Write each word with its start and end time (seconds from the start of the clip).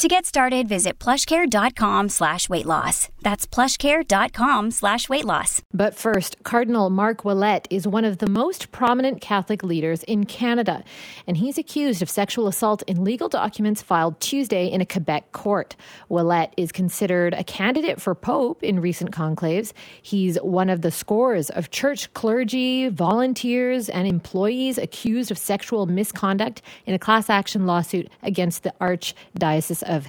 To 0.00 0.08
get 0.08 0.24
started, 0.24 0.66
visit 0.66 0.98
plushcare.com 0.98 2.08
slash 2.08 2.48
weight 2.48 2.64
loss. 2.64 3.10
That's 3.20 3.46
plushcare.com 3.46 4.70
slash 4.70 5.10
weight 5.10 5.26
loss. 5.26 5.60
But 5.74 5.94
first, 5.94 6.42
Cardinal 6.42 6.88
Marc 6.88 7.22
Ouellet 7.22 7.66
is 7.68 7.86
one 7.86 8.06
of 8.06 8.16
the 8.16 8.26
most 8.26 8.72
prominent 8.72 9.20
Catholic 9.20 9.62
leaders 9.62 10.02
in 10.04 10.24
Canada, 10.24 10.84
and 11.26 11.36
he's 11.36 11.58
accused 11.58 12.00
of 12.00 12.08
sexual 12.08 12.48
assault 12.48 12.82
in 12.86 13.04
legal 13.04 13.28
documents 13.28 13.82
filed 13.82 14.18
Tuesday 14.20 14.68
in 14.68 14.80
a 14.80 14.86
Quebec 14.86 15.32
court. 15.32 15.76
Ouellet 16.08 16.54
is 16.56 16.72
considered 16.72 17.34
a 17.34 17.44
candidate 17.44 18.00
for 18.00 18.14
Pope 18.14 18.62
in 18.62 18.80
recent 18.80 19.10
conclaves. 19.10 19.74
He's 20.00 20.36
one 20.36 20.70
of 20.70 20.80
the 20.80 20.90
scores 20.90 21.50
of 21.50 21.70
church 21.70 22.10
clergy, 22.14 22.88
volunteers, 22.88 23.90
and 23.90 24.08
employees 24.08 24.78
accused 24.78 25.30
of 25.30 25.36
sexual 25.36 25.84
misconduct 25.84 26.62
in 26.86 26.94
a 26.94 26.98
class 26.98 27.28
action 27.28 27.66
lawsuit 27.66 28.08
against 28.22 28.62
the 28.62 28.72
Archdiocese 28.80 29.89
of 29.90 30.08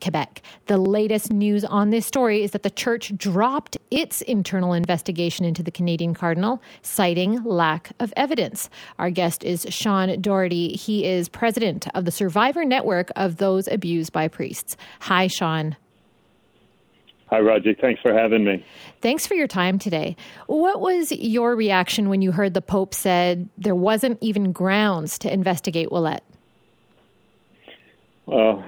Quebec. 0.00 0.42
The 0.66 0.78
latest 0.78 1.32
news 1.32 1.64
on 1.64 1.90
this 1.90 2.06
story 2.06 2.42
is 2.42 2.50
that 2.50 2.64
the 2.64 2.70
church 2.70 3.16
dropped 3.16 3.76
its 3.92 4.22
internal 4.22 4.72
investigation 4.72 5.44
into 5.44 5.62
the 5.62 5.70
Canadian 5.70 6.14
cardinal, 6.14 6.60
citing 6.82 7.44
lack 7.44 7.92
of 8.00 8.12
evidence. 8.16 8.68
Our 8.98 9.10
guest 9.10 9.44
is 9.44 9.66
Sean 9.68 10.20
Dougherty. 10.20 10.70
He 10.70 11.04
is 11.04 11.28
president 11.28 11.86
of 11.94 12.04
the 12.04 12.10
Survivor 12.10 12.64
Network 12.64 13.10
of 13.14 13.36
Those 13.36 13.68
Abused 13.68 14.12
by 14.12 14.26
Priests. 14.26 14.76
Hi, 15.00 15.28
Sean. 15.28 15.76
Hi, 17.30 17.38
Raji. 17.38 17.76
Thanks 17.80 18.00
for 18.02 18.12
having 18.12 18.44
me. 18.44 18.64
Thanks 19.02 19.24
for 19.24 19.34
your 19.34 19.46
time 19.46 19.78
today. 19.78 20.16
What 20.48 20.80
was 20.80 21.12
your 21.12 21.54
reaction 21.54 22.08
when 22.08 22.22
you 22.22 22.32
heard 22.32 22.54
the 22.54 22.60
Pope 22.60 22.92
said 22.92 23.48
there 23.56 23.76
wasn't 23.76 24.18
even 24.20 24.50
grounds 24.50 25.16
to 25.20 25.32
investigate 25.32 25.90
Ouellet? 25.90 26.22
Well, 28.30 28.62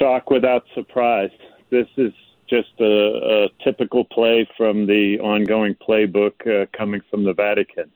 shock 0.00 0.28
without 0.28 0.64
surprise. 0.74 1.30
This 1.70 1.86
is 1.96 2.12
just 2.50 2.72
a, 2.80 2.84
a 2.84 3.48
typical 3.62 4.04
play 4.04 4.48
from 4.56 4.86
the 4.88 5.20
ongoing 5.20 5.76
playbook 5.88 6.34
uh, 6.48 6.66
coming 6.76 7.00
from 7.08 7.22
the 7.22 7.32
Vatican. 7.32 7.92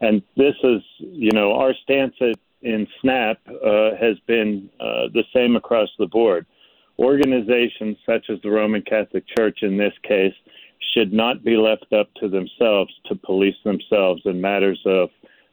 And 0.00 0.22
this 0.38 0.54
is, 0.64 0.80
you 1.00 1.32
know, 1.34 1.52
our 1.52 1.74
stance 1.82 2.14
at, 2.22 2.36
in 2.62 2.86
SNAP 3.02 3.40
uh, 3.46 3.90
has 4.00 4.16
been 4.26 4.70
uh, 4.80 5.12
the 5.12 5.24
same 5.34 5.54
across 5.54 5.90
the 5.98 6.06
board. 6.06 6.46
Organizations 6.98 7.98
such 8.06 8.30
as 8.30 8.38
the 8.42 8.50
Roman 8.50 8.80
Catholic 8.80 9.24
Church, 9.36 9.58
in 9.60 9.76
this 9.76 9.92
case, 10.02 10.34
should 10.94 11.12
not 11.12 11.44
be 11.44 11.58
left 11.58 11.92
up 11.92 12.08
to 12.20 12.30
themselves 12.30 12.90
to 13.04 13.16
police 13.16 13.56
themselves 13.64 14.22
in 14.24 14.40
matters 14.40 14.80
of 14.86 15.10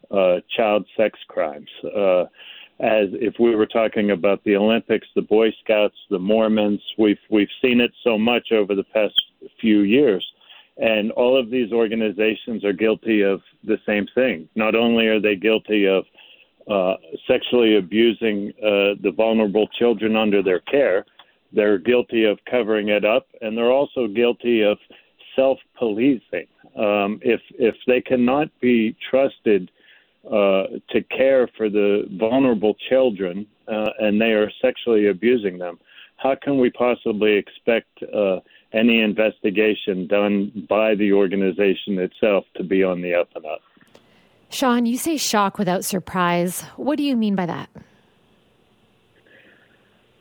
uh, 0.09 0.39
child 0.55 0.87
sex 0.95 1.19
crimes. 1.27 1.69
Uh, 1.83 2.23
as 2.79 3.07
if 3.11 3.35
we 3.39 3.55
were 3.55 3.65
talking 3.65 4.11
about 4.11 4.43
the 4.45 4.55
Olympics, 4.55 5.07
the 5.15 5.21
Boy 5.21 5.53
Scouts, 5.63 5.97
the 6.09 6.19
Mormons. 6.19 6.81
We've 6.97 7.19
we've 7.29 7.49
seen 7.61 7.81
it 7.81 7.91
so 8.03 8.17
much 8.17 8.51
over 8.51 8.73
the 8.73 8.85
past 8.85 9.13
few 9.59 9.81
years, 9.81 10.25
and 10.77 11.11
all 11.11 11.37
of 11.37 11.49
these 11.49 11.73
organizations 11.73 12.63
are 12.63 12.73
guilty 12.73 13.21
of 13.21 13.41
the 13.65 13.77
same 13.85 14.07
thing. 14.15 14.47
Not 14.55 14.75
only 14.75 15.07
are 15.07 15.19
they 15.19 15.35
guilty 15.35 15.87
of 15.87 16.05
uh, 16.69 16.95
sexually 17.27 17.77
abusing 17.77 18.53
uh, 18.59 18.95
the 19.01 19.11
vulnerable 19.15 19.67
children 19.77 20.15
under 20.15 20.41
their 20.41 20.61
care, 20.61 21.05
they're 21.51 21.79
guilty 21.79 22.23
of 22.23 22.39
covering 22.49 22.89
it 22.89 23.03
up, 23.03 23.27
and 23.41 23.57
they're 23.57 23.71
also 23.71 24.07
guilty 24.07 24.61
of 24.61 24.77
self-policing. 25.35 26.47
Um, 26.77 27.19
if 27.23 27.41
if 27.57 27.75
they 27.87 27.99
cannot 27.99 28.47
be 28.61 28.95
trusted 29.09 29.69
uh, 30.25 30.63
to 30.89 31.01
care 31.15 31.47
for 31.55 31.69
the 31.69 32.03
vulnerable 32.19 32.75
children 32.89 33.47
uh, 33.67 33.89
and 33.99 34.19
they 34.19 34.31
are 34.31 34.51
sexually 34.61 35.07
abusing 35.07 35.57
them, 35.57 35.79
how 36.17 36.35
can 36.35 36.59
we 36.59 36.69
possibly 36.69 37.37
expect 37.37 37.87
uh, 38.13 38.39
any 38.73 39.01
investigation 39.01 40.07
done 40.07 40.67
by 40.67 40.93
the 40.95 41.13
organization 41.13 41.97
itself 41.97 42.45
to 42.57 42.63
be 42.63 42.83
on 42.83 43.01
the 43.01 43.13
up 43.13 43.29
and 43.35 43.45
up? 43.45 43.61
Sean, 44.49 44.85
you 44.85 44.97
say 44.97 45.15
shock 45.15 45.57
without 45.57 45.85
surprise. 45.85 46.61
What 46.75 46.97
do 46.97 47.03
you 47.03 47.15
mean 47.15 47.35
by 47.35 47.45
that? 47.45 47.69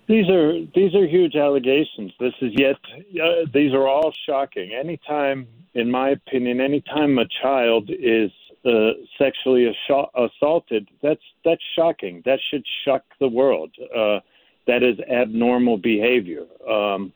These 0.06 0.28
are 0.30 0.52
these 0.74 0.94
are 0.94 1.06
huge 1.06 1.36
allegations. 1.36 2.12
This 2.18 2.32
is 2.40 2.52
yet 2.56 2.76
uh, 3.22 3.44
these 3.52 3.74
are 3.74 3.86
all 3.86 4.12
shocking. 4.26 4.72
Anytime, 4.72 5.46
in 5.74 5.90
my 5.90 6.10
opinion, 6.10 6.62
anytime 6.62 7.18
a 7.18 7.26
child 7.42 7.90
is 7.90 8.30
uh, 8.68 8.92
sexually 9.18 9.72
assaulted, 10.14 10.88
that's 11.02 11.22
that's 11.44 11.62
shocking. 11.74 12.22
That 12.24 12.38
should 12.50 12.64
shock 12.84 13.02
the 13.20 13.28
world. 13.28 13.70
Uh, 13.94 14.20
that 14.66 14.82
is 14.82 14.98
abnormal 15.10 15.78
behavior. 15.78 16.44
Um, 16.68 17.12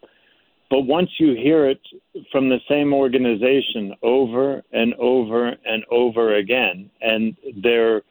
but 0.70 0.82
once 0.82 1.10
you 1.18 1.34
hear 1.34 1.68
it 1.68 1.80
from 2.30 2.48
the 2.48 2.60
same 2.68 2.94
organization 2.94 3.94
over 4.02 4.62
and 4.72 4.94
over 4.94 5.54
and 5.66 5.84
over 5.90 6.36
again, 6.36 6.90
and 7.02 7.36
their 7.62 8.02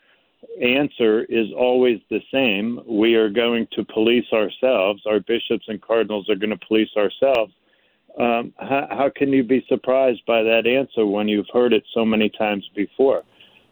answer 0.61 1.23
is 1.23 1.47
always 1.57 1.99
the 2.11 2.21
same 2.31 2.79
we 2.87 3.15
are 3.15 3.29
going 3.29 3.67
to 3.73 3.83
police 3.83 4.31
ourselves, 4.31 5.01
our 5.07 5.19
bishops 5.21 5.65
and 5.67 5.81
cardinals 5.81 6.29
are 6.29 6.35
going 6.35 6.51
to 6.51 6.67
police 6.67 6.89
ourselves 6.95 7.51
um, 8.19 8.53
how, 8.57 8.87
how 8.89 9.11
can 9.13 9.31
you 9.31 9.43
be 9.43 9.65
surprised 9.69 10.21
by 10.25 10.43
that 10.43 10.67
answer 10.67 11.05
when 11.05 11.27
you've 11.27 11.49
heard 11.53 11.73
it 11.73 11.83
so 11.93 12.05
many 12.05 12.29
times 12.29 12.69
before? 12.75 13.23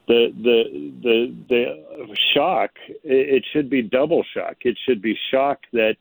The 0.09 0.33
the 0.41 0.91
the 1.03 1.35
the 1.49 2.15
shock 2.33 2.71
it, 3.03 3.45
should 3.53 3.69
be 3.69 3.83
double 3.83 4.23
shock. 4.33 4.55
It 4.61 4.75
should 4.83 5.03
be 5.03 5.15
shock 5.29 5.59
that 5.71 5.97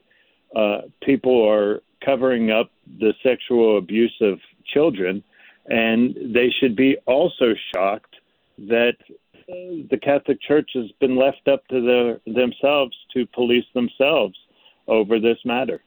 uh, 0.57 0.89
people 1.03 1.47
are 1.47 1.83
covering 2.03 2.51
up 2.51 2.71
the 2.99 3.13
sexual 3.23 3.77
abuse 3.77 4.17
of 4.23 4.39
children, 4.65 5.23
and 5.67 6.17
they 6.35 6.49
should 6.59 6.75
be 6.75 6.97
also 7.05 7.53
shocked 7.75 8.17
that 8.57 8.97
uh, 9.11 9.85
the 9.91 9.99
Catholic 10.03 10.41
Church 10.41 10.71
has 10.73 10.91
been 11.01 11.17
left 11.17 11.47
up 11.47 11.67
to 11.69 11.79
the, 11.79 12.21
themselves 12.33 12.97
to 13.13 13.27
police 13.27 13.67
themselves 13.75 14.39
over 14.87 15.21
this 15.21 15.39
matter. 15.45 15.83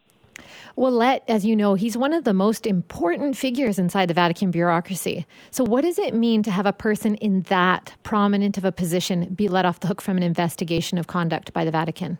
Ouellet, 0.76 1.22
as 1.28 1.46
you 1.46 1.56
know, 1.56 1.76
he's 1.76 1.98
one 1.98 2.14
of 2.14 2.24
the 2.24 2.34
most 2.34 2.66
important 2.66 3.38
figures 3.38 3.78
inside 3.78 4.08
the 4.08 4.14
Vatican 4.14 4.52
bureaucracy. 4.52 5.26
So, 5.50 5.64
what 5.64 5.82
does 5.82 6.00
it 6.00 6.14
mean 6.14 6.44
to 6.44 6.52
have 6.52 6.66
a 6.66 6.74
person 6.74 7.16
in 7.16 7.42
that 7.44 7.94
prominent 8.04 8.58
of 8.58 8.66
a 8.66 8.72
position 8.72 9.34
be 9.34 9.48
let 9.48 9.66
off 9.66 9.80
the 9.80 9.88
hook 9.88 10.02
from 10.02 10.18
an 10.18 10.24
investigation 10.24 10.98
of 10.98 11.08
conduct 11.08 11.54
by 11.54 11.66
the 11.66 11.72
Vatican? 11.72 12.18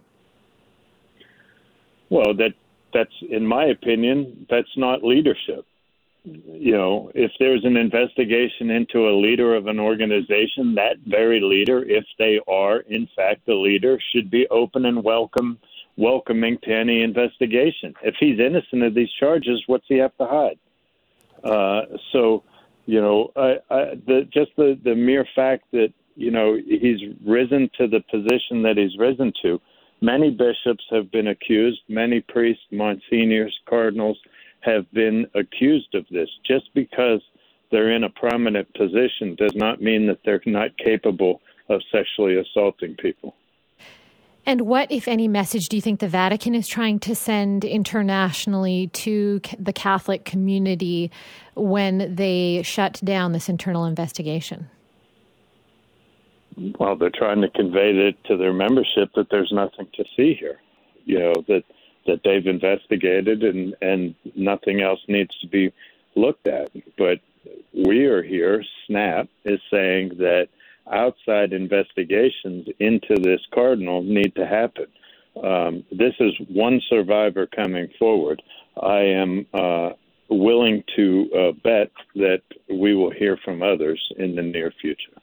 Well, 2.10 2.34
that 2.36 2.54
that's, 2.94 3.14
in 3.30 3.46
my 3.46 3.66
opinion, 3.66 4.46
that's 4.50 4.76
not 4.76 5.04
leadership. 5.04 5.66
You 6.24 6.74
know, 6.74 7.12
if 7.16 7.32
there's 7.40 7.66
an 7.66 7.78
investigation 7.78 8.70
into 8.70 9.10
a 9.10 9.18
leader 9.20 9.56
of 9.56 9.68
an 9.68 9.80
organization, 9.80 10.76
that 10.76 10.98
very 11.08 11.40
leader, 11.40 11.84
if 11.84 12.06
they 12.20 12.40
are 12.48 12.82
in 12.82 13.08
fact 13.16 13.46
the 13.48 13.56
leader, 13.56 13.98
should 14.14 14.30
be 14.30 14.46
open 14.50 14.86
and 14.86 15.04
welcome 15.04 15.58
welcoming 15.98 16.58
to 16.64 16.74
any 16.74 17.02
investigation. 17.02 17.94
If 18.04 18.16
he's 18.20 18.40
innocent 18.40 18.84
of 18.84 18.94
these 18.94 19.12
charges, 19.20 19.64
what's 19.68 19.86
he 19.88 19.98
have 19.98 20.16
to 20.18 20.26
hide? 20.26 20.60
Uh, 21.44 21.98
so, 22.12 22.44
you 22.86 23.02
know, 23.02 23.32
I, 23.36 23.56
I, 23.70 23.96
the, 24.06 24.28
just 24.32 24.52
the, 24.58 24.80
the 24.84 24.96
mere 24.96 25.26
fact 25.36 25.66
that, 25.72 25.94
you 26.16 26.32
know, 26.32 26.58
he's 26.66 27.00
risen 27.26 27.70
to 27.78 27.88
the 27.88 28.02
position 28.10 28.64
that 28.64 28.78
he's 28.78 28.98
risen 28.98 29.34
to. 29.42 29.60
Many 30.02 30.32
bishops 30.32 30.84
have 30.90 31.12
been 31.12 31.28
accused, 31.28 31.82
many 31.88 32.22
priests, 32.22 32.64
monsignors, 32.72 33.54
cardinals 33.70 34.18
have 34.62 34.92
been 34.92 35.28
accused 35.36 35.94
of 35.96 36.06
this. 36.10 36.30
Just 36.46 36.74
because 36.74 37.22
they're 37.72 37.92
in 37.92 38.04
a 38.04 38.10
prominent 38.10 38.72
position 38.74 39.36
does 39.36 39.56
not 39.56 39.82
mean 39.82 40.08
that 40.08 40.20
they're 40.26 40.42
not 40.46 40.78
capable 40.78 41.42
of 41.70 41.82
sexually 41.92 42.38
assaulting 42.38 42.96
people. 42.96 43.36
And 44.46 44.62
what, 44.62 44.92
if 44.92 45.08
any, 45.08 45.28
message 45.28 45.70
do 45.70 45.78
you 45.78 45.82
think 45.82 46.00
the 46.00 46.08
Vatican 46.08 46.56
is 46.56 46.68
trying 46.68 47.00
to 47.02 47.16
send 47.16 47.64
internationally 47.64 48.88
to 48.88 49.40
the 49.60 49.74
Catholic 49.74 50.26
community 50.26 51.12
when 51.56 52.16
they 52.16 52.64
shut 52.64 53.00
down 53.04 53.34
this 53.34 53.50
internal 53.50 53.86
investigation? 53.86 54.70
Well, 56.80 56.96
they're 56.96 57.12
trying 57.12 57.42
to 57.42 57.50
convey 57.50 57.94
that 57.94 58.16
to 58.26 58.38
their 58.38 58.54
membership 58.54 59.12
that 59.16 59.30
there's 59.30 59.52
nothing 59.52 59.88
to 59.94 60.04
see 60.16 60.34
here. 60.34 60.60
You 61.06 61.20
know 61.20 61.34
that 61.48 61.64
that 62.08 62.22
they've 62.24 62.46
investigated 62.46 63.44
and 63.44 63.76
and 63.82 64.16
nothing 64.36 64.82
else 64.82 65.00
needs 65.08 65.38
to 65.40 65.48
be 65.48 65.72
looked 66.16 66.48
at. 66.48 66.72
But 66.98 67.20
we 67.74 68.06
are 68.06 68.22
here, 68.22 68.64
SNAP, 68.86 69.30
is 69.46 69.60
saying 69.72 70.10
that 70.18 70.50
outside 71.32 71.54
investigations 71.54 72.68
into 72.80 73.16
this 73.16 73.42
cardinal 73.54 74.04
need 74.04 74.34
to 74.36 74.46
happen. 74.46 74.86
Um, 75.44 75.84
this 75.92 76.14
is 76.20 76.34
one 76.50 76.82
survivor 76.90 77.48
coming 77.48 77.88
forward. 77.98 78.42
I 78.82 79.00
am 79.00 79.46
uh, 79.54 79.92
willing 80.30 80.84
to 80.96 81.30
uh, 81.34 81.52
bet 81.64 81.92
that 82.16 82.42
we 82.70 82.96
will 82.96 83.12
hear 83.12 83.38
from 83.44 83.62
others 83.62 84.02
in 84.18 84.36
the 84.36 84.42
near 84.42 84.74
future. 84.82 85.14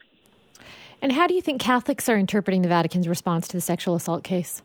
And 1.01 1.11
how 1.11 1.27
do 1.27 1.33
you 1.33 1.41
think 1.41 1.61
Catholics 1.61 2.09
are 2.09 2.17
interpreting 2.17 2.61
the 2.61 2.67
Vatican's 2.67 3.07
response 3.07 3.47
to 3.49 3.57
the 3.57 3.61
sexual 3.61 3.95
assault 3.95 4.23
case? 4.23 4.61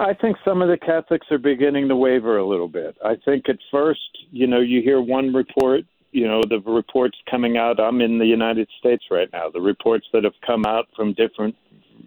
I 0.00 0.14
think 0.14 0.36
some 0.44 0.62
of 0.62 0.68
the 0.68 0.78
Catholics 0.78 1.28
are 1.30 1.38
beginning 1.38 1.86
to 1.88 1.96
waver 1.96 2.38
a 2.38 2.46
little 2.46 2.66
bit. 2.66 2.96
I 3.04 3.14
think 3.24 3.48
at 3.48 3.58
first, 3.70 4.00
you 4.32 4.48
know, 4.48 4.58
you 4.58 4.82
hear 4.82 5.00
one 5.00 5.32
report, 5.32 5.82
you 6.16 6.26
know, 6.26 6.40
the 6.48 6.60
reports 6.60 7.18
coming 7.30 7.58
out. 7.58 7.78
I'm 7.78 8.00
in 8.00 8.18
the 8.18 8.24
United 8.24 8.70
States 8.78 9.04
right 9.10 9.28
now. 9.34 9.50
The 9.50 9.60
reports 9.60 10.06
that 10.14 10.24
have 10.24 10.32
come 10.46 10.64
out 10.64 10.86
from 10.96 11.12
different 11.12 11.54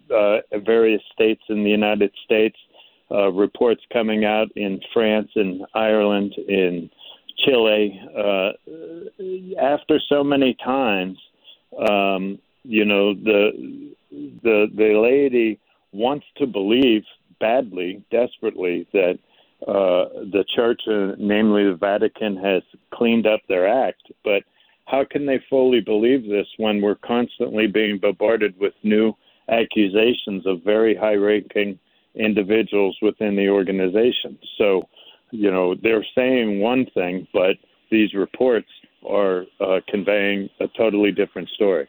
uh, 0.09 0.37
various 0.65 1.03
states 1.13 1.43
in 1.47 1.63
the 1.63 1.69
United 1.69 2.11
States, 2.25 2.57
uh, 3.11 3.31
reports 3.31 3.81
coming 3.93 4.25
out 4.25 4.47
in 4.55 4.81
France 4.95 5.29
and 5.35 5.63
Ireland, 5.75 6.33
in 6.47 6.89
Chile. 7.45 8.01
Uh, 8.17 8.51
after 9.61 9.99
so 10.09 10.23
many 10.23 10.55
times, 10.55 11.15
um, 11.87 12.39
you 12.63 12.85
know, 12.85 13.13
the 13.13 13.93
the 14.41 14.65
the 14.75 14.99
laity 14.99 15.59
wants 15.91 16.25
to 16.37 16.47
believe 16.47 17.03
badly, 17.39 18.03
desperately, 18.09 18.87
that 18.91 19.19
uh, 19.67 20.05
the 20.31 20.45
church, 20.55 20.81
uh, 20.87 21.15
namely 21.17 21.65
the 21.65 21.77
Vatican, 21.79 22.37
has 22.37 22.63
cleaned 22.93 23.27
up 23.27 23.41
their 23.47 23.67
act. 23.67 24.03
But 24.23 24.43
how 24.85 25.05
can 25.09 25.25
they 25.25 25.39
fully 25.49 25.81
believe 25.81 26.23
this 26.23 26.47
when 26.57 26.81
we're 26.81 26.95
constantly 26.95 27.67
being 27.67 27.99
bombarded 27.99 28.57
with 28.59 28.73
new 28.83 29.13
accusations 29.49 30.45
of 30.45 30.63
very 30.63 30.95
high 30.95 31.15
ranking 31.15 31.77
individuals 32.15 32.97
within 33.01 33.35
the 33.35 33.49
organization? 33.49 34.39
So, 34.57 34.87
you 35.31 35.51
know, 35.51 35.75
they're 35.75 36.05
saying 36.15 36.59
one 36.59 36.85
thing, 36.93 37.27
but 37.33 37.57
these 37.91 38.13
reports 38.13 38.69
are 39.07 39.45
uh, 39.59 39.79
conveying 39.87 40.49
a 40.59 40.67
totally 40.69 41.11
different 41.11 41.49
story. 41.49 41.87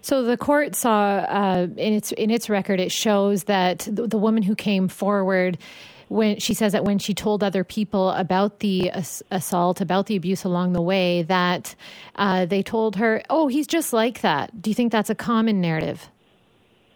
So 0.00 0.22
the 0.22 0.36
court 0.36 0.74
saw 0.74 1.24
uh, 1.28 1.66
in 1.76 1.94
its 1.94 2.12
in 2.12 2.30
its 2.30 2.50
record 2.50 2.78
it 2.78 2.92
shows 2.92 3.44
that 3.44 3.88
the, 3.90 4.06
the, 4.06 4.18
woman 4.18 4.42
who 4.42 4.54
came 4.54 4.86
forward 4.86 5.56
when 6.08 6.38
she 6.38 6.54
says 6.54 6.72
that 6.72 6.84
when 6.84 6.98
she 6.98 7.14
told 7.14 7.42
other 7.42 7.64
people 7.64 8.10
about 8.10 8.60
the 8.60 8.90
ass- 8.90 9.22
assault 9.30 9.80
about 9.80 10.06
the 10.06 10.16
abuse 10.16 10.44
along 10.44 10.72
the 10.72 10.82
way 10.82 11.22
that 11.22 11.74
uh, 12.16 12.46
they 12.46 12.62
told 12.62 12.96
her 12.96 13.22
oh 13.30 13.48
he's 13.48 13.66
just 13.66 13.92
like 13.92 14.20
that. 14.20 14.62
Do 14.62 14.70
you 14.70 14.74
think 14.74 14.92
that's 14.92 15.10
a 15.10 15.14
common 15.14 15.60
narrative? 15.60 16.08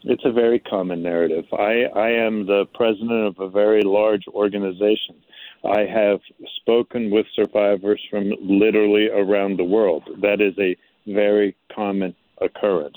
It's 0.05 0.25
a 0.25 0.33
very 0.33 0.61
common 0.61 1.03
narrative. 1.03 1.45
I, 1.53 1.85
I 1.95 2.11
am 2.11 2.47
the 2.47 2.67
president 2.75 3.27
of 3.27 3.41
a 3.41 3.51
very 3.51 3.83
large 3.83 4.25
organization. 4.29 5.17
I 5.65 5.81
have 5.87 6.21
spoken 6.57 7.11
with 7.11 7.27
survivors 7.35 8.01
from 8.09 8.33
literally 8.41 9.09
around 9.09 9.59
the 9.59 9.65
world. 9.65 10.05
That 10.23 10.41
is 10.41 10.55
a 10.59 10.77
very 11.13 11.57
common 11.75 12.15
occurrence. 12.41 12.97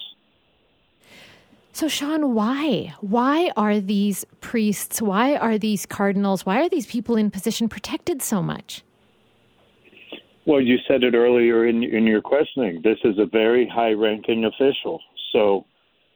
So, 1.74 1.88
Sean, 1.88 2.34
why? 2.34 2.94
Why 3.00 3.52
are 3.56 3.80
these 3.80 4.26
priests, 4.42 5.02
why 5.02 5.36
are 5.36 5.58
these 5.58 5.86
cardinals, 5.86 6.46
why 6.46 6.62
are 6.62 6.70
these 6.70 6.86
people 6.86 7.16
in 7.16 7.32
position 7.32 7.70
protected 7.70 8.22
so 8.22 8.42
much? 8.44 8.84
Well, 10.46 10.60
you 10.60 10.78
said 10.88 11.04
it 11.04 11.14
earlier 11.14 11.68
in, 11.68 11.84
in 11.84 12.06
your 12.06 12.22
questioning. 12.22 12.82
This 12.84 12.98
is 13.04 13.18
a 13.20 13.26
very 13.26 13.68
high 13.68 13.92
ranking 13.94 14.44
official. 14.46 15.00
So, 15.32 15.66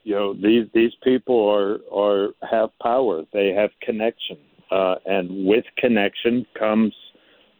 you 0.03 0.15
know, 0.15 0.33
these, 0.33 0.67
these 0.73 0.91
people 1.03 1.47
are, 1.47 1.79
are 1.93 2.29
have 2.49 2.69
power, 2.81 3.23
they 3.31 3.49
have 3.49 3.69
connection. 3.81 4.37
Uh, 4.71 4.95
and 5.05 5.45
with 5.45 5.63
connection 5.77 6.45
comes, 6.57 6.93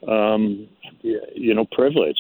um, 0.07 0.67
you 1.01 1.53
know, 1.53 1.65
privilege. 1.71 2.17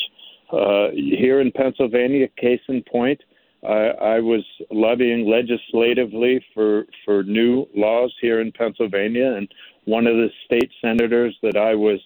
Uh, 0.53 0.89
here 0.93 1.41
in 1.41 1.51
Pennsylvania, 1.51 2.27
case 2.37 2.61
in 2.69 2.83
point, 2.83 3.19
I, 3.65 4.15
I 4.15 4.19
was 4.19 4.43
lobbying 4.71 5.27
legislatively 5.27 6.43
for 6.53 6.85
for 7.03 7.23
new 7.23 7.67
laws 7.75 8.13
here 8.21 8.41
in 8.41 8.51
Pennsylvania, 8.51 9.33
and 9.33 9.47
one 9.85 10.07
of 10.07 10.15
the 10.15 10.29
state 10.45 10.71
senators 10.81 11.37
that 11.41 11.57
I 11.57 11.75
was 11.75 11.99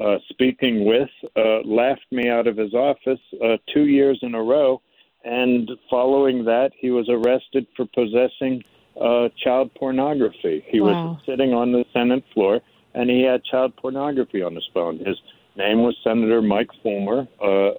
uh, 0.00 0.18
speaking 0.28 0.84
with 0.84 1.08
uh, 1.36 1.60
laughed 1.64 2.06
me 2.10 2.28
out 2.28 2.46
of 2.46 2.56
his 2.56 2.74
office 2.74 3.20
uh, 3.42 3.56
two 3.72 3.86
years 3.86 4.18
in 4.22 4.34
a 4.34 4.42
row, 4.42 4.82
and 5.24 5.70
following 5.88 6.44
that, 6.44 6.72
he 6.78 6.90
was 6.90 7.08
arrested 7.08 7.66
for 7.76 7.86
possessing 7.86 8.62
uh, 9.00 9.28
child 9.42 9.70
pornography. 9.74 10.64
He 10.68 10.80
wow. 10.80 10.86
was 10.86 11.18
sitting 11.26 11.52
on 11.52 11.72
the 11.72 11.84
Senate 11.92 12.24
floor, 12.32 12.60
and 12.94 13.10
he 13.10 13.22
had 13.22 13.44
child 13.44 13.74
pornography 13.76 14.42
on 14.42 14.54
his 14.54 14.68
phone. 14.72 14.98
His 14.98 15.16
name 15.56 15.82
was 15.82 15.96
Senator 16.04 16.42
Mike 16.42 16.70
Folmer, 16.84 17.26
uh, 17.42 17.74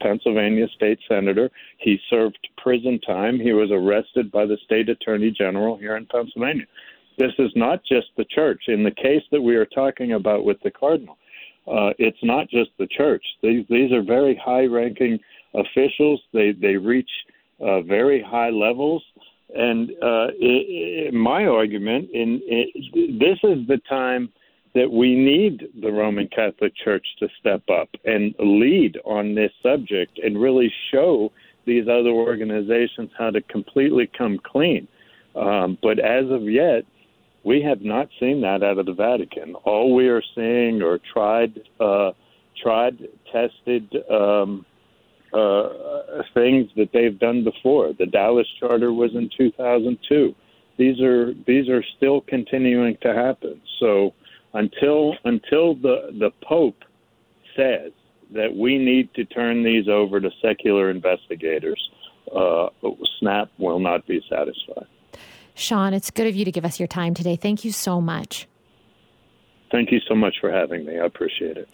Pennsylvania 0.00 0.66
state 0.74 0.98
senator. 1.08 1.50
He 1.78 1.98
served 2.10 2.38
prison 2.56 3.00
time. 3.00 3.38
He 3.40 3.52
was 3.52 3.70
arrested 3.70 4.30
by 4.30 4.46
the 4.46 4.58
state 4.64 4.88
attorney 4.88 5.30
general 5.30 5.76
here 5.76 5.96
in 5.96 6.06
Pennsylvania. 6.06 6.66
This 7.18 7.32
is 7.38 7.50
not 7.54 7.80
just 7.84 8.08
the 8.16 8.24
church. 8.24 8.64
In 8.68 8.82
the 8.82 8.90
case 8.90 9.22
that 9.30 9.40
we 9.40 9.56
are 9.56 9.66
talking 9.66 10.12
about 10.12 10.44
with 10.44 10.58
the 10.62 10.70
cardinal, 10.70 11.16
uh, 11.66 11.90
it's 11.98 12.22
not 12.22 12.48
just 12.48 12.70
the 12.78 12.88
church. 12.88 13.24
These 13.42 13.64
these 13.70 13.92
are 13.92 14.02
very 14.02 14.38
high-ranking 14.44 15.18
officials. 15.54 16.20
They 16.32 16.52
they 16.52 16.76
reach 16.76 17.10
uh, 17.60 17.80
very 17.82 18.22
high 18.22 18.50
levels. 18.50 19.02
And 19.54 19.90
uh, 20.02 20.28
it, 20.40 21.08
it, 21.08 21.14
my 21.14 21.46
argument 21.46 22.10
in 22.12 22.40
it, 22.44 23.18
this 23.18 23.38
is 23.48 23.66
the 23.68 23.80
time 23.88 24.30
that 24.74 24.90
we 24.90 25.14
need 25.14 25.68
the 25.80 25.90
Roman 25.90 26.28
Catholic 26.28 26.72
Church 26.84 27.06
to 27.20 27.28
step 27.38 27.62
up 27.70 27.88
and 28.04 28.34
lead 28.38 28.98
on 29.04 29.34
this 29.34 29.52
subject 29.62 30.18
and 30.18 30.40
really 30.40 30.72
show 30.92 31.30
these 31.64 31.84
other 31.84 32.10
organizations 32.10 33.10
how 33.16 33.30
to 33.30 33.40
completely 33.42 34.10
come 34.18 34.38
clean. 34.44 34.86
Um, 35.36 35.78
but 35.82 35.98
as 35.98 36.24
of 36.30 36.42
yet, 36.42 36.84
we 37.44 37.62
have 37.62 37.82
not 37.82 38.08
seen 38.18 38.40
that 38.40 38.62
out 38.62 38.78
of 38.78 38.86
the 38.86 38.92
Vatican. 38.92 39.54
All 39.64 39.94
we 39.94 40.08
are 40.08 40.22
seeing 40.34 40.82
are 40.82 40.98
tried, 41.12 41.60
uh, 41.78 42.12
tried, 42.60 42.98
tested 43.30 43.94
um, 44.10 44.64
uh, 45.32 45.68
things 46.32 46.68
that 46.76 46.90
they've 46.92 47.18
done 47.18 47.44
before. 47.44 47.92
The 47.98 48.06
Dallas 48.06 48.46
Charter 48.58 48.92
was 48.92 49.10
in 49.14 49.30
2002. 49.36 50.34
These 50.76 51.00
are 51.00 51.34
these 51.46 51.68
are 51.68 51.84
still 51.96 52.20
continuing 52.22 52.96
to 53.02 53.14
happen. 53.14 53.60
So 53.78 54.12
until 54.54 55.14
until 55.24 55.74
the 55.74 56.10
the 56.18 56.30
Pope 56.42 56.82
says 57.56 57.92
that 58.32 58.56
we 58.56 58.78
need 58.78 59.12
to 59.14 59.24
turn 59.24 59.62
these 59.62 59.88
over 59.88 60.20
to 60.20 60.30
secular 60.40 60.90
investigators, 60.90 61.80
uh, 62.34 62.68
SNAP 63.18 63.50
will 63.58 63.78
not 63.78 64.06
be 64.06 64.24
satisfied. 64.28 64.86
Sean, 65.54 65.94
it's 65.94 66.10
good 66.10 66.26
of 66.26 66.34
you 66.34 66.44
to 66.44 66.50
give 66.50 66.64
us 66.64 66.80
your 66.80 66.88
time 66.88 67.14
today. 67.14 67.36
Thank 67.36 67.64
you 67.64 67.70
so 67.70 68.00
much. 68.00 68.48
Thank 69.70 69.92
you 69.92 70.00
so 70.08 70.14
much 70.14 70.36
for 70.40 70.50
having 70.50 70.84
me. 70.84 70.98
I 70.98 71.04
appreciate 71.04 71.56
it. 71.56 71.68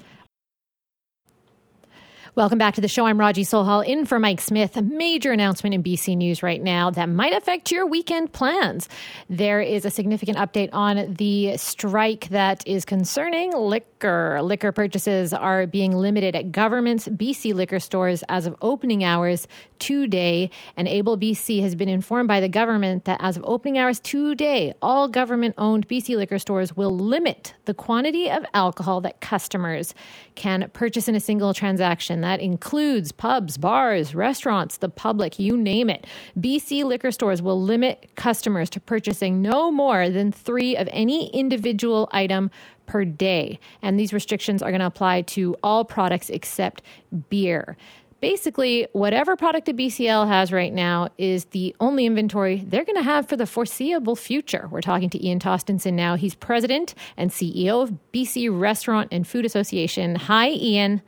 Welcome 2.37 2.59
back 2.59 2.75
to 2.75 2.81
the 2.81 2.87
show. 2.87 3.07
I'm 3.07 3.19
Raji 3.19 3.43
Sohal 3.43 3.85
in 3.85 4.07
for 4.07 4.21
Mike 4.21 4.41
Smith. 4.41 4.77
A 4.77 4.83
major 4.83 5.33
announcement 5.33 5.75
in 5.75 5.83
BC 5.83 6.17
News 6.17 6.45
right 6.45 6.63
now 6.63 6.89
that 6.89 7.09
might 7.09 7.33
affect 7.33 7.73
your 7.73 7.85
weekend 7.87 8.33
plans. 8.33 8.89
There 9.29 9.61
is 9.61 9.85
a 9.85 9.91
significant 9.91 10.39
update 10.39 10.69
on 10.73 11.15
the 11.15 11.57
strike 11.57 12.29
that 12.29 12.65
is 12.69 12.85
concerning 12.85 13.53
liquor. 13.53 14.41
Liquor 14.43 14.71
purchases 14.71 15.33
are 15.33 15.67
being 15.67 15.91
limited 15.91 16.37
at 16.37 16.53
government's 16.53 17.09
BC 17.09 17.53
liquor 17.53 17.81
stores 17.81 18.23
as 18.29 18.47
of 18.47 18.55
opening 18.63 19.03
hours 19.03 19.49
today. 19.81 20.51
And 20.77 20.87
Able 20.87 21.19
BC 21.19 21.63
has 21.63 21.75
been 21.75 21.89
informed 21.89 22.29
by 22.29 22.39
the 22.39 22.49
government 22.49 23.07
that 23.07 23.19
as 23.21 23.37
of 23.39 23.45
opening 23.45 23.77
hours 23.77 23.99
today, 23.99 24.73
all 24.81 25.09
government 25.09 25.57
owned 25.59 25.89
BC 25.89 26.17
liquor 26.17 26.39
stores 26.39 26.77
will 26.77 26.97
limit 26.97 27.55
the 27.65 27.75
quantity 27.75 28.31
of 28.31 28.45
alcohol 28.55 29.01
that 29.01 29.21
customers 29.21 29.95
can 30.37 30.71
purchase 30.73 31.09
in 31.09 31.17
a 31.17 31.21
single 31.21 31.53
transaction. 31.53 32.20
That 32.21 32.41
includes 32.41 33.13
pubs, 33.13 33.59
bars, 33.59 34.15
restaurants, 34.15 34.79
the 34.79 34.89
public, 34.89 35.39
you 35.39 35.57
name 35.57 35.91
it. 35.91 36.07
BC 36.39 36.85
liquor 36.85 37.11
stores 37.11 37.43
will 37.43 37.61
limit 37.61 38.11
customers 38.17 38.71
to 38.71 38.81
purchasing 38.81 39.43
no 39.43 39.71
more 39.71 40.11
than 40.11 40.33
three 40.33 40.77
of 40.77 40.89
any 40.93 41.29
individual 41.31 42.09
item 42.13 42.51
per 42.87 43.05
day. 43.05 43.59
And 43.83 43.99
these 43.99 44.13
restrictions 44.13 44.63
are 44.63 44.71
going 44.71 44.81
to 44.81 44.87
apply 44.87 45.23
to 45.23 45.57
all 45.63 45.85
products 45.85 46.29
except 46.31 46.83
beer 47.29 47.77
basically, 48.21 48.87
whatever 48.93 49.37
product 49.37 49.69
a 49.69 49.75
BCL 49.75 50.29
has 50.29 50.53
right 50.53 50.73
now 50.73 51.09
is 51.19 51.47
the 51.47 51.75
only 51.81 52.07
inventory 52.07 52.65
they're 52.67 52.85
going 52.85 52.97
to 52.97 53.03
have 53.03 53.29
for 53.29 53.37
the 53.37 53.47
foreseeable 53.47 54.17
future. 54.17 54.69
We're 54.71 54.81
talking 54.81 55.11
to 55.11 55.27
Ian 55.27 55.39
Tostenson 55.39 55.95
now. 55.95 56.17
He's 56.17 56.35
president 56.35 56.95
and 57.17 57.31
CEO 57.31 57.83
of 57.83 57.93
BC 58.13 58.49
Restaurant 58.59 59.09
and 59.11 59.27
Food 59.27 59.45
Association. 59.45 60.17
Hi, 60.17 60.51
Ian. 60.51 61.03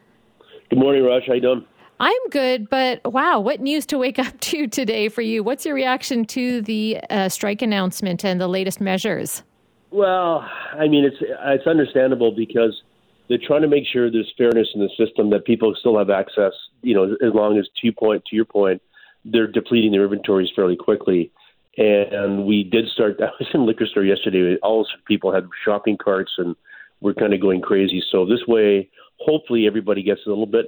Good 0.73 0.79
morning, 0.79 1.05
Raj. 1.05 1.25
How 1.27 1.35
you 1.35 1.43
doing? 1.43 1.67
I'm 2.01 2.29
good, 2.31 2.71
but 2.71 3.13
wow, 3.13 3.39
what 3.41 3.61
news 3.61 3.85
to 3.85 3.99
wake 3.99 4.19
up 4.27 4.41
to 4.41 4.67
today 4.67 5.11
for 5.11 5.21
you? 5.21 5.45
What's 5.45 5.67
your 5.67 5.75
reaction 5.75 6.25
to 6.29 6.63
the 6.63 6.99
uh, 7.11 7.29
strike 7.29 7.61
announcement 7.61 8.25
and 8.25 8.41
the 8.41 8.49
latest 8.49 8.81
measures? 8.81 9.43
Well, 9.91 10.49
I 10.73 10.89
mean, 10.89 11.05
it's 11.05 11.19
it's 11.21 11.67
understandable 11.67 12.35
because 12.35 12.81
they're 13.29 13.37
trying 13.37 13.61
to 13.61 13.69
make 13.69 13.85
sure 13.87 14.11
there's 14.11 14.33
fairness 14.39 14.69
in 14.75 14.81
the 14.81 14.89
system 14.97 15.29
that 15.29 15.45
people 15.45 15.75
still 15.79 15.99
have 15.99 16.09
access. 16.09 16.55
You 16.81 16.95
know, 16.95 17.17
as 17.23 17.35
long 17.35 17.59
as 17.59 17.69
to 17.83 17.93
point, 17.93 18.25
to 18.31 18.35
your 18.35 18.47
point, 18.47 18.81
they're 19.27 19.47
depleting 19.47 19.93
their 19.93 20.05
inventories 20.05 20.49
fairly 20.57 20.77
quickly. 20.77 21.31
And 21.77 22.47
we 22.47 22.65
did 22.65 22.89
start. 22.89 23.17
I 23.21 23.29
was 23.39 23.49
in 23.53 23.67
liquor 23.67 23.85
store 23.85 24.05
yesterday. 24.05 24.57
All 24.63 24.87
people 25.07 25.35
had 25.35 25.47
shopping 25.67 25.99
carts 26.03 26.33
and 26.39 26.57
we're 27.03 27.15
kind 27.15 27.35
of 27.35 27.41
going 27.41 27.61
crazy. 27.61 28.03
So 28.11 28.25
this 28.25 28.47
way, 28.47 28.89
hopefully, 29.19 29.67
everybody 29.67 30.03
gets 30.03 30.21
a 30.27 30.29
little 30.29 30.47
bit 30.47 30.67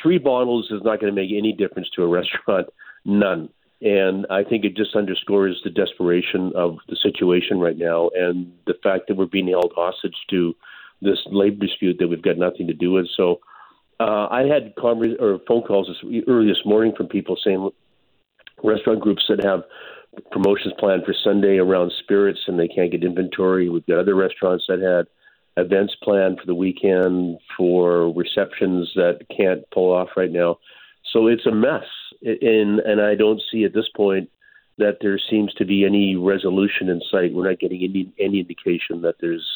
three 0.00 0.18
bottles 0.18 0.68
is 0.70 0.82
not 0.82 1.00
going 1.00 1.14
to 1.14 1.20
make 1.20 1.30
any 1.36 1.52
difference 1.52 1.88
to 1.90 2.02
a 2.02 2.06
restaurant, 2.08 2.68
none. 3.04 3.48
And 3.80 4.26
I 4.30 4.44
think 4.44 4.64
it 4.64 4.76
just 4.76 4.94
underscores 4.94 5.60
the 5.64 5.70
desperation 5.70 6.52
of 6.54 6.76
the 6.88 6.96
situation 7.02 7.58
right 7.58 7.76
now 7.76 8.10
and 8.14 8.52
the 8.66 8.74
fact 8.82 9.08
that 9.08 9.16
we're 9.16 9.26
being 9.26 9.48
held 9.48 9.72
hostage 9.74 10.14
to 10.30 10.54
this 11.00 11.18
labor 11.26 11.66
dispute 11.66 11.96
that 11.98 12.06
we've 12.06 12.22
got 12.22 12.38
nothing 12.38 12.68
to 12.68 12.74
do 12.74 12.92
with. 12.92 13.06
So 13.16 13.40
uh, 13.98 14.28
I 14.30 14.42
had 14.42 14.76
conver- 14.76 15.20
or 15.20 15.40
phone 15.48 15.62
calls 15.62 15.88
this, 15.88 16.22
early 16.28 16.46
this 16.46 16.64
morning 16.64 16.92
from 16.96 17.08
people 17.08 17.36
saying 17.42 17.70
restaurant 18.62 19.00
groups 19.00 19.24
that 19.28 19.42
have 19.42 19.64
promotions 20.30 20.74
planned 20.78 21.04
for 21.04 21.14
Sunday 21.24 21.58
around 21.58 21.92
spirits 21.98 22.38
and 22.46 22.60
they 22.60 22.68
can't 22.68 22.92
get 22.92 23.02
inventory. 23.02 23.68
We've 23.68 23.86
got 23.86 23.98
other 23.98 24.14
restaurants 24.14 24.64
that 24.68 24.80
had 24.80 25.06
events 25.56 25.94
planned 26.02 26.38
for 26.40 26.46
the 26.46 26.54
weekend 26.54 27.38
for 27.56 28.12
receptions 28.12 28.90
that 28.94 29.26
can't 29.36 29.62
pull 29.70 29.92
off 29.92 30.08
right 30.16 30.32
now. 30.32 30.58
So 31.12 31.26
it's 31.26 31.46
a 31.46 31.52
mess, 31.52 31.84
and 32.22 32.80
and 32.80 33.00
I 33.00 33.14
don't 33.14 33.42
see 33.50 33.64
at 33.64 33.74
this 33.74 33.88
point 33.94 34.30
that 34.78 34.98
there 35.00 35.18
seems 35.30 35.52
to 35.54 35.64
be 35.64 35.84
any 35.84 36.16
resolution 36.16 36.88
in 36.88 37.02
sight. 37.10 37.34
We're 37.34 37.48
not 37.48 37.60
getting 37.60 37.82
any 37.82 38.12
any 38.18 38.40
indication 38.40 39.02
that 39.02 39.16
there's 39.20 39.46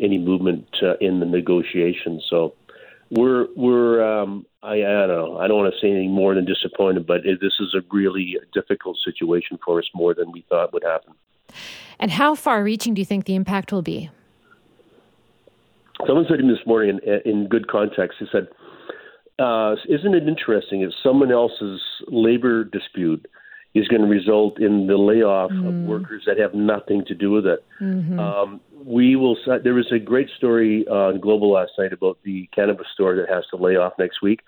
any 0.00 0.18
movement 0.18 0.66
uh, 0.82 0.96
in 1.00 1.20
the 1.20 1.26
negotiations. 1.26 2.24
So 2.28 2.54
we're 3.10 3.46
we're 3.54 4.02
um, 4.02 4.46
I, 4.62 4.74
I 4.74 5.06
don't 5.06 5.08
know 5.08 5.38
I 5.38 5.46
don't 5.46 5.58
want 5.58 5.72
to 5.72 5.80
say 5.80 5.90
anything 5.90 6.12
more 6.12 6.34
than 6.34 6.44
disappointed, 6.44 7.06
but 7.06 7.24
it, 7.24 7.40
this 7.40 7.54
is 7.60 7.74
a 7.74 7.82
really 7.92 8.36
difficult 8.52 8.96
situation 9.04 9.58
for 9.64 9.78
us 9.78 9.88
more 9.94 10.14
than 10.14 10.32
we 10.32 10.44
thought 10.48 10.72
would 10.72 10.84
happen. 10.84 11.14
And 12.00 12.10
how 12.10 12.34
far-reaching 12.34 12.94
do 12.94 13.00
you 13.00 13.06
think 13.06 13.24
the 13.24 13.34
impact 13.34 13.72
will 13.72 13.82
be? 13.82 14.10
Someone 16.06 16.26
said 16.28 16.36
to 16.38 16.44
me 16.44 16.52
this 16.52 16.66
morning 16.66 17.00
in, 17.04 17.20
in 17.24 17.48
good 17.48 17.68
context, 17.68 18.18
he 18.18 18.26
said, 18.30 18.48
uh, 19.38 19.74
Isn't 19.88 20.14
it 20.14 20.28
interesting 20.28 20.82
if 20.82 20.90
someone 21.02 21.32
else's 21.32 21.80
labor 22.06 22.64
dispute 22.64 23.26
is 23.74 23.86
going 23.88 24.02
to 24.02 24.08
result 24.08 24.60
in 24.60 24.86
the 24.86 24.96
layoff 24.96 25.50
mm. 25.50 25.68
of 25.68 25.88
workers 25.88 26.22
that 26.26 26.38
have 26.38 26.54
nothing 26.54 27.04
to 27.06 27.14
do 27.14 27.30
with 27.30 27.46
it? 27.46 27.64
Mm-hmm. 27.80 28.18
Um, 28.18 28.60
we 28.84 29.16
will. 29.16 29.36
There 29.62 29.74
was 29.74 29.90
a 29.92 29.98
great 29.98 30.28
story 30.36 30.86
on 30.86 31.20
Global 31.20 31.52
last 31.52 31.72
night 31.78 31.92
about 31.92 32.18
the 32.24 32.48
cannabis 32.54 32.86
store 32.94 33.16
that 33.16 33.28
has 33.28 33.44
to 33.50 33.56
lay 33.56 33.76
off 33.76 33.92
next 33.98 34.22
week. 34.22 34.40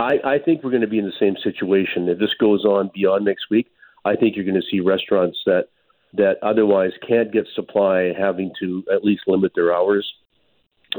I, 0.00 0.14
I 0.24 0.38
think 0.38 0.62
we're 0.62 0.70
going 0.70 0.82
to 0.82 0.88
be 0.88 0.98
in 0.98 1.04
the 1.04 1.12
same 1.20 1.36
situation 1.42 2.08
if 2.08 2.18
this 2.18 2.34
goes 2.40 2.64
on 2.64 2.90
beyond 2.94 3.24
next 3.24 3.46
week. 3.50 3.68
I 4.04 4.16
think 4.16 4.34
you're 4.34 4.44
going 4.44 4.60
to 4.60 4.66
see 4.70 4.80
restaurants 4.80 5.38
that 5.46 5.66
that 6.14 6.34
otherwise 6.42 6.90
can't 7.06 7.32
get 7.32 7.46
supply 7.54 8.12
having 8.18 8.52
to 8.60 8.84
at 8.92 9.02
least 9.02 9.22
limit 9.26 9.52
their 9.54 9.74
hours 9.74 10.06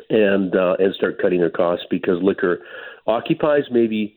and 0.10 0.56
uh, 0.56 0.76
and 0.80 0.94
start 0.96 1.22
cutting 1.22 1.40
their 1.40 1.50
costs 1.50 1.86
because 1.90 2.22
liquor 2.22 2.60
occupies 3.08 3.64
maybe 3.72 4.16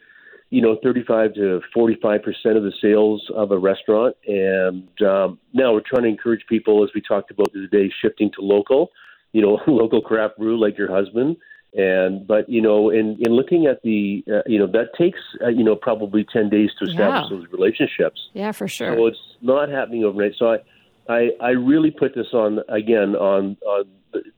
you 0.51 0.63
know 0.63 0.79
35 0.83 1.35
to 1.35 1.61
45 1.75 2.23
percent 2.23 2.57
of 2.57 2.63
the 2.63 2.73
sales 2.81 3.29
of 3.35 3.51
a 3.51 3.59
restaurant. 3.59 4.17
And 4.27 4.89
um, 5.03 5.39
now 5.53 5.73
we're 5.73 5.81
trying 5.81 6.05
to 6.05 6.09
encourage 6.09 6.45
people 6.49 6.85
as 6.85 6.91
we 6.95 7.01
talked 7.01 7.31
about 7.31 7.53
today 7.53 7.93
shifting 8.01 8.31
to 8.37 8.43
local 8.43 8.91
you 9.33 9.43
know 9.43 9.61
local 9.67 10.01
craft 10.01 10.39
brew 10.39 10.59
like 10.59 10.79
your 10.79 10.91
husband. 10.91 11.37
And 11.75 12.27
but 12.27 12.49
you 12.49 12.63
know 12.63 12.91
in 12.91 13.19
in 13.21 13.33
looking 13.33 13.67
at 13.67 13.83
the 13.83 14.25
uh, 14.33 14.43
you 14.47 14.59
know 14.59 14.67
that 14.69 14.95
takes 14.97 15.21
uh, 15.45 15.49
you 15.49 15.63
know 15.63 15.77
probably 15.77 16.25
10 16.33 16.49
days 16.49 16.71
to 16.79 16.87
establish 16.87 17.27
yeah. 17.31 17.37
those 17.37 17.47
relationships. 17.53 18.29
Yeah 18.33 18.53
for 18.53 18.67
sure. 18.67 18.97
So 18.97 19.07
it's 19.07 19.19
not 19.43 19.69
happening 19.69 20.05
overnight. 20.05 20.33
So 20.39 20.53
i 20.53 20.59
i 21.09 21.31
i 21.41 21.51
really 21.51 21.91
put 21.91 22.15
this 22.15 22.33
on 22.33 22.61
again 22.69 23.15
on 23.17 23.57
on 23.67 23.85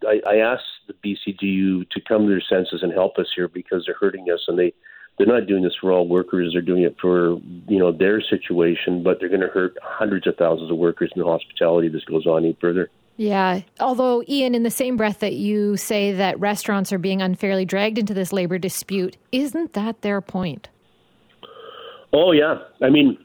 I, 0.06 0.20
I 0.26 0.37
asked 0.37 0.62
the 0.87 0.94
BCGEU 0.94 1.88
to 1.90 2.00
come 2.06 2.22
to 2.22 2.28
their 2.28 2.42
senses 2.48 2.82
and 2.82 2.92
help 2.92 3.18
us 3.18 3.26
here 3.34 3.48
because 3.48 3.84
they're 3.87 3.96
hurting 3.98 4.26
us, 4.32 4.40
and 4.48 4.58
they 4.58 4.72
they're 5.16 5.26
not 5.26 5.46
doing 5.46 5.64
this 5.64 5.75
for 5.80 5.92
all 5.92 6.06
workers. 6.06 6.50
They're 6.52 6.62
doing 6.62 6.82
it 6.82 6.96
for 7.00 7.38
you 7.68 7.78
know 7.78 7.92
their 7.92 8.20
situation, 8.20 9.02
but 9.02 9.18
they're 9.20 9.28
going 9.28 9.40
to 9.40 9.48
hurt 9.48 9.76
hundreds 9.82 10.26
of 10.26 10.37
thousands 10.37 10.70
of 10.70 10.76
workers 10.76 11.10
in 11.14 11.22
the 11.22 11.28
hospitality. 11.28 11.88
This 11.88 12.04
goes 12.04 12.26
on 12.26 12.44
any 12.44 12.56
further. 12.60 12.90
Yeah. 13.16 13.62
Although, 13.80 14.22
Ian, 14.28 14.54
in 14.54 14.62
the 14.62 14.70
same 14.70 14.96
breath 14.96 15.18
that 15.20 15.34
you 15.34 15.76
say 15.76 16.12
that 16.12 16.38
restaurants 16.38 16.92
are 16.92 16.98
being 16.98 17.20
unfairly 17.20 17.64
dragged 17.64 17.98
into 17.98 18.14
this 18.14 18.32
labor 18.32 18.58
dispute, 18.58 19.16
isn't 19.32 19.72
that 19.72 20.02
their 20.02 20.20
point? 20.20 20.68
Oh 22.12 22.30
yeah. 22.32 22.58
I 22.80 22.90
mean, 22.90 23.18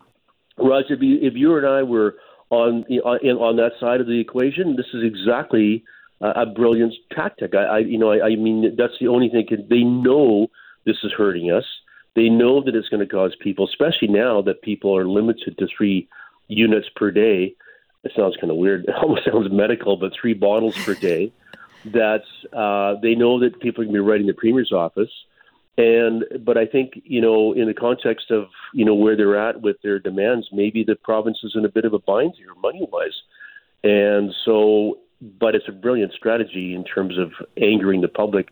Raj, 0.57 0.85
if 0.89 0.99
you, 1.01 1.19
if 1.21 1.35
you 1.35 1.55
and 1.57 1.67
I 1.67 1.83
were 1.83 2.15
on 2.53 2.83
on, 3.03 3.19
on 3.37 3.55
that 3.57 3.73
side 3.79 4.01
of 4.01 4.07
the 4.07 4.19
equation, 4.19 4.75
this 4.75 4.87
is 4.93 5.03
exactly 5.03 5.83
a 6.21 6.45
brilliant 6.45 6.93
tactic. 7.11 7.53
I, 7.53 7.63
I 7.63 7.77
you 7.79 7.97
know, 7.97 8.11
I, 8.11 8.27
I 8.27 8.35
mean, 8.35 8.75
that's 8.77 8.93
the 8.99 9.07
only 9.09 9.29
thing. 9.29 9.45
They 9.69 9.83
know 9.83 10.47
this 10.85 10.97
is 11.03 11.11
hurting 11.11 11.51
us. 11.51 11.65
They 12.15 12.29
know 12.29 12.63
that 12.63 12.75
it's 12.75 12.89
going 12.89 13.05
to 13.05 13.11
cause 13.11 13.35
people, 13.39 13.67
especially 13.67 14.07
now 14.07 14.41
that 14.43 14.61
people 14.61 14.95
are 14.95 15.07
limited 15.07 15.57
to 15.57 15.67
three 15.75 16.07
units 16.47 16.87
per 16.95 17.11
day. 17.11 17.55
It 18.03 18.11
sounds 18.15 18.35
kind 18.39 18.51
of 18.51 18.57
weird. 18.57 18.85
It 18.85 18.95
almost 19.01 19.25
sounds 19.25 19.51
medical, 19.51 19.97
but 19.97 20.11
three 20.19 20.33
bottles 20.33 20.77
per 20.77 20.93
day. 20.93 21.31
That's 21.85 22.27
uh, 22.53 22.95
they 23.01 23.15
know 23.15 23.39
that 23.41 23.59
people 23.59 23.81
are 23.81 23.85
going 23.85 23.95
to 23.95 24.01
be 24.01 24.07
writing 24.07 24.27
the 24.27 24.33
premier's 24.33 24.71
office, 24.71 25.11
and 25.77 26.23
but 26.45 26.57
I 26.57 26.65
think 26.65 27.01
you 27.03 27.21
know 27.21 27.53
in 27.53 27.67
the 27.67 27.73
context 27.73 28.31
of 28.31 28.45
you 28.73 28.85
know 28.85 28.95
where 28.95 29.17
they're 29.17 29.37
at 29.37 29.61
with 29.61 29.77
their 29.81 29.99
demands, 29.99 30.47
maybe 30.51 30.83
the 30.83 30.95
province 30.95 31.39
is 31.43 31.53
in 31.55 31.65
a 31.65 31.69
bit 31.69 31.85
of 31.85 31.93
a 31.93 31.99
bind 31.99 32.33
here 32.37 32.53
money 32.61 32.87
wise, 32.91 33.21
and 33.83 34.33
so 34.45 34.99
but 35.39 35.55
it's 35.55 35.67
a 35.67 35.71
brilliant 35.71 36.13
strategy 36.13 36.75
in 36.75 36.83
terms 36.83 37.17
of 37.17 37.31
angering 37.57 38.01
the 38.01 38.07
public. 38.07 38.49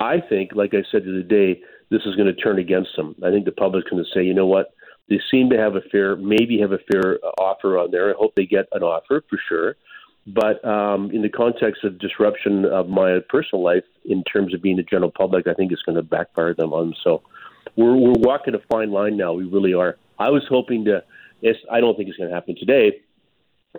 I 0.00 0.20
think, 0.20 0.52
like 0.54 0.72
I 0.74 0.82
said 0.90 1.04
the 1.04 1.10
other 1.10 1.22
day, 1.22 1.60
this 1.90 2.02
is 2.06 2.16
going 2.16 2.26
to 2.26 2.34
turn 2.34 2.58
against 2.58 2.90
them. 2.96 3.14
I 3.24 3.30
think 3.30 3.44
the 3.44 3.52
public's 3.52 3.90
going 3.90 4.02
to 4.02 4.10
say, 4.14 4.24
you 4.24 4.34
know 4.34 4.46
what, 4.46 4.74
they 5.08 5.20
seem 5.30 5.50
to 5.50 5.58
have 5.58 5.76
a 5.76 5.80
fair, 5.92 6.16
maybe 6.16 6.58
have 6.60 6.72
a 6.72 6.78
fair 6.90 7.18
uh, 7.22 7.28
offer 7.40 7.78
on 7.78 7.90
there. 7.90 8.10
I 8.10 8.14
hope 8.18 8.34
they 8.34 8.46
get 8.46 8.66
an 8.72 8.82
offer 8.82 9.22
for 9.28 9.38
sure. 9.48 9.76
But 10.26 10.64
um, 10.64 11.10
in 11.10 11.22
the 11.22 11.28
context 11.28 11.82
of 11.84 11.98
disruption 11.98 12.64
of 12.64 12.88
my 12.88 13.18
personal 13.28 13.64
life, 13.64 13.84
in 14.04 14.22
terms 14.24 14.54
of 14.54 14.62
being 14.62 14.76
the 14.76 14.82
general 14.82 15.10
public, 15.10 15.46
I 15.46 15.54
think 15.54 15.72
it's 15.72 15.82
going 15.82 15.96
to 15.96 16.02
backfire 16.02 16.54
them 16.54 16.72
on. 16.72 16.94
So 17.02 17.22
we're 17.76 17.96
we're 17.96 18.14
walking 18.18 18.54
a 18.54 18.60
fine 18.70 18.92
line 18.92 19.16
now. 19.16 19.32
We 19.32 19.44
really 19.44 19.74
are. 19.74 19.96
I 20.18 20.30
was 20.30 20.44
hoping 20.48 20.84
to. 20.84 21.02
It's, 21.44 21.58
I 21.70 21.80
don't 21.80 21.96
think 21.96 22.08
it's 22.08 22.16
going 22.16 22.28
to 22.28 22.34
happen 22.34 22.54
today, 22.56 23.00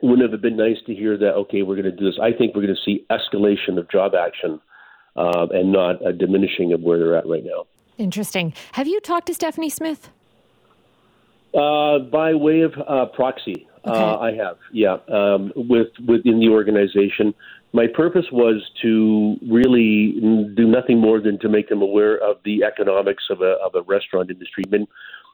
wouldn't 0.01 0.27
it 0.27 0.31
have 0.31 0.41
been 0.41 0.57
nice 0.57 0.77
to 0.87 0.93
hear 0.93 1.17
that, 1.17 1.33
okay, 1.33 1.61
we're 1.61 1.75
going 1.75 1.85
to 1.85 1.91
do 1.91 2.05
this? 2.05 2.19
I 2.21 2.31
think 2.31 2.55
we're 2.55 2.63
going 2.63 2.75
to 2.75 2.81
see 2.83 3.05
escalation 3.09 3.77
of 3.77 3.89
job 3.89 4.13
action 4.15 4.59
uh, 5.15 5.47
and 5.51 5.71
not 5.71 6.05
a 6.05 6.11
diminishing 6.11 6.73
of 6.73 6.81
where 6.81 6.97
they're 6.97 7.15
at 7.15 7.27
right 7.27 7.43
now. 7.43 7.65
Interesting. 7.97 8.53
Have 8.73 8.87
you 8.87 8.99
talked 8.99 9.27
to 9.27 9.33
Stephanie 9.33 9.69
Smith? 9.69 10.09
Uh, 11.53 11.99
by 11.99 12.33
way 12.33 12.61
of 12.61 12.73
uh, 12.87 13.05
proxy, 13.13 13.67
uh. 13.85 14.17
I 14.17 14.33
have, 14.35 14.57
yeah, 14.71 14.97
um, 15.09 15.51
with 15.55 15.89
within 16.07 16.39
the 16.39 16.49
organization. 16.49 17.33
My 17.75 17.87
purpose 17.87 18.25
was 18.31 18.61
to 18.83 19.35
really 19.49 20.19
do 20.55 20.67
nothing 20.67 20.99
more 20.99 21.19
than 21.19 21.39
to 21.39 21.49
make 21.49 21.69
them 21.69 21.81
aware 21.81 22.17
of 22.17 22.37
the 22.45 22.63
economics 22.63 23.23
of 23.29 23.41
a 23.41 23.55
of 23.65 23.75
a 23.75 23.81
restaurant 23.81 24.29
industry. 24.29 24.63
Mean, 24.69 24.87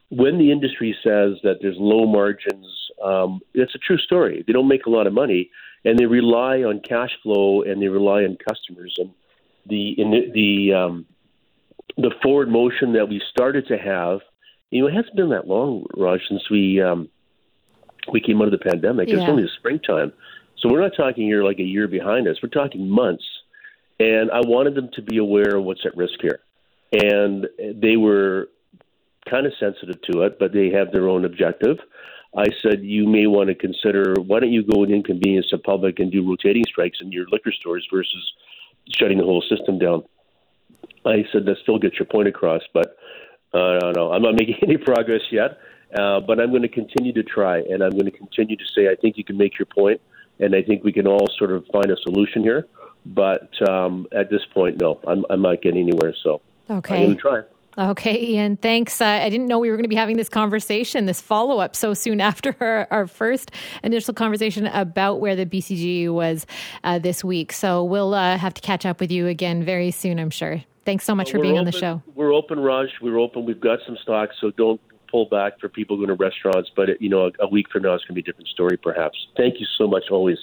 when 0.10 0.38
the 0.40 0.52
industry 0.52 0.96
says 1.04 1.38
that 1.44 1.58
there's 1.62 1.76
low 1.78 2.06
margins, 2.06 2.66
um, 3.04 3.42
it's 3.54 3.76
a 3.76 3.78
true 3.78 3.98
story. 3.98 4.44
They 4.46 4.54
don't 4.54 4.68
make 4.68 4.86
a 4.86 4.90
lot 4.90 5.06
of 5.06 5.14
money, 5.14 5.52
and 5.86 5.98
they 5.98 6.06
rely 6.06 6.64
on 6.64 6.82
cash 6.82 7.12
flow 7.24 7.62
and 7.62 7.82
they 7.82 7.88
rely 7.88 8.24
on 8.24 8.38
customers. 8.48 8.96
And 8.98 9.12
the 9.68 10.00
in 10.00 10.12
the 10.12 10.32
the, 10.34 10.74
um, 10.74 11.06
the 11.98 12.12
forward 12.24 12.50
motion 12.50 12.94
that 12.94 13.08
we 13.08 13.22
started 13.30 13.68
to 13.68 13.78
have, 13.78 14.20
you 14.72 14.82
know, 14.82 14.88
it 14.88 14.94
hasn't 14.94 15.16
been 15.16 15.30
that 15.30 15.48
long, 15.48 15.86
Raj, 15.96 16.22
since 16.28 16.50
we 16.50 16.82
um, 16.82 17.10
we 18.12 18.22
came 18.22 18.42
out 18.42 18.46
of 18.46 18.52
the 18.52 18.58
pandemic. 18.58 19.10
Yeah. 19.10 19.16
It's 19.16 19.30
only 19.30 19.44
the 19.44 19.50
springtime, 19.58 20.14
so 20.58 20.70
we're 20.70 20.82
not 20.82 20.96
talking 20.96 21.26
here 21.26 21.44
like 21.44 21.60
a 21.60 21.64
year 21.64 21.88
behind 21.88 22.28
us. 22.28 22.38
We're 22.42 22.50
talking 22.50 22.90
months. 22.90 23.24
And 24.00 24.32
I 24.32 24.40
wanted 24.40 24.76
them 24.76 24.90
to 24.94 25.02
be 25.02 25.18
aware 25.18 25.58
of 25.58 25.64
what's 25.64 25.86
at 25.86 25.96
risk 25.96 26.20
here. 26.22 26.40
And 26.92 27.48
they 27.76 27.98
were 27.98 28.50
kind 29.30 29.46
of 29.46 29.54
sensitive 29.60 30.02
to 30.12 30.24
it, 30.24 30.40
but 30.40 30.54
they 30.54 30.70
have 30.70 30.92
their 30.92 31.08
own 31.08 31.26
objective. 31.26 31.78
I 32.36 32.48
said, 32.62 32.84
you 32.84 33.08
may 33.08 33.28
want 33.28 33.50
to 33.50 33.56
consider 33.56 34.14
why 34.26 34.40
don't 34.40 34.52
you 34.52 34.64
go 34.64 34.84
and 34.84 34.94
inconvenience 34.94 35.48
the 35.52 35.58
public 35.58 36.00
and 36.00 36.12
do 36.12 36.28
rotating 36.28 36.64
strikes 36.66 37.00
in 37.02 37.12
your 37.12 37.26
liquor 37.32 37.52
stores 37.52 37.88
versus 37.92 38.34
shutting 38.92 39.18
the 39.18 39.24
whole 39.24 39.44
system 39.50 39.80
down. 39.80 40.04
I 41.06 41.26
said 41.32 41.46
that 41.46 41.58
still 41.62 41.80
gets 41.80 41.98
your 41.98 42.06
point 42.06 42.28
across, 42.28 42.62
but 42.74 42.98
uh, 43.54 43.78
I 43.78 43.80
don't 43.80 43.96
know. 43.96 44.12
I'm 44.12 44.22
not 44.22 44.36
making 44.36 44.58
any 44.64 44.78
progress 44.78 45.22
yet, 45.32 45.58
uh, 45.98 46.20
but 46.20 46.40
I'm 46.40 46.50
going 46.50 46.62
to 46.62 46.70
continue 46.70 47.14
to 47.14 47.24
try, 47.24 47.60
and 47.60 47.84
I'm 47.84 47.92
going 47.92 48.06
to 48.06 48.12
continue 48.12 48.56
to 48.56 48.66
say 48.76 48.90
I 48.90 48.96
think 48.96 49.18
you 49.18 49.24
can 49.24 49.38
make 49.38 49.58
your 49.58 49.66
point, 49.66 50.02
and 50.40 50.56
I 50.56 50.62
think 50.62 50.84
we 50.84 50.92
can 50.92 51.08
all 51.08 51.28
sort 51.38 51.52
of 51.52 51.66
find 51.72 51.90
a 51.92 51.98
solution 51.98 52.44
here. 52.44 52.68
But 53.06 53.50
um, 53.68 54.08
at 54.12 54.30
this 54.30 54.42
point, 54.54 54.80
no, 54.80 55.00
I'm, 55.08 55.26
I'm 55.30 55.42
not 55.42 55.62
getting 55.62 55.82
anywhere. 55.82 56.14
So 56.24 56.42
okay. 56.70 56.96
I'm 56.96 57.04
going 57.06 57.16
to 57.16 57.22
try. 57.22 57.42
Okay, 57.78 58.20
Ian, 58.32 58.58
thanks. 58.58 59.00
Uh, 59.00 59.06
I 59.06 59.30
didn't 59.30 59.48
know 59.48 59.58
we 59.58 59.70
were 59.70 59.78
going 59.78 59.86
to 59.86 59.90
be 59.90 59.96
having 59.96 60.18
this 60.18 60.28
conversation, 60.28 61.06
this 61.06 61.22
follow 61.22 61.60
up, 61.60 61.78
so 61.78 61.94
soon 61.94 62.20
after 62.30 62.56
our, 62.60 62.88
our, 62.92 63.08
first 63.08 63.52
initial 63.84 64.14
conversation 64.14 64.68
about 64.68 65.22
where 65.22 65.36
the 65.36 65.46
BCG 65.46 66.10
was 66.10 66.46
uh, 66.84 67.00
this 67.00 67.24
week. 67.24 67.54
So 67.54 67.84
we'll 67.84 68.14
uh, 68.14 68.38
have 68.38 68.54
to 68.56 68.62
catch 68.62 68.86
up 68.86 69.00
with 69.00 69.12
you 69.12 69.28
again 69.28 69.64
very 69.64 69.92
soon, 69.92 70.20
I'm 70.20 70.30
sure. 70.30 70.62
Thanks 70.84 71.06
so 71.06 71.16
much 71.16 71.32
for 71.32 71.40
being 71.40 71.54
open, 71.54 71.60
on 71.60 71.66
the 71.66 71.72
show. 71.72 72.02
We're 72.16 72.34
open, 72.34 72.60
Raj. 72.60 72.90
We're 73.02 73.20
open. 73.20 73.46
We've 73.46 73.62
got 73.62 73.80
some 73.86 73.98
stocks, 74.02 74.36
so 74.42 74.52
don't 74.52 74.82
pull 75.10 75.26
back 75.26 75.60
for 75.60 75.70
people 75.70 75.98
going 75.98 76.10
to 76.10 76.14
restaurants. 76.16 76.70
But, 76.76 77.02
you 77.02 77.10
know, 77.10 77.28
a, 77.28 77.32
a 77.42 77.48
week 77.48 77.68
from 77.72 77.84
now, 77.84 77.94
it's 77.94 78.04
going 78.04 78.16
to 78.16 78.22
be 78.22 78.22
a 78.22 78.24
different 78.24 78.50
story, 78.50 78.78
perhaps. 78.78 79.18
Thank 79.38 79.60
you 79.60 79.66
so 79.78 79.88
much, 79.88 80.04
always. 80.12 80.38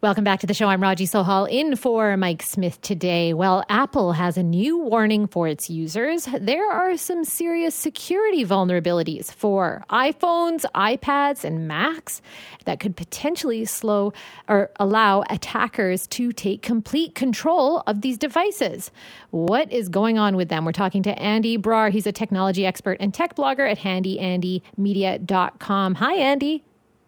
Welcome 0.00 0.22
back 0.22 0.38
to 0.40 0.46
the 0.46 0.54
show. 0.54 0.68
I'm 0.68 0.80
Raji 0.80 1.08
Sohal 1.08 1.50
in 1.50 1.74
for 1.74 2.16
Mike 2.16 2.44
Smith 2.44 2.80
today. 2.82 3.34
Well, 3.34 3.64
Apple 3.68 4.12
has 4.12 4.36
a 4.36 4.44
new 4.44 4.78
warning 4.78 5.26
for 5.26 5.48
its 5.48 5.68
users. 5.68 6.28
There 6.40 6.70
are 6.70 6.96
some 6.96 7.24
serious 7.24 7.74
security 7.74 8.44
vulnerabilities 8.44 9.34
for 9.34 9.84
iPhones, 9.90 10.64
iPads, 10.76 11.42
and 11.42 11.66
Macs 11.66 12.22
that 12.64 12.78
could 12.78 12.96
potentially 12.96 13.64
slow 13.64 14.12
or 14.46 14.70
allow 14.76 15.24
attackers 15.30 16.06
to 16.06 16.30
take 16.30 16.62
complete 16.62 17.16
control 17.16 17.82
of 17.88 18.00
these 18.00 18.16
devices. 18.16 18.92
What 19.30 19.72
is 19.72 19.88
going 19.88 20.16
on 20.16 20.36
with 20.36 20.48
them? 20.48 20.64
We're 20.64 20.70
talking 20.70 21.02
to 21.02 21.18
Andy 21.18 21.58
Brar. 21.58 21.90
He's 21.90 22.06
a 22.06 22.12
technology 22.12 22.64
expert 22.64 22.98
and 23.00 23.12
tech 23.12 23.34
blogger 23.34 23.68
at 23.68 23.78
handyandymedia.com. 23.78 25.94
Hi, 25.96 26.14
Andy. 26.14 26.62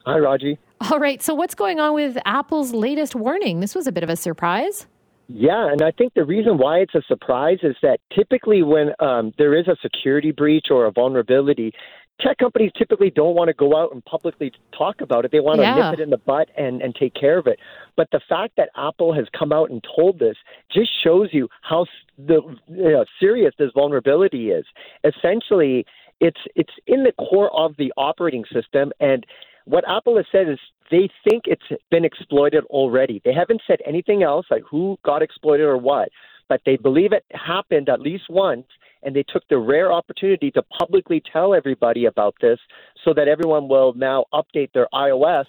Hi, 0.06 0.18
Raji. 0.18 0.58
All 0.80 0.98
right. 0.98 1.22
So, 1.22 1.34
what's 1.34 1.54
going 1.54 1.78
on 1.78 1.94
with 1.94 2.16
Apple's 2.24 2.72
latest 2.72 3.14
warning? 3.14 3.60
This 3.60 3.74
was 3.74 3.86
a 3.86 3.92
bit 3.92 4.02
of 4.02 4.08
a 4.08 4.16
surprise. 4.16 4.86
Yeah, 5.28 5.70
and 5.70 5.82
I 5.82 5.92
think 5.92 6.14
the 6.14 6.24
reason 6.24 6.58
why 6.58 6.78
it's 6.78 6.94
a 6.94 7.02
surprise 7.06 7.58
is 7.62 7.76
that 7.82 8.00
typically 8.12 8.62
when 8.62 8.92
um, 8.98 9.32
there 9.38 9.56
is 9.56 9.68
a 9.68 9.76
security 9.80 10.32
breach 10.32 10.66
or 10.70 10.86
a 10.86 10.90
vulnerability, 10.90 11.72
tech 12.20 12.38
companies 12.38 12.72
typically 12.76 13.10
don't 13.10 13.36
want 13.36 13.46
to 13.46 13.54
go 13.54 13.76
out 13.76 13.92
and 13.92 14.04
publicly 14.04 14.50
talk 14.76 15.00
about 15.00 15.24
it. 15.24 15.30
They 15.30 15.38
want 15.38 15.58
to 15.58 15.62
yeah. 15.62 15.90
nip 15.90 16.00
it 16.00 16.02
in 16.02 16.10
the 16.10 16.18
butt 16.18 16.48
and, 16.56 16.82
and 16.82 16.94
take 16.96 17.14
care 17.14 17.38
of 17.38 17.46
it. 17.46 17.60
But 17.96 18.08
the 18.10 18.20
fact 18.28 18.54
that 18.56 18.70
Apple 18.76 19.14
has 19.14 19.26
come 19.38 19.52
out 19.52 19.70
and 19.70 19.84
told 19.94 20.18
this 20.18 20.36
just 20.72 20.90
shows 21.04 21.28
you 21.30 21.48
how 21.62 21.86
the, 22.18 22.40
you 22.66 22.90
know, 22.90 23.04
serious 23.20 23.54
this 23.56 23.70
vulnerability 23.72 24.50
is. 24.50 24.64
Essentially, 25.04 25.86
it's 26.20 26.40
it's 26.56 26.72
in 26.86 27.04
the 27.04 27.12
core 27.12 27.50
of 27.56 27.76
the 27.78 27.92
operating 27.96 28.44
system 28.52 28.92
and 29.00 29.24
what 29.64 29.84
Apple 29.88 30.16
has 30.16 30.26
said 30.32 30.48
is 30.48 30.58
they 30.90 31.08
think 31.28 31.44
it's 31.46 31.62
been 31.90 32.04
exploited 32.04 32.64
already. 32.64 33.20
They 33.24 33.32
haven't 33.32 33.62
said 33.66 33.78
anything 33.86 34.22
else, 34.22 34.46
like 34.50 34.62
who 34.68 34.98
got 35.04 35.22
exploited 35.22 35.66
or 35.66 35.76
what, 35.76 36.08
but 36.48 36.60
they 36.66 36.76
believe 36.76 37.12
it 37.12 37.24
happened 37.30 37.88
at 37.88 38.00
least 38.00 38.24
once, 38.28 38.66
and 39.02 39.14
they 39.14 39.22
took 39.22 39.46
the 39.48 39.58
rare 39.58 39.92
opportunity 39.92 40.50
to 40.50 40.62
publicly 40.62 41.22
tell 41.32 41.54
everybody 41.54 42.04
about 42.06 42.34
this 42.40 42.58
so 43.04 43.14
that 43.14 43.28
everyone 43.28 43.68
will 43.68 43.94
now 43.94 44.24
update 44.32 44.72
their 44.72 44.88
iOS 44.92 45.46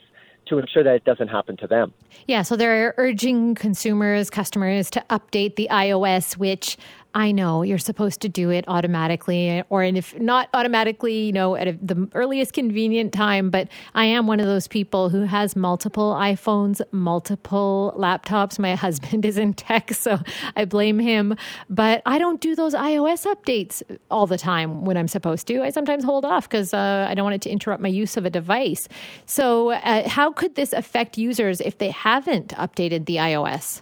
to 0.48 0.58
ensure 0.58 0.84
that 0.84 0.96
it 0.96 1.06
doesn't 1.06 1.28
happen 1.28 1.56
to 1.58 1.68
them. 1.68 1.94
Yeah, 2.28 2.42
so 2.42 2.56
they're 2.56 2.94
urging 2.98 3.56
consumers, 3.56 4.30
customers 4.30 4.90
to 4.92 5.04
update 5.10 5.56
the 5.56 5.68
iOS, 5.72 6.38
which 6.38 6.78
I 7.14 7.32
know 7.32 7.62
you're 7.64 7.78
supposed 7.78 8.22
to 8.22 8.30
do 8.30 8.50
it 8.52 8.64
automatically, 8.68 9.64
or 9.70 9.84
if 9.84 10.18
not 10.20 10.50
automatically, 10.54 11.26
you 11.26 11.34
know, 11.34 11.56
at 11.56 11.86
the 11.86 12.10
earliest 12.14 12.54
convenient 12.54 13.12
time. 13.12 13.50
But 13.50 13.68
I 13.94 14.06
am 14.06 14.28
one 14.28 14.40
of 14.40 14.46
those 14.46 14.68
people 14.68 15.10
who 15.10 15.22
has 15.24 15.56
multiple 15.56 16.14
iPhones, 16.14 16.82
multiple 16.92 17.94
laptops. 17.98 18.58
My 18.60 18.76
husband 18.82 19.26
is 19.26 19.38
in 19.38 19.54
tech, 19.54 19.94
so 19.94 20.20
I 20.56 20.66
blame 20.66 21.00
him. 21.00 21.36
But 21.70 22.02
I 22.06 22.18
don't 22.18 22.40
do 22.40 22.56
those 22.56 22.74
iOS 22.74 23.26
updates 23.26 23.84
all 24.10 24.26
the 24.26 24.38
time 24.38 24.86
when 24.86 24.96
I'm 24.96 25.10
supposed 25.10 25.48
to. 25.48 25.62
I 25.64 25.70
sometimes 25.70 26.04
hold 26.04 26.24
off 26.24 26.48
because 26.48 26.74
uh, 26.74 27.08
I 27.10 27.14
don't 27.14 27.26
want 27.26 27.36
it 27.36 27.42
to 27.42 27.50
interrupt 27.50 27.82
my 27.82 27.90
use 27.90 28.16
of 28.16 28.26
a 28.26 28.30
device. 28.30 28.88
So, 29.26 29.72
uh, 29.72 30.08
how 30.08 30.32
could 30.32 30.56
this 30.56 30.72
affect 30.72 31.18
users 31.18 31.60
if 31.60 31.78
they 31.78 31.90
haven't 31.90 32.50
updated 32.50 33.06
the 33.06 33.18
iOS? 33.18 33.82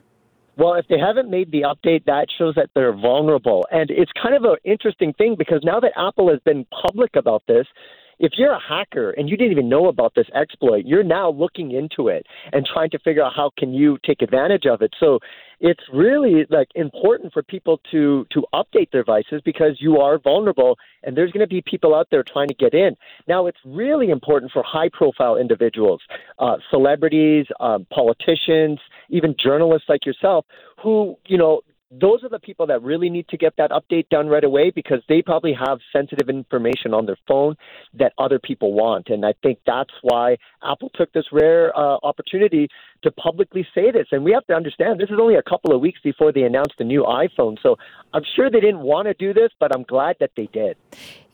Well, 0.59 0.73
if 0.73 0.85
they 0.89 0.99
haven't 0.99 1.29
made 1.29 1.51
the 1.51 1.61
update, 1.61 2.03
that 2.05 2.27
shows 2.37 2.53
that 2.55 2.69
they're 2.75 2.91
vulnerable. 2.91 3.65
And 3.71 3.89
it's 3.89 4.11
kind 4.21 4.35
of 4.35 4.43
an 4.43 4.57
interesting 4.65 5.13
thing 5.13 5.35
because 5.37 5.61
now 5.63 5.79
that 5.79 5.93
Apple 5.95 6.29
has 6.29 6.39
been 6.43 6.65
public 6.65 7.15
about 7.15 7.43
this, 7.47 7.65
if 8.19 8.33
you're 8.37 8.51
a 8.51 8.59
hacker 8.59 9.11
and 9.11 9.29
you 9.29 9.37
didn't 9.37 9.51
even 9.51 9.69
know 9.69 9.87
about 9.87 10.13
this 10.15 10.27
exploit, 10.35 10.85
you're 10.85 11.03
now 11.03 11.31
looking 11.31 11.71
into 11.71 12.09
it 12.09 12.27
and 12.51 12.65
trying 12.65 12.89
to 12.91 12.99
figure 12.99 13.23
out 13.23 13.33
how 13.35 13.51
can 13.57 13.73
you 13.73 13.97
take 14.05 14.21
advantage 14.21 14.65
of 14.65 14.81
it. 14.81 14.93
So 14.99 15.19
it's 15.61 15.83
really 15.91 16.45
like 16.49 16.69
important 16.75 17.33
for 17.33 17.43
people 17.43 17.81
to 17.91 18.25
to 18.31 18.45
update 18.53 18.91
their 18.91 19.03
devices 19.03 19.41
because 19.43 19.77
you 19.79 19.97
are 19.97 20.17
vulnerable 20.17 20.77
and 21.03 21.15
there's 21.15 21.31
going 21.31 21.45
to 21.45 21.47
be 21.47 21.61
people 21.61 21.95
out 21.95 22.07
there 22.11 22.23
trying 22.23 22.47
to 22.49 22.53
get 22.53 22.73
in. 22.73 22.95
Now 23.27 23.47
it's 23.47 23.57
really 23.65 24.09
important 24.09 24.51
for 24.51 24.63
high 24.63 24.89
profile 24.91 25.35
individuals, 25.37 26.01
uh, 26.39 26.57
celebrities, 26.69 27.45
um, 27.59 27.87
politicians, 27.89 28.79
even 29.09 29.35
journalists 29.41 29.89
like 29.89 30.05
yourself 30.05 30.45
who 30.81 31.15
you 31.25 31.37
know 31.37 31.61
those 31.91 32.23
are 32.23 32.29
the 32.29 32.39
people 32.39 32.67
that 32.67 32.83
really 32.83 33.09
need 33.09 33.27
to 33.29 33.37
get 33.37 33.53
that 33.57 33.71
update 33.71 34.09
done 34.09 34.27
right 34.27 34.43
away 34.43 34.69
because 34.69 35.01
they 35.09 35.21
probably 35.21 35.53
have 35.53 35.79
sensitive 35.91 36.29
information 36.29 36.93
on 36.93 37.05
their 37.07 37.17
phone 37.27 37.55
that 37.95 38.13
other 38.19 38.37
people 38.37 38.73
want. 38.73 39.09
And 39.09 39.25
I 39.25 39.33
think 39.41 39.59
that's 39.65 39.93
why 40.03 40.37
Apple 40.63 40.91
took 40.93 41.11
this 41.13 41.25
rare 41.31 41.75
uh, 41.75 41.97
opportunity 42.03 42.67
to 43.03 43.11
publicly 43.11 43.65
say 43.73 43.91
this. 43.91 44.07
And 44.11 44.23
we 44.23 44.31
have 44.33 44.45
to 44.47 44.53
understand 44.53 44.99
this 44.99 45.09
is 45.09 45.17
only 45.19 45.35
a 45.35 45.41
couple 45.41 45.73
of 45.73 45.81
weeks 45.81 45.99
before 46.03 46.31
they 46.31 46.43
announced 46.43 46.75
the 46.77 46.83
new 46.83 47.03
iPhone. 47.03 47.57
So 47.63 47.77
I'm 48.13 48.23
sure 48.35 48.51
they 48.51 48.59
didn't 48.59 48.81
want 48.81 49.07
to 49.07 49.13
do 49.15 49.33
this, 49.33 49.49
but 49.59 49.75
I'm 49.75 49.83
glad 49.83 50.17
that 50.19 50.31
they 50.37 50.47
did. 50.53 50.77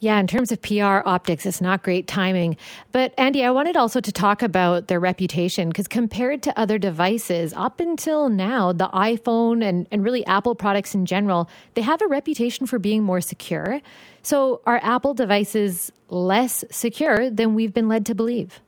Yeah, 0.05 0.19
in 0.19 0.27
terms 0.27 0.51
of 0.51 0.61
PR 0.61 1.01
optics, 1.03 1.47
it's 1.47 1.61
not 1.61 1.81
great 1.81 2.05
timing. 2.05 2.57
But 2.91 3.15
Andy, 3.17 3.43
I 3.43 3.49
wanted 3.49 3.75
also 3.75 3.99
to 3.99 4.11
talk 4.11 4.43
about 4.43 4.87
their 4.87 4.99
reputation 4.99 5.69
because 5.69 5.87
compared 5.87 6.43
to 6.43 6.59
other 6.59 6.77
devices, 6.77 7.55
up 7.55 7.79
until 7.79 8.29
now, 8.29 8.71
the 8.71 8.87
iPhone 8.89 9.67
and, 9.67 9.87
and 9.89 10.03
really 10.03 10.23
Apple 10.27 10.53
products 10.53 10.93
in 10.93 11.07
general, 11.07 11.49
they 11.73 11.81
have 11.81 12.03
a 12.03 12.07
reputation 12.07 12.67
for 12.67 12.77
being 12.77 13.01
more 13.01 13.19
secure. 13.19 13.81
So 14.21 14.61
are 14.67 14.79
Apple 14.83 15.15
devices 15.15 15.91
less 16.09 16.63
secure 16.69 17.31
than 17.31 17.55
we've 17.55 17.73
been 17.73 17.87
led 17.87 18.05
to 18.05 18.13
believe? 18.13 18.61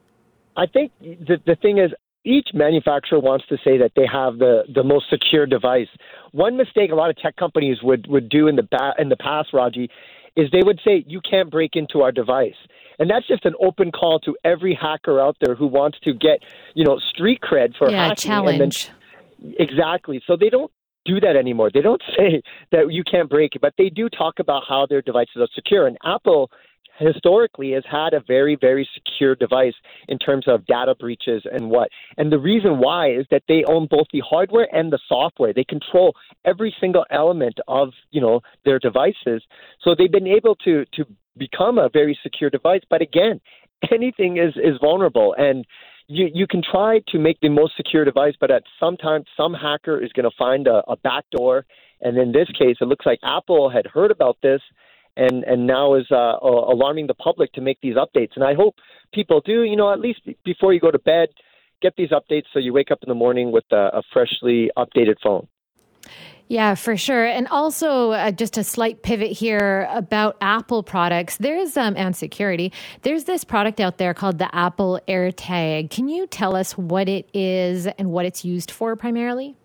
I 0.56 0.65
think 0.65 0.91
the, 1.00 1.38
the 1.45 1.56
thing 1.62 1.78
is, 1.78 1.91
each 2.26 2.50
manufacturer 2.54 3.19
wants 3.19 3.45
to 3.47 3.58
say 3.63 3.78
that 3.78 3.91
they 3.95 4.08
have 4.12 4.39
the, 4.39 4.63
the 4.73 4.84
most 4.84 5.06
secure 5.10 5.45
device. 5.45 5.88
One 6.32 6.58
mistake 6.58 6.91
a 6.91 6.95
lot 6.95 7.10
of 7.10 7.15
tech 7.17 7.36
companies 7.38 7.78
would, 7.84 8.08
would 8.08 8.28
do 8.28 8.47
in 8.47 8.58
the 8.58 8.63
ba- 8.63 8.95
in 9.00 9.08
the 9.08 9.15
past, 9.15 9.50
Raji, 9.54 9.89
is 10.38 10.50
they 10.52 10.63
would 10.63 10.80
say 10.86 11.04
you 11.08 11.19
can't 11.19 11.52
break 11.52 11.71
into 11.76 12.02
our 12.02 12.12
device. 12.12 12.56
And 13.00 13.10
that's 13.10 13.28
just 13.28 13.43
an 13.45 13.54
open 13.60 13.91
call 13.91 14.19
to 14.21 14.36
every 14.45 14.78
hacker 14.80 15.19
out 15.19 15.36
there 15.41 15.56
who 15.56 15.67
wants 15.67 16.00
to 16.04 16.13
get, 16.13 16.39
you 16.76 16.86
know, 16.86 17.00
street 17.00 17.41
cred 17.41 17.76
for 17.78 17.89
yeah, 17.89 18.08
hacking. 18.08 18.30
challenge. 18.30 18.91
Then, 19.39 19.56
exactly. 19.60 20.21
So 20.26 20.38
they 20.39 20.50
don't 20.50 20.71
do 21.06 21.19
that 21.19 21.36
anymore. 21.36 21.69
They 21.73 21.82
don't 21.82 22.02
say 22.17 22.41
that 22.71 22.91
you 22.91 23.04
can't 23.04 23.30
break 23.30 23.56
it, 23.56 23.62
but 23.62 23.73
they 23.78 23.89
do 23.89 24.10
talk 24.10 24.39
about 24.39 24.63
how 24.67 24.86
their 24.88 25.02
devices 25.02 25.38
are 25.38 25.47
secure. 25.54 25.88
And 25.88 25.97
Apple 26.06 26.50
historically 26.97 27.71
has 27.71 27.83
had 27.89 28.13
a 28.13 28.21
very, 28.25 28.55
very 28.60 28.88
secure 28.93 29.36
device 29.36 29.73
in 30.07 30.17
terms 30.17 30.47
of 30.47 30.65
data 30.65 30.95
breaches 30.95 31.43
and 31.51 31.69
what. 31.69 31.89
And 32.17 32.31
the 32.31 32.39
reason 32.39 32.79
why 32.79 33.12
is 33.12 33.25
that 33.31 33.43
they 33.47 33.63
own 33.67 33.88
both 33.89 34.07
the 34.12 34.21
hardware 34.27 34.67
and 34.73 34.91
the 34.91 34.99
software. 35.07 35.53
They 35.53 35.63
control 35.63 36.15
every 36.45 36.75
single 36.79 37.05
element 37.10 37.60
of, 37.67 37.89
you 38.12 38.21
know, 38.21 38.41
their 38.65 38.79
devices. 38.79 39.43
So 39.81 39.95
they've 39.97 40.12
been 40.12 40.27
able 40.27 40.55
to 40.65 40.86
to 40.93 41.05
become 41.38 41.77
a 41.77 41.89
very 41.89 42.17
secure 42.23 42.49
device. 42.49 42.81
But 42.89 43.01
again, 43.01 43.39
anything 43.91 44.38
is, 44.38 44.55
is 44.55 44.77
vulnerable 44.81 45.36
and 45.38 45.65
you, 46.07 46.29
you 46.33 46.47
can 46.47 46.62
try 46.63 47.01
to 47.10 47.19
make 47.19 47.39
the 47.41 47.49
most 47.49 47.75
secure 47.75 48.05
device, 48.05 48.33
but 48.39 48.49
at 48.49 48.63
some 48.79 48.97
time, 48.97 49.23
some 49.36 49.53
hacker 49.53 50.01
is 50.01 50.12
going 50.13 50.23
to 50.23 50.36
find 50.38 50.67
a, 50.67 50.81
a 50.88 50.95
backdoor. 50.95 51.65
And 52.01 52.17
in 52.17 52.31
this 52.31 52.47
case, 52.57 52.77
it 52.79 52.88
looks 52.88 53.05
like 53.05 53.19
Apple 53.23 53.69
had 53.69 53.86
heard 53.88 54.12
about 54.12 54.38
this 54.41 54.62
and 55.17 55.43
and 55.43 55.67
now 55.67 55.95
is 55.95 56.06
uh, 56.12 56.38
alarming 56.41 57.08
the 57.08 57.13
public 57.13 57.51
to 57.53 57.62
make 57.62 57.80
these 57.82 57.95
updates. 57.95 58.32
And 58.36 58.43
I 58.43 58.53
hope 58.53 58.75
people 59.13 59.41
do, 59.45 59.63
you 59.63 59.75
know, 59.75 59.91
at 59.91 59.99
least 59.99 60.21
before 60.45 60.73
you 60.73 60.80
go 60.80 60.91
to 60.91 60.99
bed, 60.99 61.30
get 61.82 61.93
these 61.97 62.10
updates 62.10 62.45
so 62.53 62.60
you 62.60 62.73
wake 62.73 62.91
up 62.91 62.99
in 63.03 63.10
the 63.10 63.15
morning 63.15 63.51
with 63.51 63.65
a, 63.71 63.99
a 63.99 64.01
freshly 64.13 64.69
updated 64.77 65.15
phone. 65.23 65.47
Yeah, 66.49 66.75
for 66.75 66.95
sure. 66.95 67.25
And 67.25 67.45
also, 67.49 68.12
uh, 68.12 68.32
just 68.32 68.58
a 68.58 68.63
slight 68.63 69.03
pivot 69.03 69.32
here 69.32 69.86
about 69.91 70.38
Apple 70.39 70.82
products. 70.82 71.36
There's 71.38 71.75
um, 71.75 71.95
and 71.97 72.15
security. 72.15 72.71
There's 73.01 73.25
this 73.25 73.43
product 73.43 73.82
out 73.82 73.97
there 73.97 74.13
called 74.13 74.38
the 74.38 74.53
Apple 74.56 75.01
AirTag. 75.10 75.89
Can 75.89 76.08
you 76.08 76.25
tell 76.25 76.56
us 76.56 76.77
what 76.77 77.10
it 77.10 77.30
is 77.34 77.86
and 77.86 78.12
what 78.12 78.25
it's 78.25 78.45
used 78.45 78.71
for 78.71 78.95
primarily? 78.95 79.58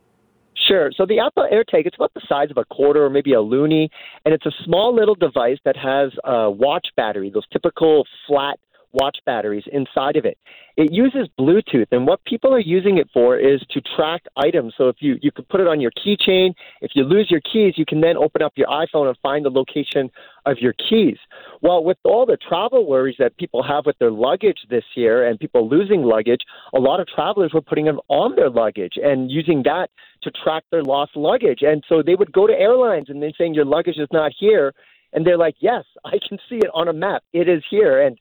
Sure. 0.69 0.91
So 0.97 1.07
the 1.07 1.19
Apple 1.19 1.47
AirTag, 1.51 1.87
it's 1.87 1.97
about 1.97 2.15
the 2.15 2.23
size 2.29 2.51
of 2.51 2.57
a 2.57 2.65
quarter 2.65 3.05
or 3.05 3.11
maybe 3.11 3.33
a 3.33 3.39
loonie, 3.39 3.89
and 4.25 4.33
it's 4.33 4.47
a 4.47 4.53
small 4.65 4.95
little 4.95 5.15
device 5.15 5.59
that 5.65 5.77
has 5.77 6.13
a 6.25 6.51
watch 6.51 6.89
battery, 6.97 7.31
those 7.31 7.47
typical 7.53 8.05
flat 8.27 8.59
watch 8.93 9.19
batteries 9.25 9.65
inside 9.73 10.17
of 10.17 10.25
it. 10.25 10.39
It 10.77 10.93
uses 10.93 11.29
Bluetooth, 11.39 11.87
and 11.93 12.07
what 12.07 12.25
people 12.25 12.55
are 12.55 12.61
using 12.61 12.99
it 12.99 13.09
for 13.13 13.37
is 13.37 13.61
to 13.71 13.81
track 13.81 14.23
items. 14.37 14.75
So 14.77 14.89
if 14.89 14.97
you 15.01 15.17
you 15.21 15.31
could 15.31 15.49
put 15.49 15.61
it 15.61 15.67
on 15.67 15.81
your 15.81 15.91
keychain, 15.93 16.55
if 16.81 16.93
you 16.95 17.05
lose 17.05 17.31
your 17.31 17.41
keys, 17.41 17.75
you 17.77 17.85
can 17.85 18.01
then 18.01 18.17
open 18.17 18.43
up 18.43 18.53
your 18.57 18.69
iPhone 18.69 19.09
and 19.09 19.17
find 19.23 19.45
the 19.45 19.51
location 19.51 20.11
of 20.47 20.59
your 20.59 20.75
keys. 20.89 21.17
Well, 21.61 21.85
with 21.85 21.99
all 22.05 22.27
the 22.27 22.37
travel 22.37 22.87
worries 22.87 23.17
that 23.19 23.37
people 23.37 23.63
have 23.63 23.87
with 23.87 23.99
their 23.99 24.11
luggage 24.11 24.59
this 24.71 24.85
year 24.95 25.27
and 25.27 25.39
people 25.39 25.69
losing 25.69 26.03
luggage, 26.03 26.41
a 26.75 26.81
lot 26.81 27.01
of 27.01 27.07
travelers 27.07 27.53
were 27.53 27.61
putting 27.61 27.85
them 27.85 28.01
on 28.09 28.35
their 28.37 28.51
luggage 28.51 28.95
and 29.03 29.31
using 29.31 29.63
that 29.65 29.91
to 30.23 30.31
track 30.31 30.65
their 30.71 30.83
lost 30.83 31.17
luggage. 31.17 31.61
And 31.63 31.85
so 31.89 32.03
they 32.03 32.15
would 32.15 32.33
go 32.33 32.47
to 32.47 32.53
airlines 32.53 33.09
and 33.09 33.23
they're 33.23 33.33
saying 33.37 33.55
your 33.55 33.65
luggage 33.65 33.99
is 33.99 34.09
not 34.13 34.33
here. 34.39 34.73
And 35.13 35.27
they're 35.27 35.39
like, 35.39 35.57
yes, 35.61 35.85
I 36.05 36.19
can 36.27 36.39
see 36.49 36.57
it 36.57 36.71
on 36.73 36.89
a 36.89 36.93
map. 36.93 37.23
It 37.33 37.49
is 37.49 37.63
here. 37.69 38.01
And 38.01 38.19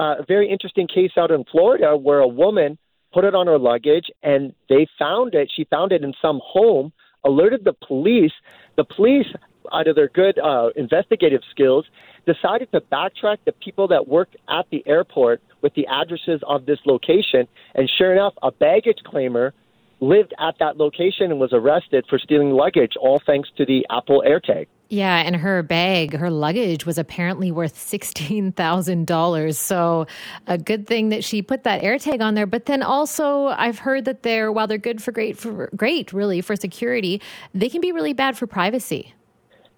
a 0.00 0.24
very 0.26 0.48
interesting 0.48 0.86
case 0.86 1.12
out 1.16 1.30
in 1.30 1.44
Florida 1.44 1.96
where 1.96 2.20
a 2.20 2.28
woman 2.28 2.78
put 3.12 3.24
it 3.24 3.34
on 3.34 3.46
her 3.46 3.58
luggage 3.58 4.06
and 4.22 4.54
they 4.68 4.86
found 4.98 5.34
it. 5.34 5.50
She 5.54 5.64
found 5.64 5.92
it 5.92 6.02
in 6.02 6.14
some 6.22 6.40
home, 6.42 6.92
alerted 7.24 7.64
the 7.64 7.74
police. 7.86 8.32
The 8.76 8.84
police, 8.84 9.26
out 9.72 9.88
of 9.88 9.96
their 9.96 10.08
good 10.08 10.38
uh, 10.38 10.70
investigative 10.76 11.42
skills, 11.50 11.84
decided 12.26 12.70
to 12.72 12.80
backtrack 12.80 13.38
the 13.44 13.52
people 13.52 13.88
that 13.88 14.08
worked 14.08 14.36
at 14.48 14.66
the 14.70 14.82
airport 14.86 15.42
with 15.62 15.74
the 15.74 15.86
addresses 15.86 16.40
of 16.46 16.66
this 16.66 16.78
location. 16.86 17.46
And 17.74 17.90
sure 17.98 18.12
enough, 18.12 18.34
a 18.42 18.50
baggage 18.50 18.98
claimer 19.06 19.52
lived 20.00 20.32
at 20.38 20.54
that 20.60 20.78
location 20.78 21.30
and 21.30 21.38
was 21.38 21.52
arrested 21.52 22.06
for 22.08 22.18
stealing 22.18 22.52
luggage, 22.52 22.94
all 22.98 23.20
thanks 23.24 23.50
to 23.58 23.66
the 23.66 23.86
Apple 23.90 24.22
AirTag. 24.26 24.66
Yeah, 24.92 25.18
and 25.18 25.36
her 25.36 25.62
bag, 25.62 26.16
her 26.16 26.30
luggage 26.30 26.84
was 26.84 26.98
apparently 26.98 27.52
worth 27.52 27.76
$16,000. 27.76 29.54
So, 29.54 30.06
a 30.48 30.58
good 30.58 30.88
thing 30.88 31.10
that 31.10 31.22
she 31.22 31.42
put 31.42 31.62
that 31.62 31.82
AirTag 31.82 32.20
on 32.20 32.34
there, 32.34 32.44
but 32.44 32.66
then 32.66 32.82
also 32.82 33.46
I've 33.46 33.78
heard 33.78 34.04
that 34.06 34.24
they're 34.24 34.50
while 34.50 34.66
they're 34.66 34.78
good 34.78 35.00
for 35.00 35.12
great 35.12 35.38
for 35.38 35.70
great 35.76 36.12
really 36.12 36.40
for 36.40 36.56
security, 36.56 37.22
they 37.54 37.68
can 37.68 37.80
be 37.80 37.92
really 37.92 38.14
bad 38.14 38.36
for 38.36 38.48
privacy. 38.48 39.14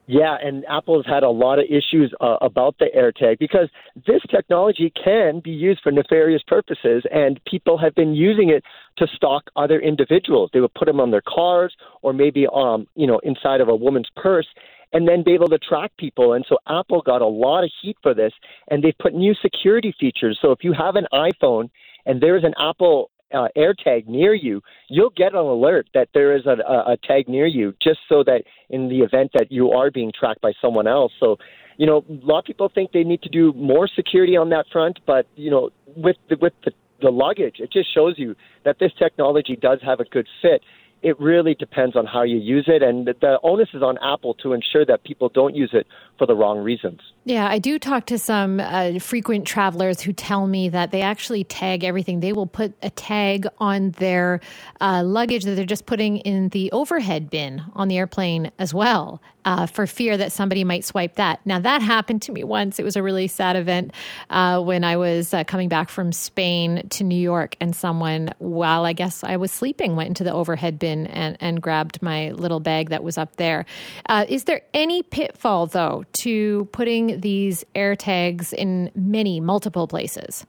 Yeah, 0.06 0.36
and 0.42 0.64
Apple 0.68 1.00
has 1.02 1.06
had 1.06 1.22
a 1.22 1.30
lot 1.30 1.58
of 1.58 1.66
issues 1.66 2.12
uh, 2.20 2.36
about 2.40 2.76
the 2.78 2.86
AirTag 2.96 3.38
because 3.38 3.68
this 4.06 4.20
technology 4.30 4.92
can 5.02 5.40
be 5.40 5.50
used 5.50 5.80
for 5.82 5.92
nefarious 5.92 6.42
purposes, 6.46 7.04
and 7.12 7.40
people 7.44 7.78
have 7.78 7.94
been 7.94 8.14
using 8.14 8.50
it 8.50 8.64
to 8.96 9.06
stalk 9.14 9.44
other 9.54 9.78
individuals. 9.78 10.50
They 10.52 10.60
would 10.60 10.74
put 10.74 10.86
them 10.86 11.00
on 11.00 11.12
their 11.12 11.22
cars 11.22 11.74
or 12.02 12.12
maybe 12.12 12.46
um, 12.52 12.88
you 12.96 13.06
know 13.06 13.20
inside 13.22 13.60
of 13.60 13.68
a 13.68 13.76
woman's 13.76 14.08
purse, 14.16 14.46
and 14.92 15.08
then 15.08 15.22
be 15.22 15.32
able 15.32 15.48
to 15.48 15.58
track 15.58 15.90
people. 15.98 16.34
And 16.34 16.44
so 16.48 16.58
Apple 16.68 17.02
got 17.02 17.22
a 17.22 17.26
lot 17.26 17.64
of 17.64 17.70
heat 17.80 17.96
for 18.02 18.14
this, 18.14 18.32
and 18.70 18.82
they've 18.82 18.96
put 18.98 19.14
new 19.14 19.34
security 19.40 19.94
features. 19.98 20.38
So 20.40 20.52
if 20.52 20.58
you 20.62 20.72
have 20.72 20.96
an 20.96 21.06
iPhone 21.12 21.70
and 22.06 22.20
there's 22.20 22.44
an 22.44 22.54
Apple 22.58 23.10
uh, 23.32 23.48
AirTag 23.56 24.06
near 24.06 24.34
you, 24.34 24.60
you'll 24.88 25.10
get 25.16 25.32
an 25.32 25.38
alert 25.38 25.88
that 25.94 26.08
there 26.12 26.36
is 26.36 26.44
a, 26.46 26.56
a, 26.70 26.92
a 26.92 26.96
tag 27.06 27.28
near 27.28 27.46
you, 27.46 27.74
just 27.82 28.00
so 28.08 28.22
that 28.24 28.42
in 28.68 28.88
the 28.88 29.00
event 29.00 29.30
that 29.34 29.50
you 29.50 29.70
are 29.70 29.90
being 29.90 30.12
tracked 30.18 30.40
by 30.42 30.52
someone 30.60 30.86
else. 30.86 31.12
So, 31.18 31.38
you 31.78 31.86
know, 31.86 32.04
a 32.08 32.26
lot 32.26 32.40
of 32.40 32.44
people 32.44 32.70
think 32.72 32.92
they 32.92 33.04
need 33.04 33.22
to 33.22 33.30
do 33.30 33.52
more 33.54 33.88
security 33.88 34.36
on 34.36 34.50
that 34.50 34.66
front, 34.70 35.00
but 35.06 35.26
you 35.36 35.50
know, 35.50 35.70
with 35.96 36.16
the, 36.28 36.36
with 36.36 36.52
the, 36.64 36.72
the 37.00 37.10
luggage, 37.10 37.56
it 37.58 37.72
just 37.72 37.92
shows 37.92 38.14
you 38.18 38.36
that 38.64 38.78
this 38.78 38.92
technology 38.98 39.56
does 39.56 39.80
have 39.82 40.00
a 40.00 40.04
good 40.04 40.28
fit 40.42 40.62
it 41.02 41.18
really 41.20 41.54
depends 41.54 41.96
on 41.96 42.06
how 42.06 42.22
you 42.22 42.36
use 42.36 42.64
it, 42.68 42.82
and 42.82 43.06
the 43.06 43.38
onus 43.42 43.68
is 43.74 43.82
on 43.82 43.98
Apple 43.98 44.34
to 44.34 44.52
ensure 44.52 44.86
that 44.86 45.02
people 45.04 45.28
don't 45.28 45.54
use 45.54 45.70
it 45.72 45.86
for 46.16 46.26
the 46.26 46.34
wrong 46.34 46.58
reasons. 46.58 47.00
Yeah, 47.24 47.48
I 47.48 47.58
do 47.58 47.78
talk 47.78 48.06
to 48.06 48.18
some 48.18 48.60
uh, 48.60 48.98
frequent 49.00 49.46
travelers 49.46 50.00
who 50.00 50.12
tell 50.12 50.46
me 50.46 50.68
that 50.68 50.92
they 50.92 51.02
actually 51.02 51.44
tag 51.44 51.82
everything. 51.82 52.20
They 52.20 52.32
will 52.32 52.46
put 52.46 52.74
a 52.82 52.90
tag 52.90 53.46
on 53.58 53.90
their 53.92 54.40
uh, 54.80 55.02
luggage 55.04 55.44
that 55.44 55.56
they're 55.56 55.64
just 55.64 55.86
putting 55.86 56.18
in 56.18 56.50
the 56.50 56.70
overhead 56.72 57.30
bin 57.30 57.62
on 57.74 57.88
the 57.88 57.98
airplane 57.98 58.52
as 58.58 58.72
well, 58.72 59.20
uh, 59.44 59.66
for 59.66 59.86
fear 59.86 60.16
that 60.16 60.32
somebody 60.32 60.64
might 60.64 60.84
swipe 60.84 61.16
that. 61.16 61.40
Now, 61.44 61.58
that 61.60 61.82
happened 61.82 62.22
to 62.22 62.32
me 62.32 62.44
once. 62.44 62.78
It 62.78 62.84
was 62.84 62.96
a 62.96 63.02
really 63.02 63.28
sad 63.28 63.56
event 63.56 63.92
uh, 64.30 64.60
when 64.60 64.84
I 64.84 64.96
was 64.96 65.34
uh, 65.34 65.44
coming 65.44 65.68
back 65.68 65.88
from 65.88 66.12
Spain 66.12 66.88
to 66.90 67.04
New 67.04 67.20
York, 67.20 67.56
and 67.60 67.74
someone, 67.74 68.32
while 68.38 68.84
I 68.84 68.92
guess 68.92 69.24
I 69.24 69.36
was 69.36 69.52
sleeping, 69.52 69.96
went 69.96 70.08
into 70.08 70.24
the 70.24 70.32
overhead 70.32 70.78
bin 70.78 71.06
and, 71.06 71.36
and 71.40 71.60
grabbed 71.60 72.02
my 72.02 72.30
little 72.30 72.60
bag 72.60 72.90
that 72.90 73.02
was 73.02 73.18
up 73.18 73.36
there. 73.36 73.64
Uh, 74.06 74.24
is 74.28 74.44
there 74.44 74.62
any 74.74 75.02
pitfall, 75.02 75.66
though, 75.66 76.04
to 76.14 76.68
putting 76.72 77.20
these 77.20 77.64
air 77.74 77.96
tags 77.96 78.52
in 78.52 78.90
many, 78.94 79.40
multiple 79.40 79.86
places? 79.86 80.46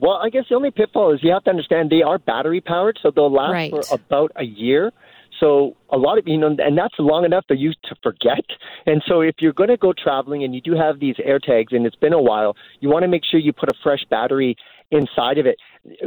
Well, 0.00 0.12
I 0.12 0.30
guess 0.30 0.44
the 0.48 0.54
only 0.54 0.70
pitfall 0.70 1.12
is 1.12 1.22
you 1.22 1.32
have 1.32 1.44
to 1.44 1.50
understand 1.50 1.90
they 1.90 2.02
are 2.02 2.18
battery 2.18 2.60
powered, 2.60 2.98
so 3.02 3.10
they'll 3.10 3.32
last 3.32 3.52
right. 3.52 3.70
for 3.70 3.82
about 3.90 4.30
a 4.36 4.44
year. 4.44 4.92
So 5.40 5.76
a 5.90 5.96
lot 5.96 6.18
of 6.18 6.26
you 6.26 6.38
know, 6.38 6.54
and 6.58 6.76
that's 6.76 6.94
long 6.98 7.24
enough 7.24 7.44
for 7.46 7.54
you 7.54 7.72
to 7.84 7.94
forget. 8.02 8.44
And 8.86 9.02
so 9.06 9.20
if 9.20 9.36
you're 9.38 9.52
going 9.52 9.70
to 9.70 9.76
go 9.76 9.92
traveling 9.92 10.44
and 10.44 10.54
you 10.54 10.60
do 10.60 10.74
have 10.74 11.00
these 11.00 11.16
air 11.22 11.38
tags 11.38 11.72
and 11.72 11.86
it's 11.86 11.96
been 11.96 12.12
a 12.12 12.22
while, 12.22 12.56
you 12.80 12.88
want 12.88 13.02
to 13.04 13.08
make 13.08 13.22
sure 13.24 13.38
you 13.40 13.52
put 13.52 13.68
a 13.68 13.74
fresh 13.82 14.04
battery 14.10 14.56
inside 14.90 15.38
of 15.38 15.46
it. 15.46 15.58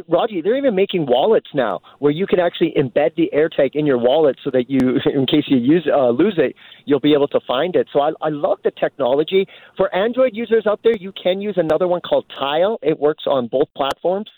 Raji, 0.07 0.41
they're 0.41 0.57
even 0.57 0.75
making 0.75 1.05
wallets 1.05 1.49
now 1.53 1.81
where 1.99 2.11
you 2.11 2.25
can 2.25 2.39
actually 2.39 2.73
embed 2.77 3.15
the 3.15 3.29
AirTag 3.33 3.71
in 3.75 3.85
your 3.85 3.97
wallet 3.97 4.37
so 4.43 4.49
that 4.51 4.69
you, 4.69 4.79
in 5.13 5.25
case 5.25 5.45
you 5.47 5.57
use 5.57 5.87
uh, 5.91 6.09
lose 6.09 6.35
it, 6.37 6.55
you'll 6.85 6.99
be 6.99 7.13
able 7.13 7.27
to 7.29 7.39
find 7.47 7.75
it. 7.75 7.87
So 7.93 8.01
I, 8.01 8.11
I 8.21 8.29
love 8.29 8.59
the 8.63 8.71
technology. 8.71 9.47
For 9.77 9.93
Android 9.95 10.31
users 10.33 10.65
out 10.65 10.79
there, 10.83 10.95
you 10.99 11.11
can 11.11 11.41
use 11.41 11.55
another 11.57 11.87
one 11.87 12.01
called 12.01 12.25
Tile. 12.37 12.79
It 12.81 12.99
works 12.99 13.25
on 13.27 13.47
both 13.47 13.67
platforms. 13.75 14.29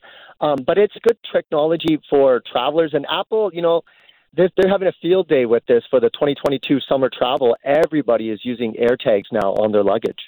Um, 0.42 0.58
but 0.66 0.78
it's 0.78 0.94
good 1.04 1.18
technology 1.32 2.02
for 2.10 2.42
travelers. 2.52 2.94
And 2.94 3.06
Apple, 3.10 3.50
you 3.54 3.62
know, 3.62 3.84
they're, 4.36 4.50
they're 4.58 4.69
having 4.69 4.88
a 4.88 4.93
field 5.02 5.28
day 5.28 5.46
with 5.46 5.65
this 5.67 5.84
for 5.89 6.00
the 6.00 6.10
2022 6.10 6.80
summer 6.82 7.10
travel. 7.10 7.56
Everybody 7.63 8.30
is 8.30 8.41
using 8.43 8.74
AirTags 8.74 9.26
now 9.32 9.54
on 9.54 9.72
their 9.72 9.84
luggage. 9.84 10.19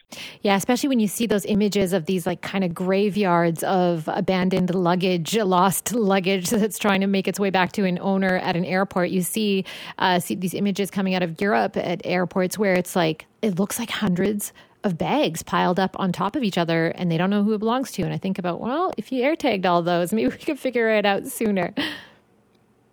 Yeah, 0.42 0.56
especially 0.56 0.90
when 0.90 1.00
you 1.00 1.08
see 1.08 1.26
those 1.26 1.46
images 1.46 1.94
of 1.94 2.06
these 2.06 2.26
like 2.26 2.42
kind 2.42 2.64
of 2.64 2.74
graveyards 2.74 3.64
of 3.64 4.08
abandoned 4.08 4.74
luggage, 4.74 5.36
lost 5.38 5.94
luggage 5.94 6.50
that's 6.52 6.78
trying 6.78 7.02
to 7.02 7.08
make 7.08 7.28
its 7.28 7.40
way 7.40 7.50
back 7.50 7.72
to 7.74 7.86
an 7.86 7.98
owner 8.00 8.38
at 8.38 8.56
an 8.56 8.66
airport. 8.66 9.10
You 9.10 9.22
see, 9.22 9.66
uh, 9.98 10.20
see 10.20 10.36
these 10.36 10.54
images 10.54 10.92
coming 10.92 11.16
out 11.16 11.24
of 11.24 11.42
Europe 11.42 11.76
at 11.78 12.02
airports 12.06 12.58
where 12.58 12.74
it's 12.74 12.96
like 12.96 13.26
it 13.42 13.58
looks 13.60 13.80
like 13.80 13.90
hundreds 13.90 14.54
of 14.84 15.00
bags 15.00 15.42
piled 15.42 15.80
up 15.80 16.00
on 16.00 16.12
top 16.12 16.36
of 16.36 16.44
each 16.44 16.60
other 16.60 16.90
and 16.90 17.12
they 17.12 17.18
don't 17.18 17.32
know 17.32 17.44
who 17.44 17.54
it 17.54 17.58
belongs 17.58 17.92
to. 17.94 18.04
And 18.04 18.14
I 18.14 18.18
think 18.18 18.38
about, 18.38 18.62
well, 18.62 18.94
if 18.98 19.12
you 19.12 19.24
AirTagged 19.24 19.66
all 19.66 19.82
those, 19.82 20.14
maybe 20.14 20.28
we 20.28 20.38
could 20.38 20.60
figure 20.60 20.90
it 20.90 21.06
out 21.06 21.26
sooner. 21.26 21.74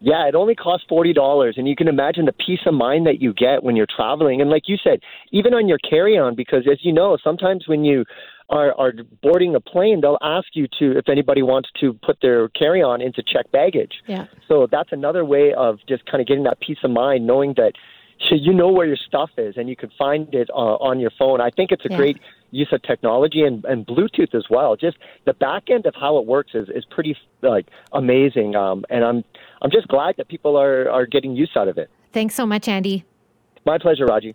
Yeah, 0.05 0.27
it 0.27 0.35
only 0.35 0.57
costs 0.57 0.85
forty 0.89 1.13
dollars, 1.13 1.55
and 1.57 1.69
you 1.69 1.77
can 1.77 1.87
imagine 1.87 2.25
the 2.25 2.33
peace 2.33 2.61
of 2.67 2.75
mind 2.75 3.07
that 3.07 3.23
you 3.23 3.33
get 3.33 3.63
when 3.63 3.77
you're 3.77 3.87
traveling. 3.87 4.41
And 4.41 4.51
like 4.51 4.65
you 4.67 4.77
said, 4.83 4.99
even 5.31 5.55
on 5.55 5.69
your 5.69 5.79
carry-on, 5.79 6.35
because 6.35 6.67
as 6.71 6.79
you 6.83 6.93
know, 6.93 7.17
sometimes 7.23 7.69
when 7.69 7.85
you 7.85 8.05
are, 8.51 8.75
are 8.79 8.93
boarding 9.23 9.55
a 9.55 9.61
plane, 9.61 10.01
they'll 10.01 10.19
ask 10.21 10.49
you 10.55 10.67
to 10.81 10.99
if 10.99 11.09
anybody 11.09 11.43
wants 11.43 11.71
to 11.81 11.93
put 12.05 12.19
their 12.21 12.49
carry-on 12.49 13.01
into 13.01 13.23
check 13.23 13.51
baggage. 13.53 13.93
Yeah. 14.09 14.27
So 14.49 14.67
that's 14.71 14.91
another 14.93 15.25
way 15.25 15.55
of 15.57 15.79
just 15.89 16.05
kind 16.07 16.21
of 16.21 16.27
getting 16.27 16.45
that 16.45 16.61
peace 16.61 16.79
of 16.83 16.91
mind, 16.91 17.27
knowing 17.27 17.55
that 17.57 17.73
you 18.31 18.53
know 18.53 18.71
where 18.71 18.87
your 18.87 18.97
stuff 18.97 19.31
is 19.37 19.57
and 19.57 19.69
you 19.69 19.77
can 19.77 19.91
find 19.99 20.33
it 20.35 20.49
uh, 20.51 20.77
on 20.77 21.01
your 21.01 21.11
phone. 21.19 21.41
I 21.41 21.51
think 21.51 21.73
it's 21.73 21.85
a 21.85 21.91
yeah. 21.91 21.97
great 21.97 22.21
use 22.51 22.69
of 22.73 22.83
technology 22.83 23.43
and, 23.43 23.65
and 23.65 23.87
Bluetooth 23.87 24.35
as 24.35 24.45
well. 24.51 24.77
Just 24.77 24.99
the 25.25 25.33
back 25.33 25.71
end 25.71 25.87
of 25.87 25.95
how 25.95 26.19
it 26.19 26.27
works 26.27 26.53
is, 26.55 26.69
is 26.69 26.85
pretty 26.91 27.17
like 27.43 27.69
amazing. 27.93 28.55
Um, 28.55 28.85
and 28.91 29.05
I'm 29.05 29.25
I'm 29.63 29.71
just 29.71 29.89
glad 29.89 30.17
that 30.19 30.29
people 30.29 30.57
are, 30.57 30.91
are 30.91 31.07
getting 31.07 31.35
use 31.35 31.51
out 31.57 31.69
of 31.69 31.79
it. 31.79 31.91
Thanks 32.13 32.35
so 32.35 32.47
much, 32.47 32.69
Andy. 32.69 33.05
My 33.65 33.79
pleasure, 33.79 34.07
Raji. 34.07 34.35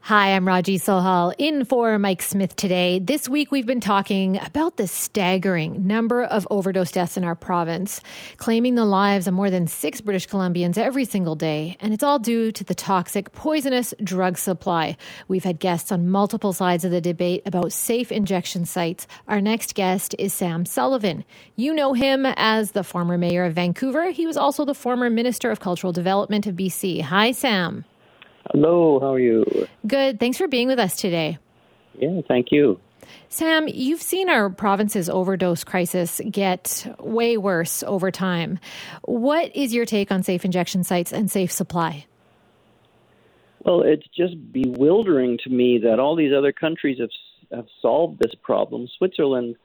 Hi, 0.00 0.34
I'm 0.34 0.48
Raji 0.48 0.78
Sohal 0.78 1.34
in 1.36 1.66
for 1.66 1.98
Mike 1.98 2.22
Smith 2.22 2.56
today. 2.56 2.98
This 2.98 3.28
week 3.28 3.52
we've 3.52 3.66
been 3.66 3.80
talking 3.80 4.40
about 4.40 4.78
the 4.78 4.86
staggering 4.86 5.86
number 5.86 6.24
of 6.24 6.48
overdose 6.50 6.92
deaths 6.92 7.18
in 7.18 7.24
our 7.24 7.34
province, 7.34 8.00
claiming 8.38 8.74
the 8.74 8.86
lives 8.86 9.26
of 9.26 9.34
more 9.34 9.50
than 9.50 9.66
six 9.66 10.00
British 10.00 10.26
Columbians 10.26 10.78
every 10.78 11.04
single 11.04 11.34
day. 11.34 11.76
And 11.80 11.92
it's 11.92 12.02
all 12.02 12.18
due 12.18 12.50
to 12.52 12.64
the 12.64 12.74
toxic, 12.74 13.32
poisonous 13.32 13.92
drug 14.02 14.38
supply. 14.38 14.96
We've 15.26 15.44
had 15.44 15.58
guests 15.58 15.92
on 15.92 16.08
multiple 16.08 16.54
sides 16.54 16.86
of 16.86 16.90
the 16.90 17.02
debate 17.02 17.42
about 17.44 17.74
safe 17.74 18.10
injection 18.10 18.64
sites. 18.64 19.06
Our 19.26 19.42
next 19.42 19.74
guest 19.74 20.14
is 20.18 20.32
Sam 20.32 20.64
Sullivan. 20.64 21.22
You 21.54 21.74
know 21.74 21.92
him 21.92 22.24
as 22.24 22.70
the 22.70 22.84
former 22.84 23.18
mayor 23.18 23.44
of 23.44 23.52
Vancouver. 23.52 24.10
He 24.10 24.26
was 24.26 24.38
also 24.38 24.64
the 24.64 24.72
former 24.72 25.10
Minister 25.10 25.50
of 25.50 25.60
Cultural 25.60 25.92
Development 25.92 26.46
of 26.46 26.54
BC. 26.54 27.02
Hi, 27.02 27.32
Sam. 27.32 27.84
Hello, 28.52 28.98
how 29.00 29.12
are 29.12 29.18
you? 29.18 29.44
Good. 29.86 30.18
Thanks 30.18 30.38
for 30.38 30.48
being 30.48 30.68
with 30.68 30.78
us 30.78 30.96
today. 30.96 31.38
Yeah, 31.98 32.20
thank 32.26 32.50
you. 32.50 32.80
Sam, 33.28 33.68
you've 33.68 34.02
seen 34.02 34.28
our 34.28 34.50
province's 34.50 35.08
overdose 35.08 35.64
crisis 35.64 36.20
get 36.30 36.86
way 36.98 37.36
worse 37.36 37.82
over 37.82 38.10
time. 38.10 38.58
What 39.02 39.54
is 39.54 39.74
your 39.74 39.84
take 39.84 40.10
on 40.10 40.22
safe 40.22 40.44
injection 40.44 40.84
sites 40.84 41.12
and 41.12 41.30
safe 41.30 41.52
supply? 41.52 42.06
Well, 43.64 43.82
it's 43.82 44.06
just 44.16 44.34
bewildering 44.52 45.38
to 45.44 45.50
me 45.50 45.78
that 45.84 45.98
all 45.98 46.16
these 46.16 46.32
other 46.32 46.52
countries 46.52 46.98
have 47.00 47.10
have 47.50 47.66
solved 47.80 48.18
this 48.18 48.34
problem. 48.42 48.88
Switzerland, 48.98 49.56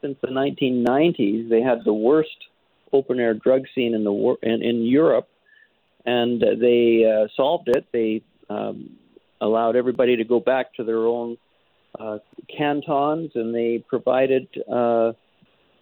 since 0.00 0.18
the 0.20 0.28
1990s, 0.28 1.48
they 1.48 1.60
had 1.60 1.84
the 1.84 1.92
worst 1.92 2.36
open 2.92 3.20
air 3.20 3.34
drug 3.34 3.62
scene 3.74 3.94
in 3.94 4.04
the 4.04 4.36
in, 4.42 4.62
in 4.62 4.82
Europe, 4.84 5.28
and 6.08 6.40
they 6.40 7.04
uh, 7.04 7.28
solved 7.36 7.68
it. 7.68 7.84
They 7.92 8.22
um, 8.48 8.96
allowed 9.42 9.76
everybody 9.76 10.16
to 10.16 10.24
go 10.24 10.40
back 10.40 10.72
to 10.76 10.84
their 10.84 11.06
own 11.06 11.36
uh, 12.00 12.18
cantons, 12.56 13.32
and 13.34 13.54
they 13.54 13.84
provided 13.86 14.48
uh, 14.72 15.12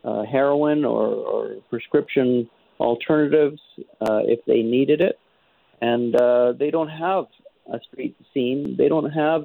uh, 0.05 0.25
heroin 0.25 0.85
or, 0.85 1.07
or 1.07 1.57
prescription 1.71 2.51
alternatives 2.81 3.61
uh, 4.01 4.21
if 4.25 4.45
they 4.47 4.63
needed 4.63 5.01
it. 5.01 5.17
And 5.81 6.17
uh, 6.17 6.55
they 6.59 6.71
don't 6.73 6.89
have 6.89 7.27
a 7.73 7.79
street 7.89 8.17
scene. 8.35 8.75
They 8.77 8.89
don't 8.89 9.11
have 9.11 9.45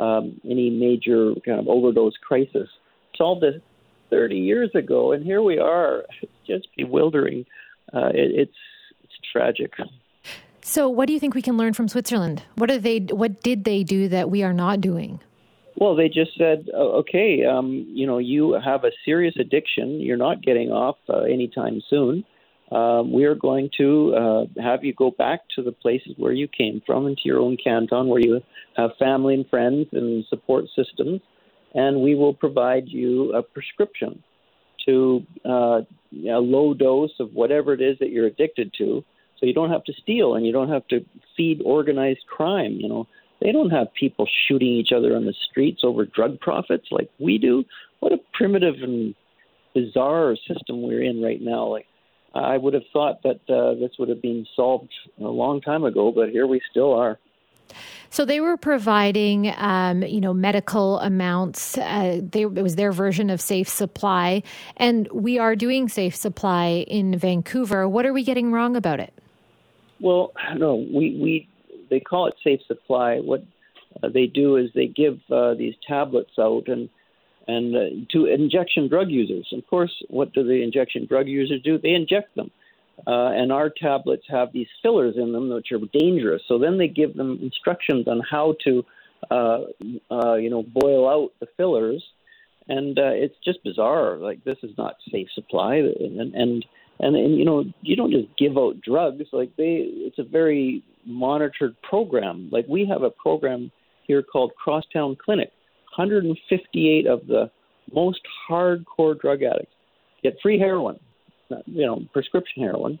um, 0.00 0.40
any 0.44 0.70
major 0.70 1.34
kind 1.44 1.60
of 1.60 1.68
overdose 1.68 2.16
crisis. 2.26 2.68
Solved 3.16 3.44
it 3.44 3.62
30 4.10 4.36
years 4.36 4.70
ago, 4.74 5.12
and 5.12 5.24
here 5.24 5.42
we 5.42 5.58
are. 5.58 6.04
It's 6.20 6.32
just 6.48 6.66
bewildering. 6.76 7.46
Uh, 7.94 8.08
it, 8.08 8.32
it's 8.34 8.58
it's 9.04 9.14
tragic. 9.32 9.72
So, 10.68 10.88
what 10.88 11.06
do 11.06 11.12
you 11.12 11.20
think 11.20 11.36
we 11.36 11.42
can 11.42 11.56
learn 11.56 11.74
from 11.74 11.86
Switzerland? 11.86 12.42
What 12.56 12.72
are 12.72 12.78
they? 12.78 12.98
What 12.98 13.40
did 13.40 13.62
they 13.62 13.84
do 13.84 14.08
that 14.08 14.30
we 14.30 14.42
are 14.42 14.52
not 14.52 14.80
doing? 14.80 15.20
Well, 15.76 15.94
they 15.94 16.08
just 16.08 16.36
said, 16.36 16.68
okay, 16.74 17.44
um, 17.44 17.86
you 17.88 18.04
know, 18.04 18.18
you 18.18 18.54
have 18.54 18.82
a 18.82 18.90
serious 19.04 19.34
addiction. 19.38 20.00
You're 20.00 20.16
not 20.16 20.42
getting 20.42 20.70
off 20.72 20.96
uh, 21.08 21.20
anytime 21.20 21.82
soon. 21.88 22.24
Um, 22.72 23.12
we 23.12 23.26
are 23.26 23.36
going 23.36 23.70
to 23.78 24.14
uh, 24.16 24.60
have 24.60 24.82
you 24.82 24.92
go 24.92 25.12
back 25.12 25.42
to 25.54 25.62
the 25.62 25.70
places 25.70 26.14
where 26.16 26.32
you 26.32 26.48
came 26.48 26.82
from, 26.84 27.06
into 27.06 27.22
your 27.26 27.38
own 27.38 27.56
canton, 27.62 28.08
where 28.08 28.20
you 28.20 28.40
have 28.76 28.90
family 28.98 29.34
and 29.34 29.48
friends 29.48 29.86
and 29.92 30.24
support 30.28 30.64
systems, 30.74 31.20
and 31.74 32.00
we 32.00 32.16
will 32.16 32.34
provide 32.34 32.88
you 32.88 33.32
a 33.34 33.42
prescription 33.42 34.20
to 34.84 35.22
uh, 35.44 35.82
a 36.12 36.40
low 36.40 36.74
dose 36.74 37.14
of 37.20 37.32
whatever 37.34 37.72
it 37.72 37.80
is 37.80 37.96
that 38.00 38.10
you're 38.10 38.26
addicted 38.26 38.74
to, 38.78 39.04
so 39.38 39.46
you 39.46 39.54
don't 39.54 39.70
have 39.70 39.84
to 39.84 39.92
steal 39.92 40.34
and 40.34 40.46
you 40.46 40.52
don't 40.52 40.70
have 40.70 40.86
to 40.88 41.04
feed 41.36 41.60
organized 41.64 42.26
crime. 42.26 42.72
You 42.80 42.88
know, 42.88 43.08
they 43.40 43.52
don't 43.52 43.70
have 43.70 43.92
people 43.94 44.26
shooting 44.46 44.68
each 44.68 44.92
other 44.92 45.14
on 45.14 45.26
the 45.26 45.34
streets 45.50 45.82
over 45.84 46.04
drug 46.04 46.40
profits 46.40 46.86
like 46.90 47.10
we 47.18 47.38
do. 47.38 47.64
What 48.00 48.12
a 48.12 48.18
primitive 48.32 48.76
and 48.82 49.14
bizarre 49.74 50.36
system 50.48 50.82
we're 50.82 51.02
in 51.02 51.22
right 51.22 51.40
now. 51.40 51.66
Like 51.66 51.86
I 52.34 52.56
would 52.56 52.74
have 52.74 52.84
thought 52.92 53.22
that 53.22 53.40
uh, 53.48 53.74
this 53.78 53.92
would 53.98 54.08
have 54.08 54.22
been 54.22 54.46
solved 54.54 54.92
a 55.20 55.24
long 55.24 55.60
time 55.60 55.84
ago, 55.84 56.12
but 56.12 56.30
here 56.30 56.46
we 56.46 56.60
still 56.70 56.92
are. 56.92 57.18
So 58.10 58.24
they 58.24 58.40
were 58.40 58.56
providing, 58.56 59.52
um, 59.56 60.02
you 60.02 60.20
know, 60.20 60.32
medical 60.32 61.00
amounts. 61.00 61.76
Uh, 61.76 62.20
they, 62.22 62.42
it 62.42 62.62
was 62.62 62.76
their 62.76 62.92
version 62.92 63.28
of 63.30 63.40
safe 63.40 63.68
supply, 63.68 64.42
and 64.76 65.08
we 65.12 65.38
are 65.38 65.56
doing 65.56 65.88
safe 65.88 66.14
supply 66.14 66.84
in 66.86 67.18
Vancouver. 67.18 67.88
What 67.88 68.06
are 68.06 68.12
we 68.12 68.22
getting 68.22 68.52
wrong 68.52 68.76
about 68.76 69.00
it? 69.00 69.12
Well, 70.00 70.32
no, 70.56 70.74
we 70.76 71.18
we 71.20 71.48
they 71.90 72.00
call 72.00 72.26
it 72.26 72.34
safe 72.44 72.60
supply. 72.66 73.18
What 73.18 73.44
uh, 74.02 74.08
they 74.08 74.26
do 74.26 74.56
is 74.56 74.70
they 74.74 74.86
give 74.86 75.18
uh, 75.30 75.54
these 75.54 75.74
tablets 75.86 76.32
out 76.38 76.68
and 76.68 76.88
and 77.48 77.76
uh, 77.76 78.06
to 78.12 78.26
injection 78.26 78.88
drug 78.88 79.08
users. 79.10 79.48
Of 79.52 79.66
course, 79.68 79.92
what 80.08 80.32
do 80.32 80.44
the 80.44 80.62
injection 80.62 81.06
drug 81.06 81.28
users 81.28 81.62
do? 81.62 81.78
They 81.78 81.90
inject 81.90 82.34
them. 82.34 82.50
Uh, 83.06 83.30
and 83.32 83.52
our 83.52 83.68
tablets 83.70 84.24
have 84.28 84.52
these 84.52 84.68
fillers 84.82 85.16
in 85.16 85.32
them, 85.32 85.50
which 85.50 85.70
are 85.70 85.78
dangerous. 85.92 86.42
So 86.48 86.58
then 86.58 86.78
they 86.78 86.88
give 86.88 87.14
them 87.14 87.38
instructions 87.42 88.08
on 88.08 88.22
how 88.28 88.56
to, 88.64 88.84
uh, 89.30 89.58
uh, 90.10 90.34
you 90.34 90.48
know, 90.48 90.62
boil 90.62 91.08
out 91.08 91.32
the 91.38 91.46
fillers, 91.56 92.02
and 92.68 92.98
uh, 92.98 93.12
it's 93.12 93.36
just 93.44 93.62
bizarre. 93.64 94.16
Like 94.16 94.44
this 94.44 94.58
is 94.62 94.76
not 94.76 94.96
safe 95.10 95.28
supply, 95.34 95.76
and 95.76 96.34
and 96.34 96.64
and, 96.98 97.16
and 97.16 97.38
you 97.38 97.44
know, 97.44 97.64
you 97.82 97.96
don't 97.96 98.12
just 98.12 98.28
give 98.38 98.56
out 98.56 98.80
drugs. 98.80 99.24
Like 99.32 99.54
they, 99.56 99.84
it's 99.84 100.18
a 100.18 100.24
very 100.24 100.82
monitored 101.04 101.76
program. 101.82 102.48
Like 102.50 102.66
we 102.68 102.86
have 102.86 103.02
a 103.02 103.10
program 103.10 103.70
here 104.06 104.22
called 104.22 104.52
Crosstown 104.56 105.16
Clinic, 105.16 105.50
158 105.96 107.06
of 107.06 107.26
the 107.26 107.50
most 107.92 108.20
hardcore 108.50 109.18
drug 109.20 109.42
addicts 109.42 109.72
get 110.22 110.36
free 110.42 110.58
heroin, 110.58 110.98
you 111.66 111.86
know, 111.86 112.02
prescription 112.12 112.62
heroin, 112.62 112.98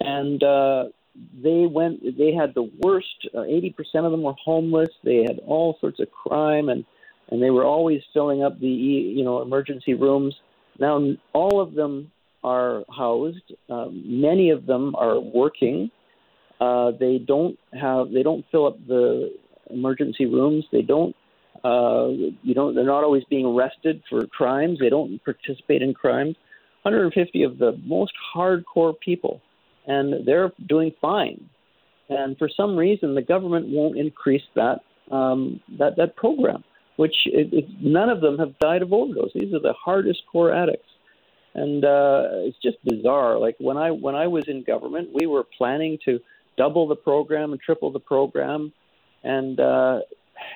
and 0.00 0.42
uh, 0.42 0.84
they 1.42 1.66
went. 1.66 2.02
They 2.02 2.32
had 2.32 2.54
the 2.54 2.70
worst. 2.80 3.28
Uh, 3.34 3.42
eighty 3.42 3.74
uh, 3.74 3.76
percent 3.76 4.06
of 4.06 4.12
them 4.12 4.22
were 4.22 4.34
homeless. 4.42 4.88
They 5.04 5.22
had 5.22 5.40
all 5.46 5.76
sorts 5.80 6.00
of 6.00 6.10
crime, 6.10 6.68
and 6.68 6.84
and 7.30 7.42
they 7.42 7.50
were 7.50 7.64
always 7.64 8.00
filling 8.12 8.42
up 8.42 8.58
the 8.60 8.66
you 8.66 9.24
know 9.24 9.42
emergency 9.42 9.94
rooms. 9.94 10.34
Now 10.78 11.00
all 11.32 11.60
of 11.60 11.74
them 11.74 12.10
are 12.44 12.84
housed. 12.94 13.52
Um, 13.68 14.02
many 14.06 14.50
of 14.50 14.66
them 14.66 14.94
are 14.96 15.18
working. 15.18 15.90
Uh, 16.60 16.92
they 16.98 17.18
don't 17.18 17.58
have. 17.72 18.10
They 18.10 18.22
don't 18.22 18.44
fill 18.50 18.66
up 18.66 18.78
the 18.86 19.34
emergency 19.70 20.26
rooms. 20.26 20.64
They 20.70 20.82
don't 20.82 21.14
uh, 21.64 22.08
you 22.42 22.54
know, 22.54 22.72
they're 22.72 22.84
not 22.84 23.02
always 23.02 23.24
being 23.28 23.46
arrested 23.46 24.02
for 24.08 24.26
crimes. 24.26 24.78
They 24.78 24.88
don't 24.88 25.22
participate 25.24 25.82
in 25.82 25.94
crimes. 25.94 26.36
150 26.82 27.42
of 27.42 27.58
the 27.58 27.72
most 27.84 28.12
hardcore 28.34 28.94
people, 29.00 29.40
and 29.88 30.24
they're 30.24 30.52
doing 30.68 30.92
fine. 31.00 31.48
And 32.08 32.38
for 32.38 32.48
some 32.56 32.76
reason, 32.76 33.16
the 33.16 33.22
government 33.22 33.66
won't 33.68 33.98
increase 33.98 34.44
that 34.54 34.78
um, 35.10 35.60
that 35.78 35.96
that 35.96 36.14
program. 36.14 36.62
Which 36.96 37.14
it, 37.26 37.52
it, 37.52 37.64
none 37.80 38.08
of 38.08 38.20
them 38.20 38.38
have 38.38 38.58
died 38.58 38.82
of 38.82 38.92
overdose. 38.92 39.30
These 39.34 39.52
are 39.52 39.60
the 39.60 39.74
hardest 39.74 40.22
core 40.30 40.54
addicts, 40.54 40.88
and 41.54 41.84
uh, 41.84 42.28
it's 42.46 42.56
just 42.62 42.78
bizarre. 42.84 43.38
Like 43.38 43.56
when 43.58 43.76
I 43.76 43.90
when 43.90 44.14
I 44.14 44.26
was 44.26 44.48
in 44.48 44.62
government, 44.62 45.10
we 45.12 45.26
were 45.26 45.44
planning 45.58 45.98
to 46.06 46.20
double 46.56 46.88
the 46.88 46.96
program 46.96 47.52
and 47.52 47.60
triple 47.60 47.92
the 47.92 48.00
program, 48.00 48.72
and 49.24 49.60
uh, 49.60 50.00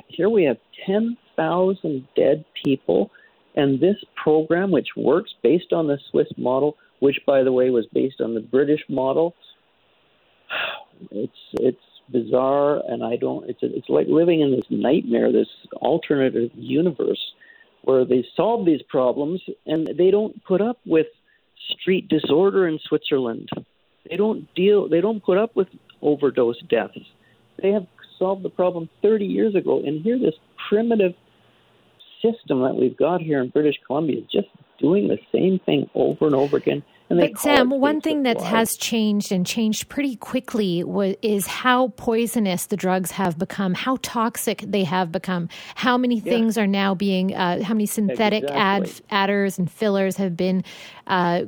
here 0.09 0.29
we 0.29 0.44
have 0.44 0.59
10,000 0.87 2.09
dead 2.16 2.44
people, 2.64 3.11
and 3.55 3.81
this 3.81 3.96
program, 4.22 4.70
which 4.70 4.88
works 4.96 5.35
based 5.42 5.72
on 5.72 5.87
the 5.87 5.98
Swiss 6.11 6.29
model, 6.37 6.76
which, 7.00 7.18
by 7.26 7.42
the 7.42 7.53
way, 7.53 7.70
was 7.70 7.87
based 7.92 8.20
on 8.20 8.35
the 8.35 8.40
British 8.40 8.81
model, 8.88 9.35
it's 11.11 11.33
it's 11.55 11.79
bizarre, 12.11 12.83
and 12.87 13.05
I 13.05 13.16
don't. 13.16 13.49
It's 13.49 13.61
it's 13.62 13.88
like 13.88 14.07
living 14.09 14.40
in 14.40 14.51
this 14.51 14.66
nightmare, 14.70 15.33
this 15.33 15.49
alternative 15.75 16.51
universe, 16.55 17.20
where 17.83 18.05
they 18.05 18.27
solve 18.37 18.66
these 18.66 18.83
problems 18.83 19.40
and 19.66 19.87
they 19.87 20.11
don't 20.11 20.44
put 20.44 20.61
up 20.61 20.79
with 20.85 21.07
street 21.70 22.09
disorder 22.09 22.66
in 22.66 22.79
Switzerland. 22.79 23.49
They 24.09 24.16
don't 24.16 24.53
deal. 24.55 24.88
They 24.88 25.01
don't 25.01 25.23
put 25.23 25.38
up 25.38 25.55
with 25.55 25.68
overdose 26.03 26.61
deaths. 26.68 26.99
They 27.62 27.70
have 27.70 27.87
solved 28.18 28.42
the 28.42 28.51
problem 28.51 28.88
30 29.03 29.25
years 29.27 29.55
ago. 29.55 29.83
And 29.85 30.03
here, 30.03 30.18
this 30.18 30.35
primitive 30.68 31.14
system 32.23 32.62
that 32.62 32.75
we've 32.75 32.96
got 32.96 33.20
here 33.20 33.40
in 33.40 33.49
British 33.49 33.77
Columbia 33.87 34.20
is 34.20 34.27
just 34.31 34.49
doing 34.79 35.09
the 35.09 35.18
same 35.33 35.59
thing 35.61 35.88
over 35.94 36.27
and 36.27 36.35
over 36.35 36.57
again. 36.57 36.83
But 37.11 37.38
Sam, 37.38 37.70
one 37.70 38.01
thing 38.01 38.23
that 38.23 38.40
has 38.40 38.77
changed 38.77 39.33
and 39.33 39.44
changed 39.44 39.88
pretty 39.88 40.14
quickly 40.14 40.85
was, 40.85 41.16
is 41.23 41.44
how 41.44 41.88
poisonous 41.96 42.66
the 42.66 42.77
drugs 42.77 43.11
have 43.11 43.37
become, 43.37 43.75
how 43.75 43.99
toxic 44.01 44.61
they 44.61 44.85
have 44.85 45.11
become, 45.11 45.49
how 45.75 45.99
many 45.99 46.16
yeah. 46.16 46.23
things 46.23 46.57
are 46.57 46.68
now 46.68 46.94
being, 46.94 47.35
uh, 47.35 47.64
how 47.64 47.75
many 47.75 47.87
synthetic 47.87 48.44
exactly. 48.44 48.57
add, 48.57 48.90
adders 49.11 49.59
and 49.59 49.68
fillers 49.68 50.16
have 50.18 50.37
been 50.37 50.62
uh, 51.09 51.46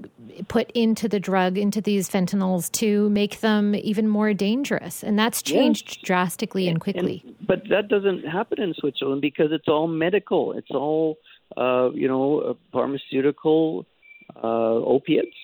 put 0.48 0.68
into 0.72 1.08
the 1.08 1.20
drug, 1.20 1.56
into 1.56 1.80
these 1.80 2.08
fentanyls 2.08 2.70
to 2.72 3.08
make 3.10 3.38
them 3.38 3.76
even 3.76 4.08
more 4.08 4.34
dangerous. 4.34 5.04
And 5.04 5.16
that's 5.16 5.42
changed 5.42 5.98
yeah. 5.98 6.06
drastically 6.06 6.66
and, 6.66 6.74
and 6.74 6.80
quickly. 6.80 7.22
And, 7.24 7.46
but 7.46 7.62
that 7.70 7.86
doesn't 7.86 8.26
happen 8.26 8.60
in 8.60 8.74
Switzerland 8.74 9.20
because 9.22 9.52
it's 9.52 9.68
all 9.68 9.86
medical. 9.86 10.54
It's 10.54 10.72
all, 10.72 11.18
uh, 11.56 11.90
you 11.94 12.08
know, 12.08 12.56
pharmaceutical 12.72 13.86
uh, 14.42 14.74
opiates 14.96 15.36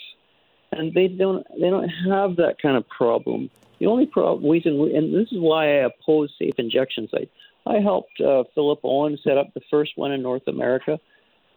and 0.72 0.92
they 0.94 1.08
don't 1.08 1.46
they 1.60 1.70
don't 1.70 1.88
have 1.88 2.36
that 2.36 2.56
kind 2.60 2.76
of 2.76 2.88
problem. 2.88 3.50
The 3.78 3.86
only 3.86 4.06
problem 4.06 4.50
reason, 4.50 4.72
and 4.94 5.14
this 5.14 5.30
is 5.30 5.38
why 5.38 5.66
I 5.66 5.86
oppose 5.86 6.32
safe 6.38 6.54
injection 6.58 7.08
sites. 7.10 7.30
I 7.66 7.78
helped 7.78 8.20
uh, 8.20 8.44
Philip 8.54 8.80
Owen 8.82 9.18
set 9.22 9.38
up 9.38 9.52
the 9.54 9.60
first 9.70 9.92
one 9.96 10.10
in 10.10 10.22
North 10.22 10.48
America, 10.48 10.98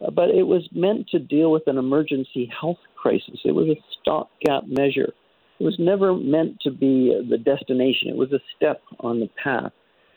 uh, 0.04 0.10
but 0.10 0.30
it 0.30 0.44
was 0.44 0.68
meant 0.72 1.08
to 1.08 1.18
deal 1.18 1.50
with 1.50 1.66
an 1.66 1.78
emergency 1.78 2.50
health 2.60 2.78
crisis. 2.96 3.40
It 3.44 3.52
was 3.52 3.68
a 3.68 3.80
stopgap 4.00 4.66
measure. 4.66 5.12
It 5.58 5.64
was 5.64 5.76
never 5.78 6.14
meant 6.14 6.60
to 6.62 6.70
be 6.70 7.18
the 7.28 7.38
destination. 7.38 8.08
It 8.08 8.16
was 8.16 8.32
a 8.32 8.40
step 8.56 8.82
on 9.00 9.20
the 9.20 9.30
path. 9.42 9.72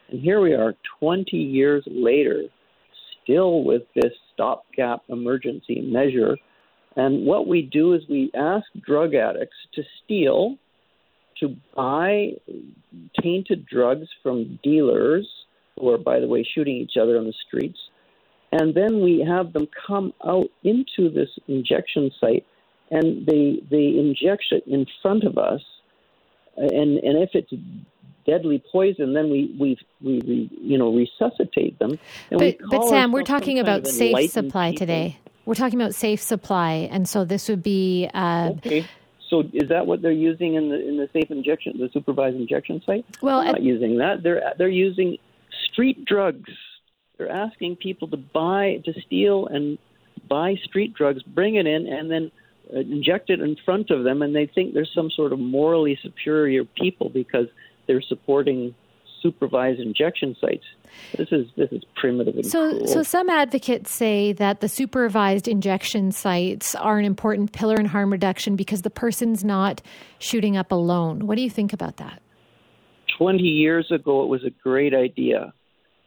And 0.10 0.22
here 0.22 0.42
we 0.42 0.54
are, 0.54 0.76
20 1.00 1.38
years 1.38 1.84
later, 1.88 2.44
still 3.24 3.64
with 3.64 3.84
this 3.96 4.14
stopgap 4.34 5.04
emergency 5.10 5.82
measure. 5.82 6.38
And 6.96 7.26
what 7.26 7.48
we 7.48 7.62
do 7.62 7.94
is 7.94 8.04
we 8.10 8.32
ask 8.36 8.66
drug 8.86 9.16
addicts 9.16 9.58
to 9.74 9.84
steal, 10.04 10.58
to 11.40 11.56
buy 11.76 12.32
tainted 13.22 13.66
drugs 13.66 14.08
from 14.24 14.60
dealers 14.64 15.28
who 15.78 15.90
are, 15.90 15.98
by 15.98 16.20
the 16.20 16.28
way, 16.28 16.48
shooting 16.56 16.78
each 16.78 16.98
other 17.02 17.18
on 17.18 17.26
the 17.26 17.34
streets. 17.48 17.78
And 18.52 18.74
then 18.74 19.02
we 19.02 19.26
have 19.28 19.52
them 19.52 19.68
come 19.86 20.14
out 20.26 20.48
into 20.64 21.10
this 21.10 21.30
injection 21.48 22.12
site 22.22 22.46
and 22.90 23.26
they, 23.26 23.62
they 23.70 23.98
inject 24.00 24.46
it 24.52 24.64
in 24.68 24.86
front 25.02 25.24
of 25.24 25.38
us. 25.38 25.62
And, 26.56 27.00
and 27.00 27.22
if 27.22 27.32
it's 27.34 27.52
deadly 28.26 28.64
poison, 28.72 29.14
then 29.14 29.30
we 29.30 29.56
we 29.60 29.78
we, 30.02 30.20
we 30.22 30.50
you 30.60 30.78
know 30.78 30.94
resuscitate 30.94 31.78
them. 31.80 32.00
but 32.30 32.58
but 32.70 32.88
Sam, 32.88 33.12
we're 33.12 33.24
talking 33.24 33.60
about 33.60 33.88
safe 33.88 34.32
supply 34.32 34.72
people. 34.72 34.80
today. 34.80 35.18
We're 35.46 35.56
talking 35.56 35.80
about 35.80 35.94
safe 35.94 36.22
supply, 36.22 36.90
and 36.92 37.08
so 37.08 37.24
this 37.24 37.50
would 37.50 37.64
be. 37.64 38.10
Uh, 38.14 38.54
okay. 38.58 38.86
So 39.30 39.44
is 39.54 39.70
that 39.70 39.88
what 39.88 40.02
they're 40.02 40.12
using 40.12 40.56
in 40.56 40.70
the 40.70 40.88
in 40.88 40.98
the 40.98 41.10
safe 41.14 41.32
injection, 41.32 41.78
the 41.78 41.90
supervised 41.94 42.36
injection 42.36 42.82
site? 42.86 43.06
Well, 43.22 43.42
they're 43.42 43.54
not 43.54 43.62
using 43.62 43.98
that. 43.98 44.24
They're 44.24 44.54
they're 44.58 44.68
using 44.68 45.18
street 45.72 46.06
drugs. 46.06 46.50
They're 47.18 47.32
asking 47.32 47.78
people 47.78 48.08
to 48.10 48.18
buy 48.18 48.82
to 48.86 48.94
steal 49.02 49.48
and 49.48 49.78
buy 50.28 50.56
street 50.64 50.94
drugs, 50.94 51.24
bring 51.24 51.56
it 51.56 51.68
in, 51.68 51.88
and 51.88 52.10
then 52.10 52.32
uh, 52.74 52.80
inject 52.80 53.30
it 53.30 53.40
in 53.40 53.56
front 53.66 53.92
of 53.92 54.04
them, 54.04 54.22
and 54.22 54.36
they 54.36 54.48
think 54.48 54.74
there's 54.74 54.92
some 54.94 55.12
sort 55.12 55.34
of 55.34 55.40
morally 55.40 55.98
superior 56.02 56.66
people 56.66 57.10
because 57.10 57.48
they're 57.88 58.02
supporting 58.02 58.74
supervised 59.26 59.80
injection 59.80 60.36
sites. 60.40 60.66
This 61.18 61.28
is 61.32 61.48
this 61.58 61.72
is 61.72 61.84
primitive. 61.96 62.46
so, 62.46 62.70
cruel. 62.70 62.88
so 62.88 63.04
some 63.04 63.30
advocates 63.30 63.92
say 63.92 64.34
that 64.34 64.62
the 64.62 64.70
supervised 64.70 65.48
injection 65.48 66.12
sites 66.12 66.76
are 66.76 67.00
an 67.00 67.06
important 67.06 67.52
pillar 67.52 67.76
in 67.76 67.86
harm 67.88 68.12
reduction 68.12 68.56
because 68.56 68.84
the 68.84 68.90
person's 68.90 69.44
not 69.44 69.82
shooting 70.20 70.56
up 70.56 70.72
alone. 70.72 71.26
What 71.28 71.36
do 71.36 71.42
you 71.42 71.50
think 71.50 71.74
about 71.74 71.98
that? 71.98 72.22
Twenty 73.18 73.44
years 73.44 73.92
ago, 73.92 74.24
it 74.24 74.28
was 74.28 74.44
a 74.44 74.52
great 74.52 74.94
idea. 74.94 75.54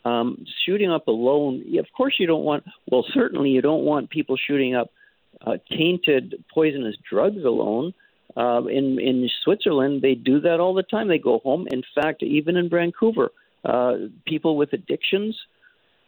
Um, 0.04 0.44
shooting 0.64 0.90
up 0.90 1.09
alone, 1.09 1.64
of 1.78 1.87
course, 1.96 2.14
you 2.18 2.26
don't 2.26 2.44
want. 2.44 2.64
Well, 2.90 3.04
certainly, 3.12 3.50
you 3.50 3.61
don't 3.61 3.85
want 3.85 4.11
people 4.11 4.37
shooting 4.37 4.74
up 4.74 4.90
uh, 5.44 5.57
tainted, 5.68 6.44
poisonous 6.54 6.96
drugs 7.11 7.44
alone. 7.44 7.92
Uh, 8.36 8.62
in 8.66 8.98
in 9.00 9.28
Switzerland, 9.42 10.02
they 10.02 10.14
do 10.14 10.40
that 10.40 10.60
all 10.60 10.74
the 10.74 10.82
time. 10.82 11.08
They 11.08 11.18
go 11.18 11.38
home. 11.40 11.66
In 11.70 11.82
fact, 11.94 12.22
even 12.22 12.56
in 12.56 12.68
Vancouver, 12.68 13.30
uh, 13.64 13.94
people 14.26 14.56
with 14.56 14.72
addictions 14.72 15.36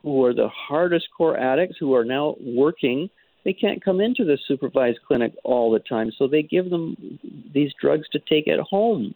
who 0.02 0.24
are 0.24 0.34
the 0.34 0.48
hardest 0.48 1.08
core 1.16 1.36
addicts 1.36 1.76
who 1.78 1.94
are 1.94 2.04
now 2.04 2.36
working, 2.40 3.10
they 3.44 3.52
can't 3.52 3.84
come 3.84 4.00
into 4.00 4.24
the 4.24 4.38
supervised 4.46 4.98
clinic 5.06 5.32
all 5.44 5.70
the 5.70 5.78
time. 5.78 6.10
So 6.16 6.26
they 6.26 6.42
give 6.42 6.70
them 6.70 7.18
these 7.52 7.72
drugs 7.80 8.08
to 8.12 8.18
take 8.18 8.48
at 8.48 8.60
home. 8.60 9.14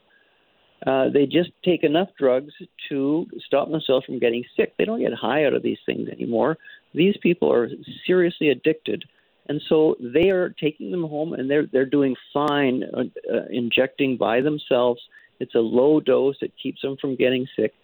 Uh, 0.86 1.08
they 1.08 1.24
just 1.24 1.50
take 1.64 1.82
enough 1.82 2.08
drugs 2.18 2.52
to 2.90 3.26
stop 3.46 3.70
themselves 3.70 4.04
from 4.04 4.18
getting 4.18 4.44
sick. 4.56 4.74
They 4.76 4.84
don't 4.84 5.00
get 5.00 5.14
high 5.14 5.46
out 5.46 5.54
of 5.54 5.62
these 5.62 5.78
things 5.86 6.08
anymore. 6.08 6.58
These 6.92 7.16
people 7.22 7.50
are 7.52 7.70
seriously 8.06 8.50
addicted 8.50 9.04
and 9.46 9.60
so 9.68 9.96
they 10.00 10.30
are 10.30 10.50
taking 10.50 10.90
them 10.90 11.02
home, 11.02 11.34
and 11.34 11.50
they're 11.50 11.66
they're 11.66 11.86
doing 11.86 12.16
fine, 12.32 12.84
uh, 12.84 13.04
uh, 13.32 13.44
injecting 13.50 14.16
by 14.16 14.40
themselves. 14.40 15.00
It's 15.40 15.54
a 15.54 15.60
low 15.60 16.00
dose; 16.00 16.36
it 16.40 16.52
keeps 16.60 16.80
them 16.82 16.96
from 17.00 17.16
getting 17.16 17.46
sick. 17.56 17.74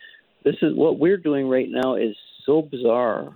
This 0.44 0.56
is 0.62 0.74
what 0.74 0.98
we're 0.98 1.18
doing 1.18 1.48
right 1.48 1.68
now 1.68 1.96
is 1.96 2.16
so 2.46 2.62
bizarre. 2.62 3.34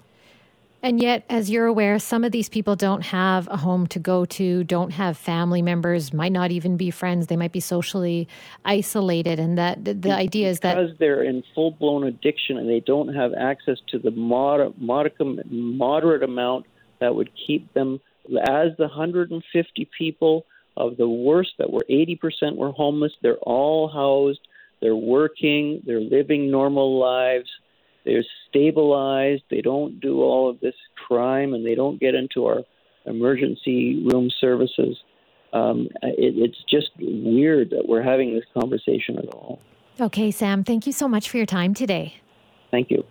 And 0.83 1.01
yet, 1.01 1.25
as 1.31 1.49
you're 1.49 1.65
aware, 1.65 1.99
some 1.99 2.25
of 2.25 2.33
these 2.33 2.51
people 2.51 2.77
don't 2.77 3.01
have 3.01 3.49
a 3.49 3.57
home 3.57 3.87
to 3.87 3.99
go 3.99 4.27
to, 4.27 4.65
don't 4.65 4.91
have 4.91 5.17
family 5.17 5.63
members, 5.63 6.13
might 6.13 6.33
not 6.33 6.51
even 6.51 6.77
be 6.77 6.91
friends. 6.91 7.29
They 7.29 7.37
might 7.37 7.53
be 7.53 7.61
socially 7.61 8.29
isolated. 8.67 9.41
And 9.41 9.57
that 9.57 9.83
the, 9.83 9.95
the 9.95 10.13
idea 10.13 10.51
is 10.51 10.61
that 10.61 10.77
because 10.77 10.95
they're 10.99 11.23
in 11.23 11.43
full 11.55 11.71
blown 11.71 12.05
addiction 12.05 12.59
and 12.59 12.69
they 12.69 12.81
don't 12.81 13.15
have 13.15 13.33
access 13.33 13.79
to 13.93 13.99
the 13.99 14.11
moder- 14.11 14.73
modicum, 14.77 15.41
moderate 15.47 16.23
amount 16.23 16.67
that 17.01 17.15
would 17.15 17.31
keep 17.47 17.73
them 17.73 17.99
as 18.27 18.77
the 18.79 18.87
150 18.87 19.91
people 19.97 20.47
of 20.77 20.97
the 20.97 21.09
worst 21.09 21.51
that 21.59 21.71
were 21.71 21.85
80% 21.89 22.57
were 22.57 22.73
homeless, 22.73 23.13
they're 23.23 23.37
all 23.39 23.89
housed, 23.89 24.41
they're 24.81 24.97
working, 24.97 25.83
they're 25.87 26.01
living 26.01 26.51
normal 26.51 26.99
lives, 26.99 27.49
they're 28.05 28.25
stabilized, 28.49 29.43
they 29.51 29.61
don't 29.61 30.01
do 30.01 30.23
all 30.23 30.51
of 30.51 30.61
this 30.61 30.75
crime, 31.07 31.55
and 31.55 31.65
they 31.65 31.75
don't 31.75 32.01
get 32.01 32.15
into 32.15 32.47
our 32.47 32.63
emergency 33.07 34.07
room 34.11 34.31
services. 34.41 34.97
Um, 35.53 35.89
it, 36.03 36.35
it's 36.37 36.59
just 36.69 36.91
weird 36.99 37.71
that 37.71 37.87
we're 37.89 38.03
having 38.03 38.35
this 38.35 38.45
conversation 38.59 39.19
at 39.19 39.29
all. 39.29 39.61
Okay, 40.01 40.31
Sam, 40.33 40.65
thank 40.65 40.87
you 40.87 40.93
so 40.93 41.07
much 41.07 41.31
for 41.31 41.37
your 41.37 41.47
time 41.47 41.73
today. 41.73 42.15
Thank 42.71 42.91
you. 42.91 43.05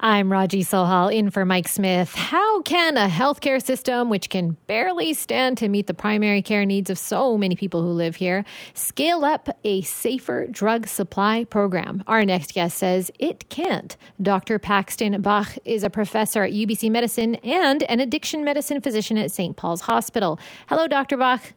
I'm 0.00 0.30
Raji 0.30 0.64
Sohal 0.64 1.14
in 1.14 1.30
for 1.30 1.44
Mike 1.44 1.68
Smith. 1.68 2.14
How 2.14 2.62
can 2.62 2.96
a 2.96 3.08
healthcare 3.08 3.62
system, 3.62 4.10
which 4.10 4.28
can 4.28 4.56
barely 4.66 5.14
stand 5.14 5.56
to 5.58 5.68
meet 5.68 5.86
the 5.86 5.94
primary 5.94 6.42
care 6.42 6.66
needs 6.66 6.90
of 6.90 6.98
so 6.98 7.38
many 7.38 7.54
people 7.54 7.80
who 7.80 7.90
live 7.90 8.16
here, 8.16 8.44
scale 8.74 9.24
up 9.24 9.48
a 9.62 9.82
safer 9.82 10.46
drug 10.48 10.88
supply 10.88 11.44
program? 11.44 12.02
Our 12.06 12.24
next 12.24 12.54
guest 12.54 12.76
says 12.76 13.10
it 13.18 13.48
can't. 13.48 13.96
Dr. 14.20 14.58
Paxton 14.58 15.22
Bach 15.22 15.56
is 15.64 15.84
a 15.84 15.90
professor 15.90 16.42
at 16.42 16.52
UBC 16.52 16.90
Medicine 16.90 17.36
and 17.36 17.84
an 17.84 18.00
addiction 18.00 18.44
medicine 18.44 18.80
physician 18.80 19.16
at 19.16 19.30
St. 19.30 19.56
Paul's 19.56 19.82
Hospital. 19.82 20.40
Hello, 20.66 20.88
Dr. 20.88 21.16
Bach. 21.16 21.52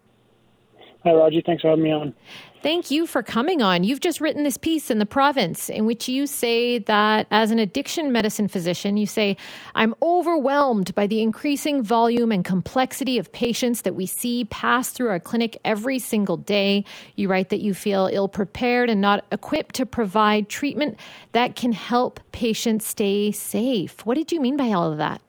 Hi, 1.08 1.14
Raji. 1.14 1.42
Thanks 1.46 1.62
for 1.62 1.70
having 1.70 1.86
me 1.86 1.92
on. 1.94 2.14
Thank 2.62 2.92
you 2.92 3.08
for 3.08 3.24
coming 3.24 3.62
on. 3.62 3.86
You've 3.86 4.02
just 4.02 4.20
written 4.20 4.44
this 4.44 4.58
piece 4.58 4.92
in 4.92 5.00
the 5.00 5.06
province 5.06 5.70
in 5.70 5.86
which 5.86 6.10
you 6.10 6.28
say 6.28 6.80
that 6.80 7.28
as 7.32 7.50
an 7.50 7.60
addiction 7.60 8.12
medicine 8.12 8.50
physician, 8.50 8.98
you 8.98 9.06
say, 9.06 9.38
I'm 9.74 9.96
overwhelmed 10.02 10.94
by 10.96 11.08
the 11.08 11.22
increasing 11.22 11.82
volume 11.82 12.30
and 12.30 12.44
complexity 12.44 13.18
of 13.18 13.32
patients 13.32 13.84
that 13.84 13.96
we 13.96 14.06
see 14.06 14.44
pass 14.46 14.90
through 14.90 15.08
our 15.08 15.20
clinic 15.22 15.58
every 15.64 15.98
single 15.98 16.36
day. 16.36 16.84
You 17.16 17.30
write 17.30 17.48
that 17.52 17.62
you 17.62 17.74
feel 17.74 18.10
ill 18.12 18.28
prepared 18.28 18.90
and 18.90 19.00
not 19.00 19.24
equipped 19.32 19.76
to 19.76 19.86
provide 19.86 20.50
treatment 20.50 21.00
that 21.32 21.56
can 21.56 21.72
help 21.72 22.20
patients 22.34 22.86
stay 22.86 23.32
safe. 23.32 24.06
What 24.06 24.16
did 24.16 24.34
you 24.34 24.42
mean 24.42 24.58
by 24.58 24.74
all 24.74 24.92
of 24.92 24.98
that? 24.98 25.22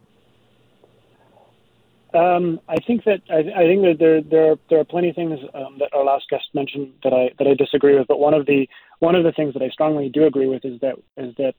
Um, 2.15 2.61
I 2.69 2.77
think 2.87 3.05
that 3.05 3.21
I, 3.29 3.41
I, 3.41 3.65
think 3.67 3.83
that 3.83 3.97
there 3.99 4.23
there 4.23 4.53
are, 4.53 4.57
there 4.71 4.81
are 4.81 4.85
plenty 4.85 5.11
of 5.11 5.15
things 5.15 5.39
um, 5.53 5.77
that 5.79 5.93
our 5.93 6.05
last 6.05 6.25
guest 6.31 6.45
mentioned 6.55 6.93
that 7.05 7.13
I 7.13 7.31
that 7.39 7.47
I 7.47 7.53
disagree 7.53 7.99
with. 7.99 8.09
But 8.09 8.19
one 8.19 8.33
of 8.33 8.47
the 8.47 8.67
one 9.01 9.15
of 9.15 9.25
the 9.25 9.33
things 9.33 9.53
that 9.53 9.63
I 9.63 9.69
strongly 9.69 10.09
do 10.09 10.25
agree 10.25 10.47
with 10.47 10.65
is 10.65 10.81
that 10.81 10.97
is 11.19 11.35
that 11.37 11.55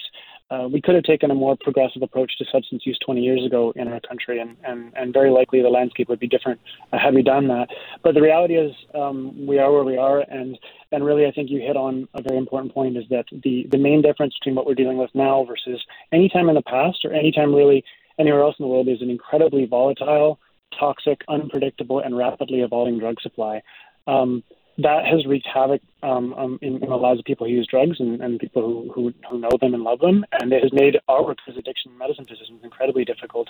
uh, 0.50 0.68
we 0.68 0.82
could 0.82 0.96
have 0.96 1.04
taken 1.04 1.30
a 1.30 1.36
more 1.36 1.56
progressive 1.56 2.02
approach 2.02 2.36
to 2.40 2.46
substance 2.52 2.82
use 2.84 2.98
20 3.06 3.22
years 3.22 3.46
ago 3.46 3.72
in 3.76 3.88
our 3.88 4.00
country, 4.00 4.40
and 4.40 4.58
and, 4.64 4.92
and 4.96 5.14
very 5.14 5.30
likely 5.30 5.62
the 5.62 5.70
landscape 5.70 6.10
would 6.10 6.20
be 6.20 6.28
different 6.28 6.60
uh, 6.92 6.98
had 6.98 7.14
we 7.14 7.22
done 7.22 7.48
that. 7.50 7.68
But 8.04 8.16
the 8.16 8.22
reality 8.22 8.56
is 8.56 8.74
um, 8.96 9.46
we 9.46 9.60
are 9.60 9.72
where 9.72 9.84
we 9.84 9.98
are, 9.98 10.22
and 10.22 10.58
and 10.92 11.06
really 11.06 11.28
I 11.28 11.32
think 11.32 11.52
you 11.52 11.60
hit 11.60 11.78
on 11.78 12.08
a 12.16 12.24
very 12.24 12.38
important 12.38 12.74
point 12.74 12.98
is 12.98 13.04
that 13.12 13.26
the 13.44 13.68
the 13.70 13.78
main 13.78 14.02
difference 14.02 14.34
between 14.40 14.56
what 14.56 14.66
we're 14.66 14.74
dealing 14.74 14.98
with 14.98 15.12
now 15.14 15.44
versus 15.44 15.80
any 16.12 16.28
time 16.28 16.50
in 16.50 16.56
the 16.56 16.64
past 16.64 17.06
or 17.06 17.14
any 17.14 17.32
time 17.32 17.54
really 17.54 17.84
anywhere 18.20 18.42
else 18.42 18.56
in 18.60 18.64
the 18.64 18.70
world 18.70 18.88
is 18.88 19.02
an 19.02 19.10
incredibly 19.10 19.66
volatile, 19.66 20.40
toxic, 20.78 21.22
unpredictable, 21.28 22.00
and 22.00 22.18
rapidly 22.18 22.62
evolving 22.62 23.00
drug 23.00 23.20
supply. 23.22 23.62
Um, 24.08 24.44
that 24.82 25.06
has 25.06 25.26
wreaked 25.26 25.48
havoc 25.54 25.82
um, 26.04 26.34
um, 26.34 26.60
in, 26.62 26.82
in, 26.82 26.90
the 26.90 26.96
lives 26.96 27.20
of 27.20 27.26
people 27.26 27.46
who 27.46 27.52
use 27.52 27.68
drugs 27.70 28.00
and, 28.00 28.22
and 28.22 28.40
people 28.40 28.62
who, 28.62 28.92
who, 28.94 29.14
who, 29.30 29.38
know 29.38 29.50
them 29.60 29.74
and 29.74 29.84
love 29.84 30.00
them. 30.00 30.26
And 30.32 30.54
it 30.54 30.64
has 30.64 30.72
made 30.72 30.98
our 31.10 31.24
work 31.24 31.40
as 31.50 31.58
addiction 31.58 31.98
medicine 31.98 32.26
physicians 32.26 32.62
incredibly 32.64 33.04
difficult. 33.04 33.50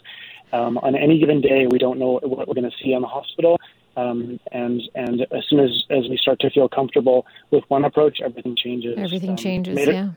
Um, 0.53 0.79
on 0.79 0.95
any 0.95 1.19
given 1.19 1.39
day, 1.39 1.67
we 1.69 1.77
don't 1.77 1.99
know 1.99 2.19
what 2.23 2.47
we're 2.47 2.55
going 2.55 2.69
to 2.69 2.75
see 2.83 2.93
in 2.93 3.01
the 3.01 3.07
hospital. 3.07 3.59
Um, 3.95 4.39
and 4.51 4.81
and 4.95 5.21
as 5.31 5.45
soon 5.49 5.59
as, 5.59 5.83
as 5.89 6.09
we 6.09 6.17
start 6.17 6.39
to 6.39 6.49
feel 6.49 6.67
comfortable 6.67 7.25
with 7.51 7.63
one 7.67 7.85
approach, 7.85 8.19
everything 8.23 8.55
changes. 8.55 8.95
Everything 8.97 9.31
um, 9.31 9.35
changes, 9.35 9.87
yeah. 9.87 10.09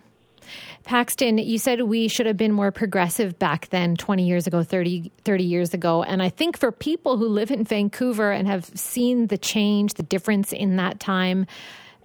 Paxton, 0.84 1.38
you 1.38 1.58
said 1.58 1.82
we 1.82 2.08
should 2.08 2.26
have 2.26 2.36
been 2.36 2.52
more 2.52 2.72
progressive 2.72 3.38
back 3.38 3.68
then, 3.68 3.96
20 3.96 4.26
years 4.26 4.46
ago, 4.46 4.62
30, 4.62 5.10
30 5.24 5.44
years 5.44 5.74
ago. 5.74 6.02
And 6.02 6.22
I 6.22 6.28
think 6.28 6.58
for 6.58 6.72
people 6.72 7.16
who 7.16 7.28
live 7.28 7.50
in 7.50 7.64
Vancouver 7.64 8.32
and 8.32 8.46
have 8.48 8.66
seen 8.66 9.28
the 9.28 9.38
change, 9.38 9.94
the 9.94 10.02
difference 10.02 10.52
in 10.52 10.76
that 10.76 11.00
time, 11.00 11.46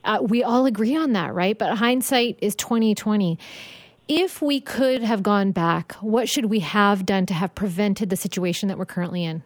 uh, 0.03 0.19
we 0.21 0.43
all 0.43 0.65
agree 0.65 0.95
on 0.95 1.13
that, 1.13 1.33
right? 1.33 1.57
But 1.57 1.77
hindsight 1.77 2.39
is 2.41 2.55
2020. 2.55 3.37
If 4.07 4.41
we 4.41 4.61
could 4.61 5.03
have 5.03 5.21
gone 5.21 5.51
back, 5.51 5.93
what 5.95 6.29
should 6.29 6.45
we 6.45 6.59
have 6.59 7.05
done 7.05 7.25
to 7.25 7.33
have 7.33 7.53
prevented 7.55 8.09
the 8.09 8.15
situation 8.15 8.69
that 8.69 8.77
we're 8.77 8.85
currently 8.85 9.25
in? 9.25 9.43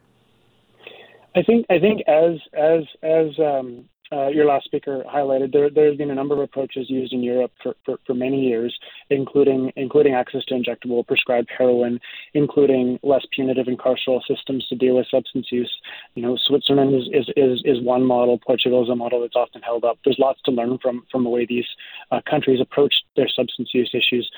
I 1.36 1.42
think 1.44 1.66
I 1.70 1.80
think 1.80 2.02
as 2.08 2.40
as 2.54 2.84
as 3.02 3.40
um, 3.40 3.86
uh, 4.12 4.28
your 4.28 4.46
last 4.46 4.66
speaker 4.66 5.04
highlighted, 5.08 5.54
there 5.54 5.70
there 5.70 5.88
has 5.88 5.98
been 5.98 6.12
a 6.12 6.16
number 6.16 6.36
of 6.36 6.42
approaches 6.42 6.90
used 6.90 7.14
in 7.14 7.24
Europe 7.24 7.52
for, 7.64 7.76
for, 7.86 7.98
for 8.06 8.14
many 8.14 8.42
years, 8.42 8.78
including 9.10 9.72
including 9.76 10.14
access 10.14 10.44
to 10.46 10.54
injectable 10.54 11.06
prescribed 11.06 11.50
heroin, 11.58 12.00
including 12.34 13.00
less 13.04 13.26
punitive 13.34 13.68
carceral 13.78 14.22
systems 14.28 14.66
to 14.68 14.76
deal 14.76 14.96
with 14.98 15.08
substance 15.10 15.48
use. 15.52 15.72
You 16.16 16.24
know, 16.24 16.38
Switzerland 16.46 16.94
is 16.96 17.08
is, 17.14 17.34
is, 17.38 17.62
is 17.64 17.84
one 17.84 18.06
model. 18.06 18.40
Portugal 18.46 18.84
is 18.84 18.90
a 18.90 18.96
model 18.96 19.22
that's 19.22 19.36
often 19.36 19.62
held 19.62 19.86
up. 19.86 20.00
There's 20.04 20.20
lots 20.20 20.42
to 20.44 20.52
learn 20.52 20.78
from 20.82 21.06
from 21.12 21.24
the 21.24 21.30
way 21.30 21.46
these 21.46 21.68
uh, 22.12 22.22
countries 22.30 22.60
approached 22.62 23.04
their 23.16 23.30
substance 23.30 23.70
use 23.74 23.92
issues 23.94 24.30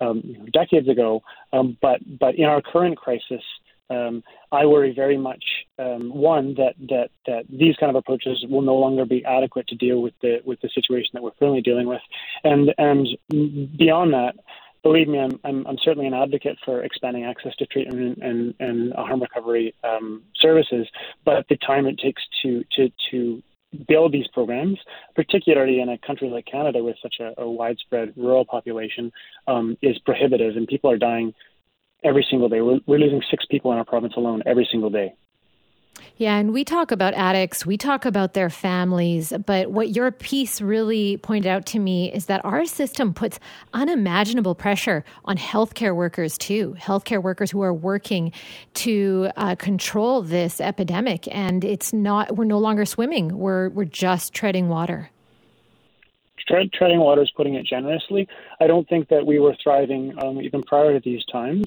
um, 0.00 0.46
decades 0.52 0.88
ago. 0.88 1.22
Um, 1.52 1.76
but 1.80 2.00
but 2.18 2.34
in 2.34 2.44
our 2.44 2.60
current 2.60 2.96
crisis, 2.96 3.42
um, 3.92 4.22
I 4.50 4.66
worry 4.66 4.92
very 4.94 5.18
much 5.18 5.44
um, 5.78 6.12
one 6.14 6.54
that, 6.54 6.74
that 6.88 7.10
that 7.26 7.44
these 7.48 7.76
kind 7.76 7.90
of 7.90 7.96
approaches 7.96 8.44
will 8.48 8.62
no 8.62 8.74
longer 8.74 9.04
be 9.04 9.24
adequate 9.24 9.66
to 9.68 9.74
deal 9.74 10.00
with 10.00 10.14
the 10.22 10.40
with 10.44 10.60
the 10.60 10.70
situation 10.74 11.10
that 11.14 11.22
we're 11.22 11.32
currently 11.32 11.62
dealing 11.62 11.86
with, 11.86 12.02
and 12.44 12.74
and 12.78 13.08
beyond 13.76 14.12
that, 14.14 14.34
believe 14.82 15.08
me, 15.08 15.18
I'm, 15.18 15.38
I'm, 15.44 15.66
I'm 15.66 15.78
certainly 15.82 16.06
an 16.06 16.14
advocate 16.14 16.58
for 16.64 16.82
expanding 16.82 17.24
access 17.24 17.54
to 17.56 17.66
treatment 17.66 18.18
and, 18.22 18.54
and, 18.58 18.92
harm 18.94 19.22
recovery 19.22 19.74
um, 19.84 20.22
services. 20.40 20.88
But 21.24 21.46
the 21.48 21.56
time 21.56 21.86
it 21.86 21.98
takes 21.98 22.22
to 22.42 22.64
to 22.76 22.90
to 23.10 23.42
build 23.88 24.12
these 24.12 24.26
programs, 24.28 24.78
particularly 25.14 25.80
in 25.80 25.88
a 25.88 25.98
country 25.98 26.28
like 26.28 26.44
Canada 26.46 26.82
with 26.82 26.96
such 27.02 27.16
a, 27.20 27.32
a 27.40 27.48
widespread 27.48 28.12
rural 28.16 28.44
population, 28.44 29.12
um, 29.46 29.78
is 29.80 29.98
prohibitive, 30.00 30.56
and 30.56 30.66
people 30.66 30.90
are 30.90 30.98
dying 30.98 31.32
every 32.04 32.26
single 32.28 32.48
day. 32.48 32.60
We're, 32.60 32.80
we're 32.86 32.98
losing 32.98 33.22
six 33.30 33.44
people 33.46 33.72
in 33.72 33.78
our 33.78 33.84
province 33.84 34.14
alone 34.16 34.42
every 34.46 34.68
single 34.70 34.90
day. 34.90 35.14
Yeah, 36.16 36.36
and 36.36 36.52
we 36.52 36.64
talk 36.64 36.90
about 36.90 37.14
addicts, 37.14 37.66
we 37.66 37.76
talk 37.76 38.04
about 38.04 38.34
their 38.34 38.50
families, 38.50 39.32
but 39.46 39.70
what 39.70 39.90
your 39.90 40.10
piece 40.10 40.60
really 40.60 41.16
pointed 41.18 41.48
out 41.48 41.66
to 41.66 41.78
me 41.78 42.12
is 42.12 42.26
that 42.26 42.44
our 42.44 42.64
system 42.64 43.12
puts 43.12 43.38
unimaginable 43.72 44.54
pressure 44.54 45.04
on 45.24 45.36
healthcare 45.36 45.94
workers 45.94 46.38
too, 46.38 46.76
healthcare 46.78 47.22
workers 47.22 47.50
who 47.50 47.62
are 47.62 47.74
working 47.74 48.32
to 48.74 49.30
uh, 49.36 49.54
control 49.56 50.22
this 50.22 50.60
epidemic. 50.60 51.28
And 51.30 51.64
it's 51.64 51.92
not, 51.92 52.36
we're 52.36 52.44
no 52.44 52.58
longer 52.58 52.84
swimming, 52.84 53.36
we're, 53.36 53.68
we're 53.70 53.84
just 53.84 54.32
treading 54.32 54.68
water. 54.68 55.10
Tread, 56.48 56.72
treading 56.72 56.98
water 56.98 57.22
is 57.22 57.30
putting 57.36 57.54
it 57.54 57.64
generously. 57.66 58.28
I 58.60 58.66
don't 58.66 58.88
think 58.88 59.08
that 59.08 59.24
we 59.24 59.38
were 59.38 59.56
thriving 59.62 60.12
um, 60.22 60.40
even 60.40 60.62
prior 60.62 60.92
to 60.92 61.00
these 61.04 61.24
times. 61.30 61.64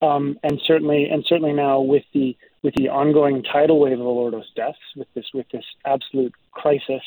Um, 0.00 0.38
and 0.42 0.60
certainly, 0.64 1.08
and 1.10 1.24
certainly 1.26 1.52
now 1.52 1.80
with 1.80 2.04
the 2.14 2.36
with 2.62 2.74
the 2.74 2.88
ongoing 2.88 3.42
tidal 3.42 3.80
wave 3.80 4.00
of 4.00 4.06
overdose 4.06 4.50
deaths, 4.54 4.78
with 4.96 5.08
this 5.14 5.26
with 5.34 5.46
this 5.52 5.64
absolute 5.84 6.34
crisis, 6.52 7.02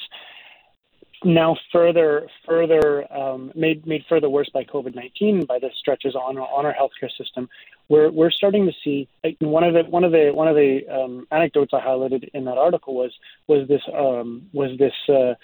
now 1.24 1.56
further 1.72 2.28
further 2.46 3.12
um, 3.14 3.52
made 3.56 3.86
made 3.88 4.04
further 4.10 4.30
worse 4.30 4.50
by 4.54 4.64
COVID 4.64 4.96
nineteen 4.96 5.46
by 5.46 5.60
the 5.60 5.70
stretches 5.78 6.16
on 6.16 6.38
on 6.38 6.66
our 6.66 6.74
healthcare 6.74 7.12
system, 7.18 7.48
we're 7.90 8.12
we're 8.12 8.32
starting 8.32 8.66
to 8.66 8.74
see 8.84 9.08
one 9.40 9.64
of 9.64 9.74
the 9.74 9.84
one 9.84 10.04
of 10.04 10.12
the 10.12 10.32
one 10.34 10.48
of 10.48 10.56
the 10.56 10.82
um, 10.90 11.28
anecdotes 11.32 11.74
I 11.74 11.80
highlighted 11.80 12.30
in 12.34 12.46
that 12.46 12.58
article 12.58 12.96
was 12.96 13.12
was 13.48 13.68
this 13.68 13.82
um, 13.94 14.50
was 14.54 14.78
this. 14.78 14.94
Uh, 15.08 15.36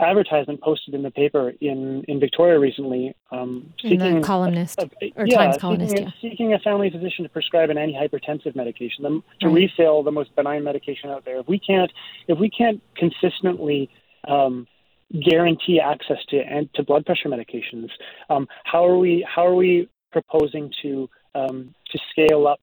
advertisement 0.00 0.60
posted 0.60 0.94
in 0.94 1.02
the 1.02 1.10
paper 1.10 1.52
in, 1.60 2.04
in 2.08 2.20
Victoria 2.20 2.58
recently, 2.58 3.14
um, 3.30 3.72
seeking 3.80 4.16
the 4.16 4.20
Colonist 4.20 4.78
a, 4.78 4.90
a, 5.02 5.12
or 5.16 5.26
yeah, 5.26 5.36
Times 5.36 5.58
Colonist, 5.58 5.90
seeking, 5.90 6.06
yeah. 6.06 6.30
seeking 6.30 6.54
a 6.54 6.58
family 6.58 6.90
physician 6.90 7.24
to 7.24 7.28
prescribe 7.28 7.70
an 7.70 7.76
antihypertensive 7.76 8.54
medication, 8.54 9.02
the, 9.02 9.22
to 9.40 9.46
right. 9.46 9.54
refill 9.54 10.02
the 10.02 10.12
most 10.12 10.34
benign 10.36 10.64
medication 10.64 11.10
out 11.10 11.24
there. 11.24 11.38
If 11.38 11.48
we 11.48 11.58
can't, 11.58 11.90
if 12.28 12.38
we 12.38 12.50
can't 12.50 12.82
consistently 12.96 13.90
um, 14.26 14.66
guarantee 15.24 15.80
access 15.80 16.18
to 16.28 16.38
and 16.38 16.72
to 16.74 16.82
blood 16.82 17.04
pressure 17.06 17.28
medications, 17.28 17.88
um, 18.28 18.48
how 18.64 18.86
are 18.86 18.98
we 18.98 19.26
how 19.28 19.46
are 19.46 19.54
we 19.54 19.88
proposing 20.12 20.72
to 20.82 21.08
um, 21.34 21.74
to 21.92 21.98
scale 22.10 22.46
up 22.46 22.60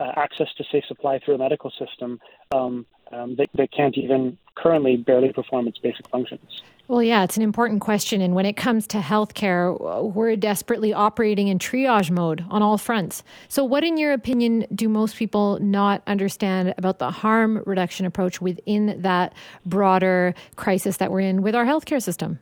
uh, 0.00 0.12
access 0.16 0.48
to 0.56 0.64
safe 0.70 0.84
supply 0.86 1.18
through 1.18 1.34
a 1.34 1.38
medical 1.38 1.70
system 1.70 2.20
um, 2.52 2.86
um, 3.12 3.36
can't 3.72 3.96
even 3.96 4.36
currently 4.54 4.96
barely 4.96 5.32
perform 5.32 5.68
its 5.68 5.78
basic 5.78 6.08
functions. 6.08 6.62
Well, 6.88 7.02
yeah, 7.02 7.24
it's 7.24 7.36
an 7.36 7.42
important 7.42 7.80
question. 7.80 8.20
And 8.20 8.34
when 8.34 8.46
it 8.46 8.56
comes 8.56 8.86
to 8.88 8.98
healthcare, 8.98 10.12
we're 10.12 10.36
desperately 10.36 10.92
operating 10.92 11.48
in 11.48 11.58
triage 11.58 12.10
mode 12.10 12.44
on 12.48 12.62
all 12.62 12.78
fronts. 12.78 13.24
So, 13.48 13.64
what, 13.64 13.82
in 13.82 13.96
your 13.96 14.12
opinion, 14.12 14.66
do 14.72 14.88
most 14.88 15.16
people 15.16 15.58
not 15.60 16.02
understand 16.06 16.74
about 16.78 17.00
the 17.00 17.10
harm 17.10 17.62
reduction 17.66 18.06
approach 18.06 18.40
within 18.40 19.02
that 19.02 19.34
broader 19.64 20.34
crisis 20.54 20.98
that 20.98 21.10
we're 21.10 21.20
in 21.20 21.42
with 21.42 21.56
our 21.56 21.64
healthcare 21.64 22.02
system? 22.02 22.38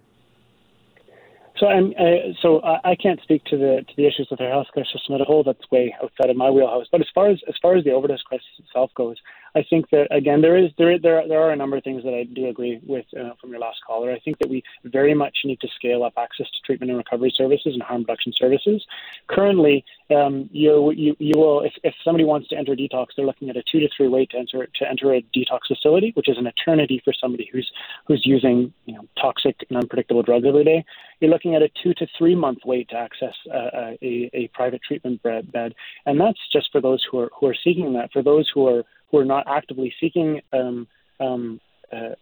So 1.58 1.68
I'm 1.68 1.94
uh, 1.98 2.34
so 2.42 2.60
I 2.64 2.96
can't 3.00 3.20
speak 3.22 3.44
to 3.44 3.56
the 3.56 3.84
to 3.86 3.94
the 3.96 4.06
issues 4.06 4.26
with 4.28 4.40
our 4.40 4.48
healthcare 4.48 4.84
system 4.84 5.14
as 5.14 5.20
a 5.20 5.24
whole. 5.24 5.44
That's 5.44 5.70
way 5.70 5.94
outside 6.02 6.30
of 6.30 6.36
my 6.36 6.50
wheelhouse. 6.50 6.86
But 6.90 7.00
as 7.00 7.06
far 7.14 7.30
as 7.30 7.38
as 7.48 7.54
far 7.62 7.76
as 7.76 7.84
the 7.84 7.92
overdose 7.92 8.22
crisis 8.22 8.46
itself 8.58 8.90
goes, 8.96 9.16
I 9.56 9.64
think 9.68 9.88
that 9.90 10.08
again 10.10 10.40
there 10.40 10.56
is 10.56 10.70
there 10.78 10.98
there 10.98 11.26
there 11.28 11.40
are 11.40 11.50
a 11.50 11.56
number 11.56 11.76
of 11.76 11.84
things 11.84 12.02
that 12.02 12.14
I 12.14 12.24
do 12.24 12.48
agree 12.48 12.80
with 12.86 13.06
uh, 13.18 13.30
from 13.40 13.50
your 13.50 13.60
last 13.60 13.78
caller. 13.86 14.10
I 14.10 14.18
think 14.18 14.38
that 14.38 14.48
we 14.48 14.62
very 14.84 15.14
much 15.14 15.38
need 15.44 15.60
to 15.60 15.68
scale 15.76 16.02
up 16.02 16.14
access 16.16 16.46
to 16.46 16.60
treatment 16.66 16.90
and 16.90 16.98
recovery 16.98 17.32
services 17.36 17.74
and 17.74 17.82
harm 17.82 18.02
reduction 18.02 18.32
services. 18.36 18.84
Currently, 19.28 19.84
um, 20.10 20.48
you 20.52 20.90
you 20.92 21.16
you 21.18 21.34
will 21.36 21.60
if, 21.60 21.72
if 21.84 21.94
somebody 22.04 22.24
wants 22.24 22.48
to 22.48 22.56
enter 22.56 22.74
detox, 22.74 23.08
they're 23.16 23.26
looking 23.26 23.48
at 23.48 23.56
a 23.56 23.62
two 23.70 23.80
to 23.80 23.88
three 23.96 24.08
wait 24.08 24.30
to 24.30 24.38
enter 24.38 24.66
to 24.66 24.88
enter 24.88 25.14
a 25.14 25.22
detox 25.34 25.60
facility, 25.68 26.10
which 26.14 26.28
is 26.28 26.36
an 26.36 26.46
eternity 26.46 27.00
for 27.04 27.12
somebody 27.12 27.48
who's 27.52 27.70
who's 28.06 28.26
using 28.26 28.72
you 28.86 28.94
know 28.94 29.06
toxic 29.20 29.64
and 29.68 29.78
unpredictable 29.78 30.22
drugs 30.22 30.46
every 30.46 30.64
day. 30.64 30.84
You're 31.20 31.30
looking 31.30 31.54
at 31.54 31.62
a 31.62 31.70
two 31.82 31.94
to 31.94 32.06
three 32.18 32.34
month 32.34 32.58
wait 32.64 32.88
to 32.88 32.96
access 32.96 33.34
uh, 33.52 33.94
a, 34.02 34.30
a 34.32 34.48
private 34.52 34.82
treatment 34.82 35.22
bed, 35.22 35.74
and 36.06 36.20
that's 36.20 36.40
just 36.52 36.72
for 36.72 36.80
those 36.80 37.06
who 37.08 37.20
are 37.20 37.30
who 37.38 37.46
are 37.46 37.56
seeking 37.62 37.92
that. 37.92 38.12
For 38.12 38.22
those 38.22 38.50
who 38.52 38.66
are 38.66 38.84
are 39.18 39.24
not 39.24 39.44
actively 39.48 39.92
seeking 40.00 40.40
um, 40.52 40.86
um, 41.20 41.60
uh, 41.92 42.14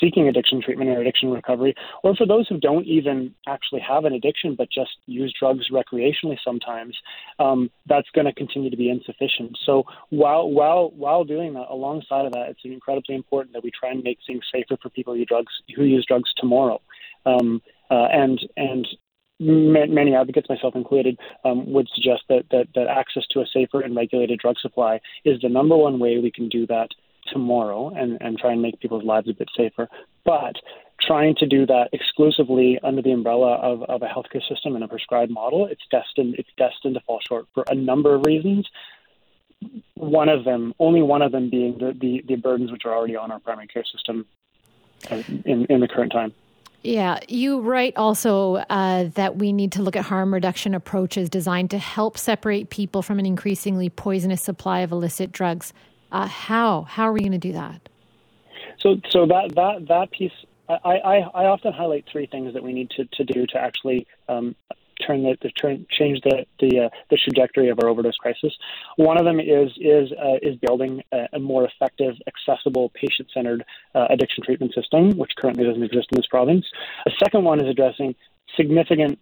seeking 0.00 0.28
addiction 0.28 0.60
treatment 0.60 0.90
or 0.90 1.00
addiction 1.00 1.30
recovery, 1.30 1.74
or 2.02 2.14
for 2.14 2.26
those 2.26 2.46
who 2.48 2.58
don't 2.58 2.86
even 2.86 3.34
actually 3.46 3.80
have 3.80 4.04
an 4.04 4.12
addiction 4.12 4.54
but 4.54 4.68
just 4.70 4.90
use 5.06 5.34
drugs 5.38 5.66
recreationally 5.70 6.36
sometimes, 6.44 6.96
um, 7.38 7.70
that's 7.86 8.08
going 8.14 8.26
to 8.26 8.32
continue 8.32 8.70
to 8.70 8.76
be 8.76 8.90
insufficient. 8.90 9.56
So 9.64 9.84
while 10.10 10.48
while 10.50 10.90
while 10.90 11.24
doing 11.24 11.54
that, 11.54 11.66
alongside 11.70 12.26
of 12.26 12.32
that, 12.32 12.50
it's 12.50 12.60
incredibly 12.64 13.14
important 13.14 13.54
that 13.54 13.64
we 13.64 13.70
try 13.70 13.90
and 13.90 14.02
make 14.02 14.18
things 14.26 14.42
safer 14.52 14.76
for 14.80 14.90
people 14.90 15.14
who 15.14 15.20
use 15.20 15.28
drugs 15.28 15.52
who 15.74 15.84
use 15.84 16.04
drugs 16.06 16.30
tomorrow. 16.36 16.80
Um, 17.26 17.62
uh, 17.90 18.08
and 18.12 18.38
and 18.56 18.86
many 19.40 20.14
advocates, 20.14 20.48
myself 20.48 20.74
included, 20.74 21.18
um, 21.44 21.70
would 21.72 21.88
suggest 21.94 22.22
that, 22.28 22.44
that, 22.50 22.68
that 22.74 22.88
access 22.88 23.24
to 23.30 23.40
a 23.40 23.46
safer 23.46 23.80
and 23.80 23.94
regulated 23.94 24.38
drug 24.38 24.58
supply 24.58 25.00
is 25.24 25.40
the 25.40 25.48
number 25.48 25.76
one 25.76 25.98
way 25.98 26.18
we 26.18 26.30
can 26.30 26.48
do 26.48 26.66
that 26.66 26.88
tomorrow 27.32 27.90
and, 27.94 28.18
and 28.20 28.38
try 28.38 28.52
and 28.52 28.62
make 28.62 28.80
people's 28.80 29.04
lives 29.04 29.28
a 29.28 29.34
bit 29.34 29.48
safer. 29.56 29.88
But 30.24 30.56
trying 31.00 31.36
to 31.36 31.46
do 31.46 31.66
that 31.66 31.88
exclusively 31.92 32.78
under 32.82 33.02
the 33.02 33.12
umbrella 33.12 33.54
of, 33.56 33.82
of 33.84 34.02
a 34.02 34.06
healthcare 34.06 34.46
system 34.48 34.74
and 34.74 34.82
a 34.82 34.88
prescribed 34.88 35.30
model, 35.30 35.66
it's 35.66 35.84
destined 35.90 36.34
it's 36.38 36.50
destined 36.56 36.94
to 36.94 37.00
fall 37.00 37.20
short 37.26 37.46
for 37.54 37.64
a 37.68 37.74
number 37.74 38.14
of 38.14 38.26
reasons. 38.26 38.66
One 39.94 40.28
of 40.28 40.44
them, 40.44 40.74
only 40.78 41.02
one 41.02 41.22
of 41.22 41.32
them 41.32 41.50
being 41.50 41.78
the, 41.78 41.96
the, 41.98 42.22
the 42.26 42.36
burdens 42.36 42.70
which 42.70 42.84
are 42.84 42.94
already 42.94 43.16
on 43.16 43.30
our 43.30 43.40
primary 43.40 43.66
care 43.66 43.84
system 43.84 44.26
uh, 45.10 45.22
in, 45.44 45.66
in 45.66 45.80
the 45.80 45.88
current 45.88 46.12
time. 46.12 46.32
Yeah, 46.82 47.18
you 47.28 47.60
write 47.60 47.96
also 47.96 48.56
uh, 48.56 49.04
that 49.14 49.36
we 49.36 49.52
need 49.52 49.72
to 49.72 49.82
look 49.82 49.96
at 49.96 50.04
harm 50.04 50.32
reduction 50.32 50.74
approaches 50.74 51.28
designed 51.28 51.70
to 51.70 51.78
help 51.78 52.16
separate 52.16 52.70
people 52.70 53.02
from 53.02 53.18
an 53.18 53.26
increasingly 53.26 53.90
poisonous 53.90 54.42
supply 54.42 54.80
of 54.80 54.92
illicit 54.92 55.32
drugs. 55.32 55.72
Uh, 56.12 56.26
how? 56.26 56.82
How 56.82 57.08
are 57.08 57.12
we 57.12 57.20
going 57.20 57.32
to 57.32 57.38
do 57.38 57.52
that? 57.52 57.88
So, 58.78 58.96
so 59.10 59.26
that 59.26 59.54
that 59.56 59.88
that 59.88 60.10
piece, 60.12 60.32
I, 60.68 60.74
I, 60.74 61.16
I 61.16 61.44
often 61.46 61.72
highlight 61.72 62.06
three 62.10 62.26
things 62.26 62.54
that 62.54 62.62
we 62.62 62.72
need 62.72 62.90
to, 62.90 63.04
to 63.06 63.24
do 63.24 63.46
to 63.46 63.58
actually 63.58 64.06
um, 64.28 64.54
turn 65.08 65.22
the, 65.22 65.36
the 65.42 65.50
turn, 65.50 65.86
change 65.90 66.20
the 66.22 66.44
the, 66.60 66.84
uh, 66.84 66.88
the 67.10 67.16
trajectory 67.16 67.68
of 67.68 67.78
our 67.82 67.88
overdose 67.88 68.16
crisis. 68.16 68.52
One 68.96 69.18
of 69.18 69.24
them 69.24 69.40
is 69.40 69.70
is 69.80 70.12
uh, 70.12 70.38
is 70.42 70.56
building 70.56 71.02
a, 71.12 71.26
a, 71.34 71.38
more 71.38 71.64
effective, 71.64 72.14
accessible, 72.26 72.90
patient-centered 72.94 73.64
uh, 73.94 74.06
addiction 74.10 74.44
treatment 74.44 74.74
system, 74.74 75.16
which 75.16 75.32
currently 75.38 75.64
doesn't 75.64 75.82
exist 75.82 76.08
in 76.12 76.16
this 76.16 76.26
province. 76.26 76.66
A 77.06 77.10
second 77.22 77.44
one 77.44 77.60
is 77.60 77.68
addressing 77.68 78.14
significant 78.56 79.18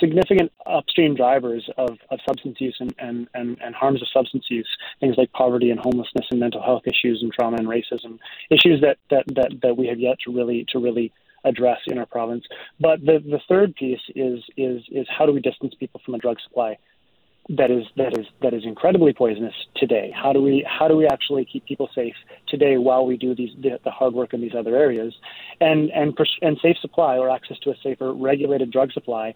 significant 0.00 0.50
upstream 0.66 1.14
drivers 1.14 1.68
of, 1.76 1.90
of 2.10 2.18
substance 2.26 2.56
use 2.60 2.76
and, 2.80 2.94
and, 2.98 3.28
and, 3.34 3.58
and 3.62 3.74
harms 3.74 4.00
of 4.00 4.08
substance 4.08 4.46
use, 4.48 4.68
things 5.00 5.16
like 5.18 5.30
poverty 5.32 5.70
and 5.70 5.78
homelessness 5.80 6.26
and 6.30 6.40
mental 6.40 6.62
health 6.62 6.82
issues 6.86 7.20
and 7.22 7.32
trauma 7.32 7.56
and 7.58 7.68
racism, 7.68 8.18
issues 8.50 8.80
that, 8.80 8.96
that, 9.10 9.24
that, 9.34 9.50
that 9.62 9.76
we 9.76 9.86
have 9.86 10.00
yet 10.00 10.16
to 10.24 10.32
really 10.32 10.64
to 10.72 10.78
really 10.78 11.12
address 11.44 11.78
in 11.86 11.98
our 11.98 12.06
province. 12.06 12.44
But 12.80 13.00
the, 13.00 13.18
the 13.18 13.40
third 13.48 13.74
piece 13.74 14.00
is 14.14 14.40
is 14.56 14.82
is 14.90 15.06
how 15.08 15.26
do 15.26 15.32
we 15.32 15.40
distance 15.40 15.74
people 15.78 16.00
from 16.04 16.14
a 16.14 16.18
drug 16.18 16.38
supply? 16.40 16.78
that 17.48 17.70
is 17.70 17.84
that 17.96 18.16
is 18.16 18.26
that 18.40 18.54
is 18.54 18.64
incredibly 18.64 19.12
poisonous 19.12 19.54
today. 19.76 20.12
How 20.14 20.32
do 20.32 20.40
we 20.40 20.64
how 20.68 20.86
do 20.86 20.96
we 20.96 21.06
actually 21.06 21.44
keep 21.44 21.64
people 21.64 21.88
safe 21.94 22.14
today 22.46 22.78
while 22.78 23.04
we 23.04 23.16
do 23.16 23.34
these 23.34 23.50
the, 23.60 23.80
the 23.84 23.90
hard 23.90 24.14
work 24.14 24.32
in 24.32 24.40
these 24.40 24.54
other 24.56 24.76
areas, 24.76 25.14
and 25.60 25.90
and 25.90 26.16
and 26.40 26.58
safe 26.62 26.76
supply 26.80 27.16
or 27.16 27.30
access 27.30 27.58
to 27.60 27.70
a 27.70 27.74
safer 27.82 28.12
regulated 28.12 28.70
drug 28.70 28.92
supply 28.92 29.34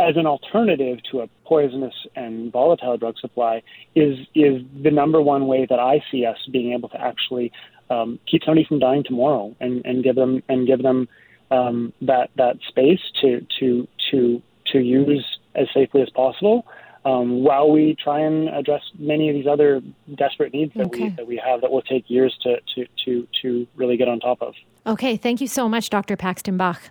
as 0.00 0.16
an 0.16 0.26
alternative 0.26 0.98
to 1.12 1.20
a 1.20 1.28
poisonous 1.44 1.94
and 2.16 2.50
volatile 2.50 2.96
drug 2.96 3.18
supply 3.18 3.62
is 3.94 4.18
is 4.34 4.62
the 4.82 4.90
number 4.90 5.20
one 5.20 5.46
way 5.46 5.66
that 5.68 5.78
I 5.78 6.02
see 6.10 6.24
us 6.24 6.38
being 6.50 6.72
able 6.72 6.88
to 6.90 7.00
actually 7.00 7.52
um, 7.90 8.18
keep 8.26 8.42
somebody 8.44 8.64
from 8.66 8.78
dying 8.78 9.04
tomorrow 9.04 9.54
and, 9.60 9.84
and 9.84 10.02
give 10.02 10.16
them 10.16 10.42
and 10.48 10.66
give 10.66 10.82
them 10.82 11.08
um, 11.50 11.92
that 12.02 12.30
that 12.36 12.56
space 12.68 13.00
to 13.20 13.46
to 13.60 13.88
to 14.10 14.42
to 14.72 14.78
use 14.78 15.38
as 15.54 15.68
safely 15.72 16.02
as 16.02 16.10
possible 16.10 16.66
um, 17.04 17.44
while 17.44 17.70
we 17.70 17.96
try 18.02 18.20
and 18.20 18.48
address 18.48 18.82
many 18.98 19.28
of 19.28 19.34
these 19.34 19.46
other 19.46 19.82
desperate 20.14 20.52
needs 20.52 20.72
that 20.74 20.86
okay. 20.86 21.04
we 21.04 21.08
that 21.10 21.26
we 21.26 21.36
have 21.36 21.60
that 21.60 21.70
will 21.70 21.82
take 21.82 22.08
years 22.08 22.36
to 22.42 22.60
to 22.74 22.86
to 23.04 23.28
to 23.42 23.66
really 23.76 23.96
get 23.96 24.08
on 24.08 24.20
top 24.20 24.40
of. 24.40 24.54
Okay, 24.86 25.16
thank 25.16 25.40
you 25.40 25.46
so 25.46 25.68
much, 25.68 25.90
Dr. 25.90 26.16
Paxton 26.16 26.56
Bach. 26.56 26.90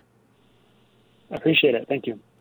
I 1.30 1.36
appreciate 1.36 1.74
it. 1.74 1.86
Thank 1.88 2.06
you. 2.06 2.20